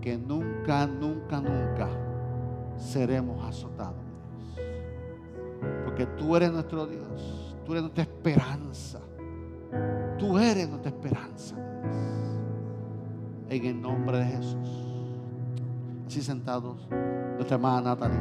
que 0.00 0.16
nunca, 0.16 0.86
nunca, 0.86 1.40
nunca 1.40 1.88
seremos 2.76 3.44
azotados, 3.44 4.03
Porque 5.94 6.10
tú 6.18 6.34
eres 6.34 6.50
nuestro 6.50 6.88
Dios, 6.88 7.54
tú 7.64 7.70
eres 7.70 7.82
nuestra 7.82 8.02
esperanza, 8.02 8.98
tú 10.18 10.36
eres 10.40 10.68
nuestra 10.68 10.90
esperanza, 10.90 11.54
En 13.48 13.64
el 13.64 13.80
nombre 13.80 14.18
de 14.18 14.24
Jesús. 14.24 14.68
Así 16.04 16.20
sentados, 16.20 16.88
nuestra 17.36 17.54
hermana 17.54 17.94
Natalie. 17.94 18.18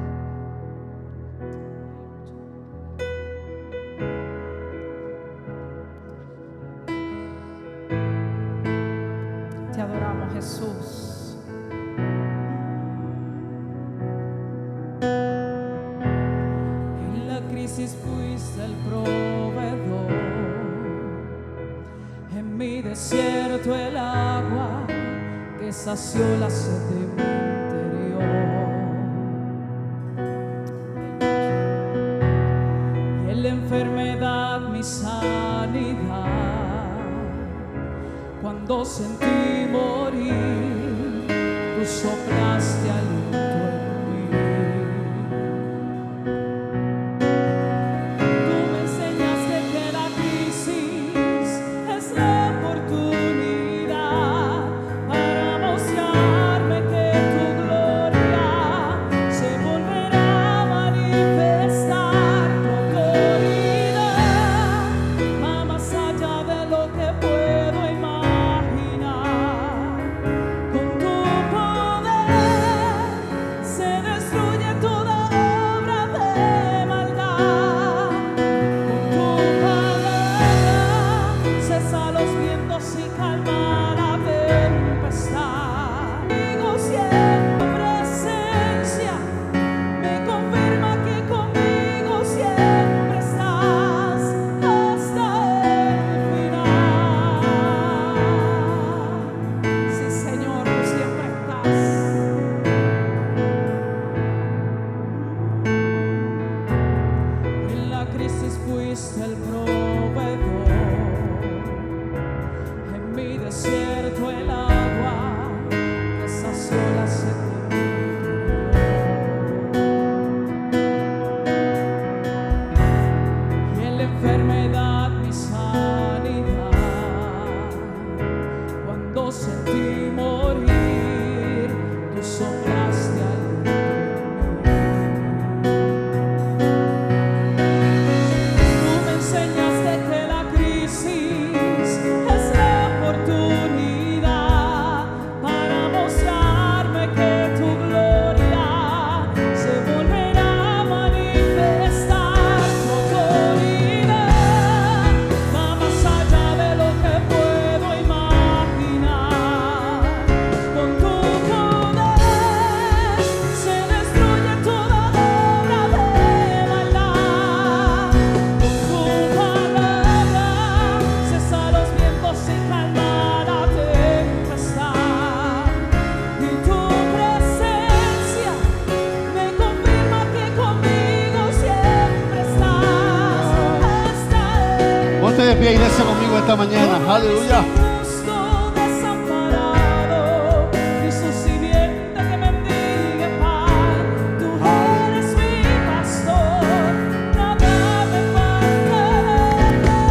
Faltará. 187.23 187.63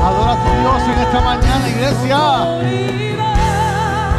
Adora 0.05 0.35
tu 0.43 0.51
Dios 0.61 0.83
en 0.83 0.99
esta 1.01 1.21
mañana, 1.21 1.69
iglesia. 1.69 2.19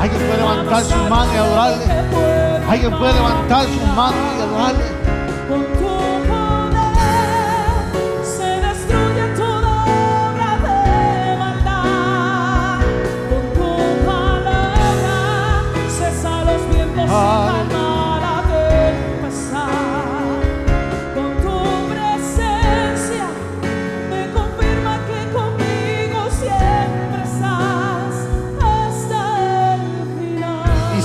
Alguien 0.02 0.22
puede 0.22 0.38
levantar 0.38 0.84
su 0.84 0.98
mano 1.10 1.34
y 1.34 1.38
adorarle. 1.38 1.86
Alguien 2.70 2.92
puede 2.98 3.14
levantar 3.14 3.66
sus 3.66 3.88
manos 3.96 4.20
y 4.38 4.42
adorarle. 4.42 5.03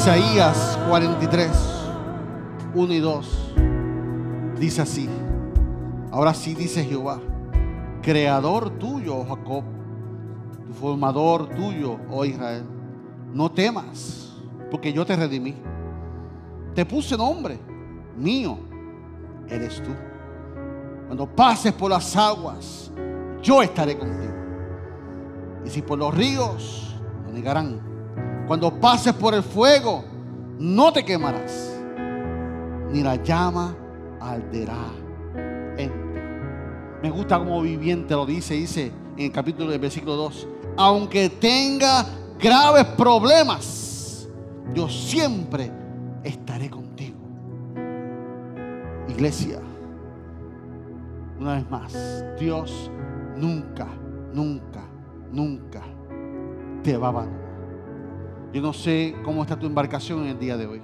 Isaías 0.09 0.79
43, 0.89 1.51
1 2.75 2.95
y 2.95 2.99
2. 2.99 3.53
Dice 4.59 4.81
así. 4.81 5.07
Ahora 6.11 6.33
sí 6.33 6.55
dice 6.55 6.83
Jehová, 6.83 7.21
creador 8.01 8.71
tuyo, 8.71 9.19
oh 9.19 9.27
Jacob, 9.27 9.65
tu 10.67 10.73
formador 10.73 11.51
tuyo, 11.51 11.99
oh 12.11 12.25
Israel. 12.25 12.65
No 13.35 13.53
temas, 13.53 14.33
porque 14.71 14.95
yo 14.95 15.05
te 15.05 15.15
redimí. 15.15 15.55
Te 16.75 16.87
puse 16.87 17.15
nombre, 17.15 17.59
mío 18.17 18.57
eres 19.47 19.83
tú. 19.83 19.91
Cuando 21.07 21.27
pases 21.27 21.75
por 21.75 21.91
las 21.91 22.17
aguas, 22.17 22.91
yo 23.43 23.61
estaré 23.61 23.99
contigo. 23.99 24.33
Y 25.67 25.69
si 25.69 25.83
por 25.83 25.99
los 25.99 26.15
ríos, 26.15 26.99
no 27.27 27.31
negarán. 27.31 27.88
Cuando 28.49 28.73
pases 28.81 29.13
por 29.13 29.35
el 29.35 29.43
fuego, 29.43 30.03
no 30.59 30.91
te 30.91 31.05
quemarás, 31.05 31.79
ni 32.91 33.03
la 33.03 33.17
llama 33.17 33.77
arderá 34.19 34.87
en 35.77 35.91
ti. 35.91 36.21
Me 37.03 37.11
gusta 37.11 37.39
como 37.39 37.61
viviente 37.61 38.15
lo 38.15 38.25
dice, 38.25 38.55
dice 38.55 38.91
en 39.19 39.27
el 39.27 39.33
capítulo 39.33 39.71
del 39.71 39.79
versículo 39.79 40.17
2. 40.17 40.49
Aunque 40.79 41.29
tenga 41.29 42.07
graves 42.41 42.87
problemas, 42.97 44.27
yo 44.75 44.89
siempre 44.89 45.71
estaré 46.25 46.71
contigo. 46.71 47.19
Iglesia, 49.09 49.61
una 51.39 51.57
vez 51.57 51.71
más, 51.71 52.25
Dios 52.41 52.91
nunca, 53.37 53.89
nunca, 54.33 54.85
nunca 55.31 55.83
te 56.83 56.97
va 56.97 57.09
a 57.09 57.11
abandonar. 57.11 57.48
Yo 58.53 58.63
no 58.63 58.73
sé 58.73 59.15
cómo 59.25 59.43
está 59.43 59.59
tu 59.59 59.67
embarcación 59.67 60.21
en 60.21 60.29
el 60.29 60.39
día 60.39 60.57
de 60.57 60.67
hoy. 60.67 60.83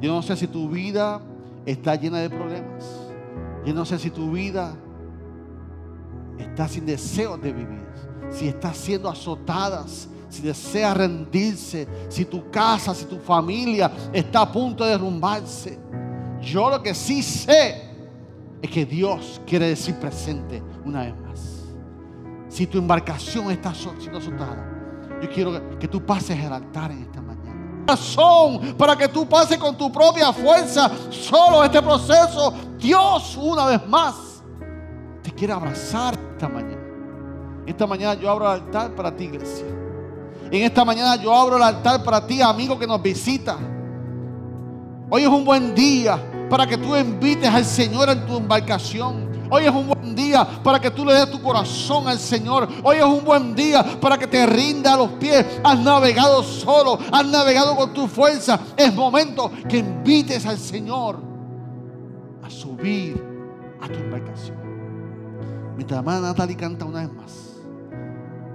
Yo 0.00 0.12
no 0.12 0.22
sé 0.22 0.36
si 0.36 0.46
tu 0.46 0.68
vida 0.68 1.20
está 1.64 1.94
llena 1.96 2.18
de 2.18 2.28
problemas. 2.28 2.84
Yo 3.64 3.72
no 3.72 3.84
sé 3.84 3.98
si 3.98 4.10
tu 4.10 4.30
vida 4.32 4.74
está 6.38 6.68
sin 6.68 6.84
deseos 6.84 7.40
de 7.40 7.52
vivir. 7.52 7.86
Si 8.30 8.48
está 8.48 8.74
siendo 8.74 9.08
azotadas. 9.08 10.08
Si 10.28 10.42
desea 10.42 10.92
rendirse. 10.92 11.88
Si 12.08 12.26
tu 12.26 12.50
casa, 12.50 12.94
si 12.94 13.06
tu 13.06 13.18
familia 13.18 13.90
está 14.12 14.42
a 14.42 14.52
punto 14.52 14.84
de 14.84 14.90
derrumbarse. 14.90 15.78
Yo 16.42 16.68
lo 16.68 16.82
que 16.82 16.92
sí 16.92 17.22
sé 17.22 17.90
es 18.60 18.70
que 18.70 18.84
Dios 18.84 19.40
quiere 19.46 19.68
decir 19.68 19.94
presente 19.94 20.62
una 20.84 21.04
vez 21.04 21.14
más. 21.20 21.64
Si 22.48 22.66
tu 22.66 22.78
embarcación 22.78 23.50
está 23.50 23.72
siendo 23.74 24.18
azotada, 24.18 24.73
yo 25.22 25.30
quiero 25.30 25.78
que- 25.78 25.88
tú 25.88 26.04
pases 26.04 26.38
el 26.38 26.52
altar 26.52 26.90
en 26.90 27.02
esta 27.02 27.20
mañana. 27.20 27.84
Razón 27.86 28.74
para 28.78 28.96
que 28.96 29.08
tú 29.08 29.28
pases 29.28 29.58
con 29.58 29.76
tu 29.76 29.92
propia 29.92 30.32
fuerza 30.32 30.90
solo 31.10 31.62
este 31.64 31.80
proceso. 31.82 32.52
Dios 32.78 33.36
una 33.40 33.66
vez 33.66 33.86
más 33.86 34.14
te 35.22 35.30
quiere 35.32 35.52
abrazar 35.52 36.14
esta 36.32 36.48
mañana. 36.48 36.82
Esta 37.66 37.86
mañana 37.86 38.14
yo 38.14 38.30
abro 38.30 38.44
el 38.46 38.62
altar 38.62 38.94
para 38.94 39.14
ti, 39.14 39.24
iglesia. 39.24 39.66
En 40.50 40.62
esta 40.62 40.84
mañana 40.84 41.16
yo 41.16 41.34
abro 41.34 41.56
el 41.56 41.62
altar 41.62 42.02
para 42.02 42.26
ti, 42.26 42.40
amigo 42.42 42.78
que 42.78 42.86
nos 42.86 43.00
visita. 43.02 43.56
Hoy 45.10 45.22
es 45.22 45.28
un 45.28 45.44
buen 45.44 45.74
día 45.74 46.18
para 46.50 46.66
que 46.66 46.76
tú 46.76 46.94
invites 46.96 47.48
al 47.48 47.64
Señor 47.64 48.08
en 48.10 48.26
tu 48.26 48.36
embarcación. 48.36 49.33
Hoy 49.50 49.64
es 49.64 49.70
un 49.70 49.86
buen 49.86 50.14
día 50.14 50.46
para 50.62 50.80
que 50.80 50.90
tú 50.90 51.04
le 51.04 51.12
des 51.12 51.30
tu 51.30 51.40
corazón 51.42 52.08
al 52.08 52.18
Señor. 52.18 52.68
Hoy 52.82 52.96
es 52.96 53.04
un 53.04 53.24
buen 53.24 53.54
día 53.54 53.84
para 54.00 54.18
que 54.18 54.26
te 54.26 54.46
rinda 54.46 54.94
a 54.94 54.96
los 54.96 55.10
pies. 55.12 55.44
Has 55.62 55.78
navegado 55.78 56.42
solo, 56.42 56.98
has 57.12 57.26
navegado 57.26 57.76
con 57.76 57.92
tu 57.92 58.06
fuerza. 58.06 58.58
Es 58.76 58.94
momento 58.94 59.50
que 59.68 59.78
invites 59.78 60.46
al 60.46 60.58
Señor 60.58 61.18
a 62.42 62.50
subir 62.50 63.22
a 63.80 63.88
tu 63.88 63.94
embarcación. 63.94 64.56
Mientras 65.76 65.98
hermana 65.98 66.20
Natalie 66.20 66.56
canta 66.56 66.84
una 66.84 67.00
vez 67.00 67.12
más, 67.12 67.32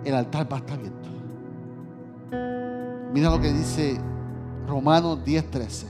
el 0.06 0.16
altar 0.16 0.52
va 0.52 0.58
a 0.58 0.60
estar 0.60 0.78
abierto. 0.78 1.10
Mira 3.14 3.30
lo 3.30 3.40
que 3.40 3.52
dice 3.52 4.00
Romanos 4.68 5.20
10:13. 5.26 5.86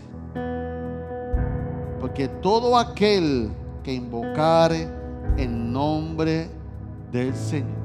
Porque 2.00 2.30
todo 2.30 2.78
aquel 2.78 3.52
que 3.84 3.94
invocare 3.94 4.88
el 5.38 5.72
nombre 5.72 6.50
del 7.12 7.34
Señor. 7.36 7.80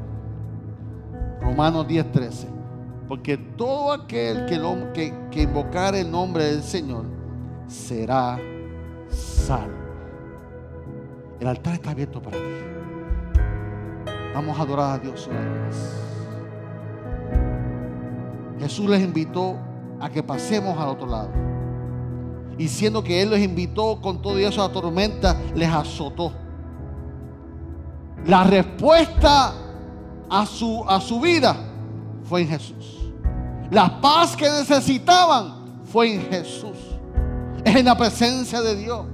Romanos 1.40 1.86
10:13. 1.86 2.48
Porque 3.08 3.36
todo 3.36 3.92
aquel 3.92 4.46
que, 4.46 4.58
que, 4.94 5.14
que 5.30 5.42
invocare 5.42 6.00
el 6.00 6.10
nombre 6.10 6.44
del 6.44 6.62
Señor 6.62 7.04
será 7.66 8.38
salvo. 9.08 9.84
El 11.40 11.48
altar 11.48 11.74
está 11.74 11.90
abierto 11.90 12.22
para 12.22 12.36
ti. 12.38 12.42
Vamos 14.34 14.58
a 14.58 14.62
adorar 14.62 14.94
a 14.94 14.98
Dios 14.98 15.28
una 15.28 15.40
vez 15.40 15.60
más. 15.60 16.04
Jesús 18.58 18.88
les 18.88 19.02
invitó 19.02 19.56
a 20.00 20.08
que 20.08 20.22
pasemos 20.22 20.78
al 20.78 20.88
otro 20.88 21.06
lado. 21.06 21.53
Y 22.58 22.68
siendo 22.68 23.02
que 23.02 23.22
Él 23.22 23.30
los 23.30 23.38
invitó 23.38 24.00
con 24.00 24.22
todo 24.22 24.38
y 24.38 24.44
eso 24.44 24.66
la 24.66 24.72
tormenta 24.72 25.36
les 25.54 25.68
azotó. 25.68 26.32
La 28.26 28.44
respuesta 28.44 29.54
a 30.30 30.46
su, 30.46 30.84
a 30.88 31.00
su 31.00 31.20
vida 31.20 31.56
fue 32.24 32.42
en 32.42 32.48
Jesús. 32.48 33.10
La 33.70 34.00
paz 34.00 34.36
que 34.36 34.48
necesitaban 34.48 35.82
fue 35.84 36.14
en 36.14 36.22
Jesús. 36.30 36.78
Es 37.64 37.76
en 37.76 37.84
la 37.84 37.96
presencia 37.96 38.60
de 38.60 38.76
Dios 38.76 39.06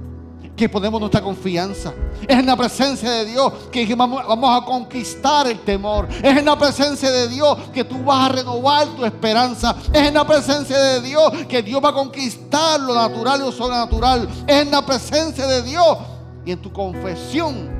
que 0.61 0.69
ponemos 0.69 0.99
nuestra 0.99 1.23
confianza. 1.23 1.91
Es 2.21 2.37
en 2.37 2.45
la 2.45 2.55
presencia 2.55 3.09
de 3.09 3.25
Dios 3.25 3.51
que 3.71 3.95
vamos, 3.95 4.21
a 4.23 4.63
conquistar 4.63 5.47
el 5.47 5.59
temor. 5.61 6.07
Es 6.21 6.37
en 6.37 6.45
la 6.45 6.55
presencia 6.55 7.09
de 7.09 7.29
Dios 7.29 7.57
que 7.73 7.83
tú 7.83 8.03
vas 8.03 8.29
a 8.29 8.33
renovar 8.33 8.87
tu 8.89 9.03
esperanza. 9.03 9.75
Es 9.91 10.07
en 10.07 10.13
la 10.13 10.23
presencia 10.23 10.77
de 10.77 11.01
Dios 11.01 11.31
que 11.49 11.63
Dios 11.63 11.83
va 11.83 11.89
a 11.89 11.93
conquistar 11.93 12.79
lo 12.79 12.93
natural 12.93 13.39
y 13.39 13.45
lo 13.45 13.51
sobrenatural. 13.51 14.29
Es 14.45 14.61
en 14.61 14.69
la 14.69 14.85
presencia 14.85 15.47
de 15.47 15.63
Dios 15.63 15.97
y 16.45 16.51
en 16.51 16.61
tu 16.61 16.71
confesión 16.71 17.71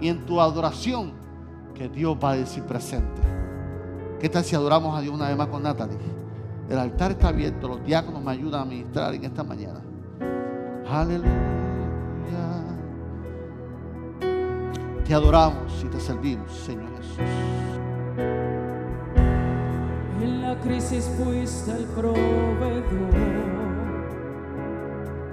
y 0.00 0.08
en 0.08 0.26
tu 0.26 0.40
adoración 0.40 1.12
que 1.72 1.88
Dios 1.88 2.16
va 2.22 2.32
a 2.32 2.36
decir 2.36 2.64
presente. 2.64 3.22
¿Qué 4.20 4.28
tal 4.28 4.44
si 4.44 4.56
adoramos 4.56 4.98
a 4.98 5.02
Dios 5.02 5.14
una 5.14 5.28
vez 5.28 5.36
más 5.36 5.46
con 5.46 5.62
Natalie? 5.62 5.98
El 6.68 6.80
altar 6.80 7.12
está 7.12 7.28
abierto, 7.28 7.68
los 7.68 7.84
diáconos 7.84 8.20
me 8.24 8.32
ayudan 8.32 8.62
a 8.62 8.64
ministrar 8.64 9.14
en 9.14 9.24
esta 9.24 9.44
mañana. 9.44 9.80
Aleluya. 10.90 11.65
Te 15.06 15.14
adoramos 15.14 15.84
y 15.84 15.86
te 15.86 16.00
servimos, 16.00 16.50
Señor 16.50 16.90
Jesús. 16.96 17.20
En 20.20 20.42
la 20.42 20.58
crisis 20.58 21.08
fuiste 21.16 21.70
el 21.70 21.84
proveedor. 21.84 22.84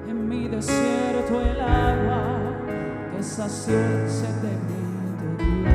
En 0.07 0.29
mi 0.29 0.47
desierto 0.47 1.41
el 1.41 1.59
agua 1.59 2.53
que 3.15 3.23
sació 3.23 3.73
el 3.73 4.07
sed 4.07 4.35
de 4.43 4.51
mi 4.67 4.75
interior. 5.07 5.73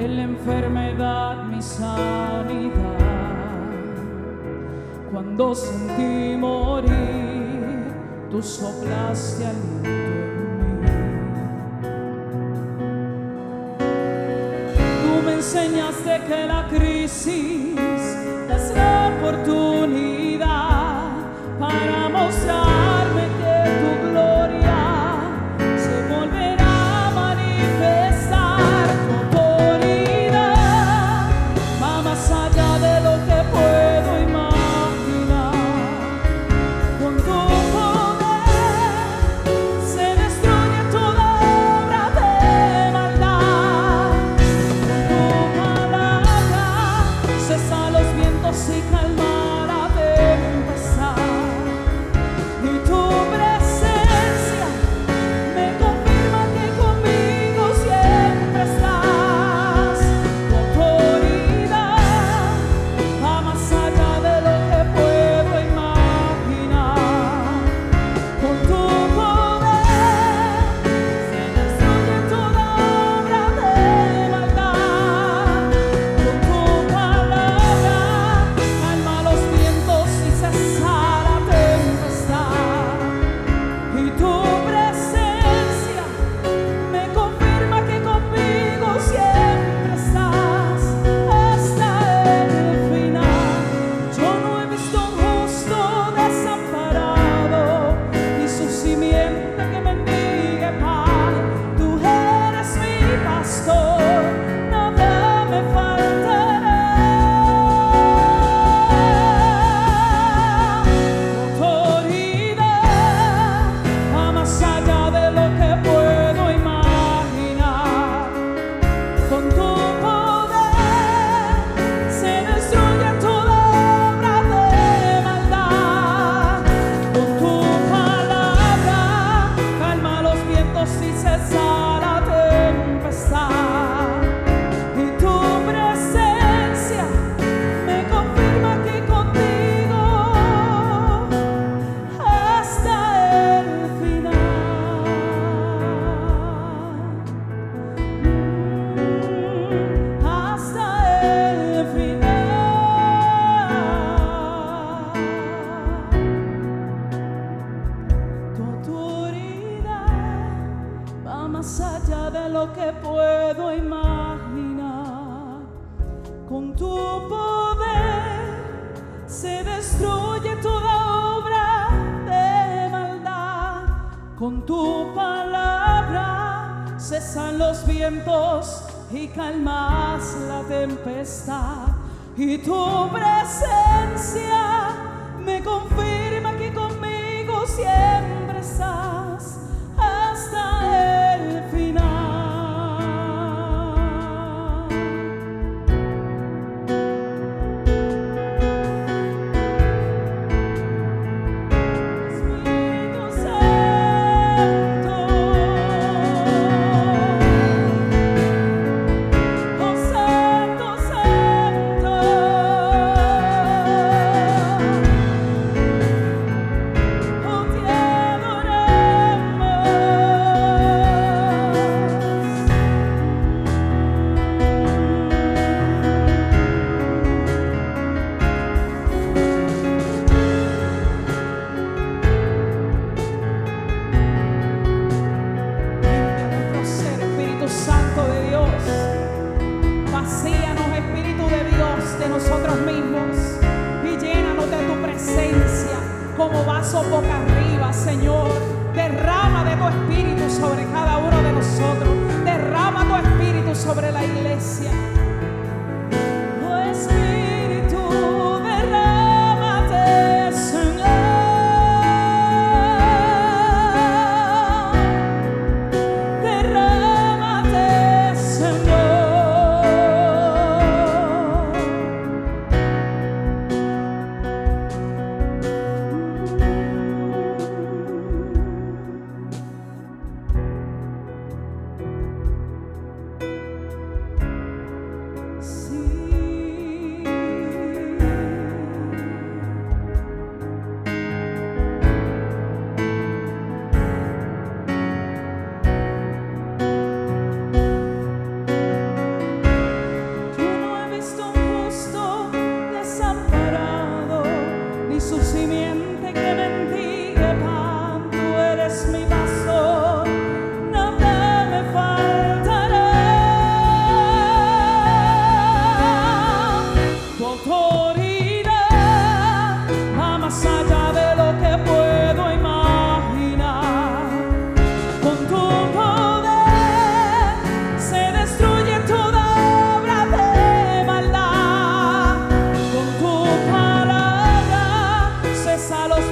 En 0.00 0.16
la 0.16 0.22
enfermedad 0.22 1.44
mi 1.44 1.62
sanidad. 1.62 2.72
Cuando 5.12 5.54
sentí 5.54 6.36
morir, 6.36 7.13
tú 8.34 8.42
soplaste 8.42 9.46
aliento 9.46 9.46
en 9.46 9.58
mí. 9.82 10.88
Tú 15.02 15.22
me 15.24 15.34
enseñaste 15.34 16.20
que 16.26 16.46
la 16.46 16.66
crisis 16.68 17.78
es 18.56 18.74
la 18.74 19.12
oportunidad 19.18 19.63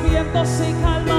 los 0.03 0.11
vientos 0.11 0.49
se 0.49 0.73
calman. 0.81 1.12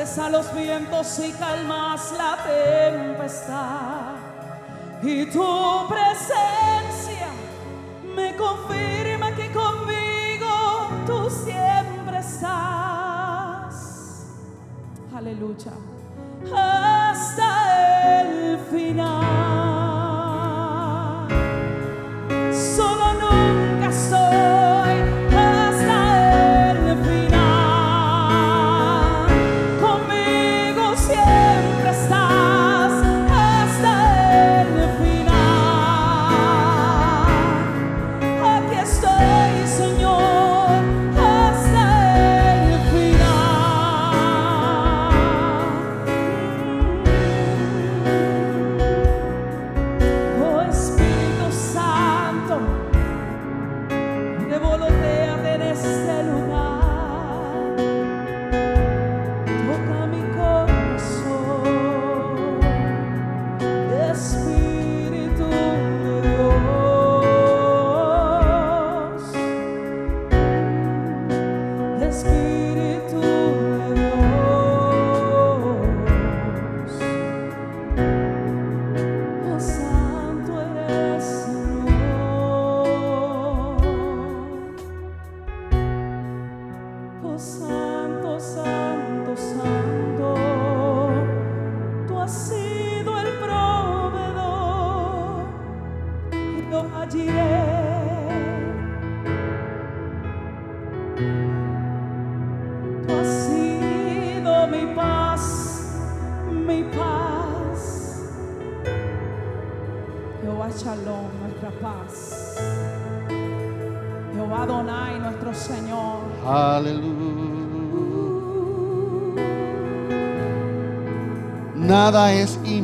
cesa 0.00 0.30
los 0.30 0.54
vientos 0.54 1.18
y 1.18 1.30
calmas 1.32 2.12
la 2.16 2.38
tempestad. 2.42 4.14
Y 5.02 5.26
tu 5.26 5.86
presencia 5.88 7.28
me 8.16 8.34
confirma 8.34 9.34
que 9.34 9.52
conmigo 9.52 10.88
tú 11.06 11.28
siempre 11.28 12.18
estás. 12.18 13.74
Aleluya. 15.14 15.69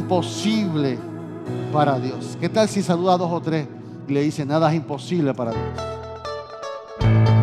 Imposible 0.07 0.99
para 1.73 1.99
Dios. 1.99 2.39
¿Qué 2.41 2.49
tal 2.49 2.69
si 2.69 2.81
saluda 2.81 3.15
a 3.15 3.19
dos 3.19 3.33
o 3.33 3.41
tres 3.41 3.67
y 4.07 4.13
le 4.13 4.23
dice 4.23 4.47
nada 4.47 4.71
es 4.71 4.77
imposible 4.77 5.35
para 5.35 5.51
Dios? 5.51 5.65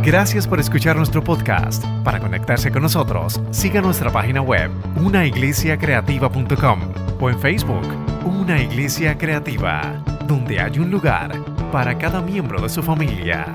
Gracias 0.01 0.47
por 0.47 0.61
escuchar 0.61 0.95
nuestro 0.95 1.21
podcast. 1.21 1.83
Para 2.05 2.21
conectarse 2.21 2.71
con 2.71 2.83
nosotros, 2.83 3.41
siga 3.51 3.81
nuestra 3.81 4.09
página 4.11 4.41
web, 4.41 4.71
unaiglesiacreativa.com 4.95 6.79
o 7.19 7.29
en 7.29 7.39
Facebook, 7.39 7.85
Una 8.25 8.61
Iglesia 8.61 9.17
Creativa, 9.17 10.01
donde 10.25 10.61
hay 10.61 10.79
un 10.79 10.89
lugar 10.89 11.33
para 11.69 11.97
cada 11.97 12.21
miembro 12.21 12.61
de 12.61 12.69
su 12.69 12.81
familia. 12.81 13.53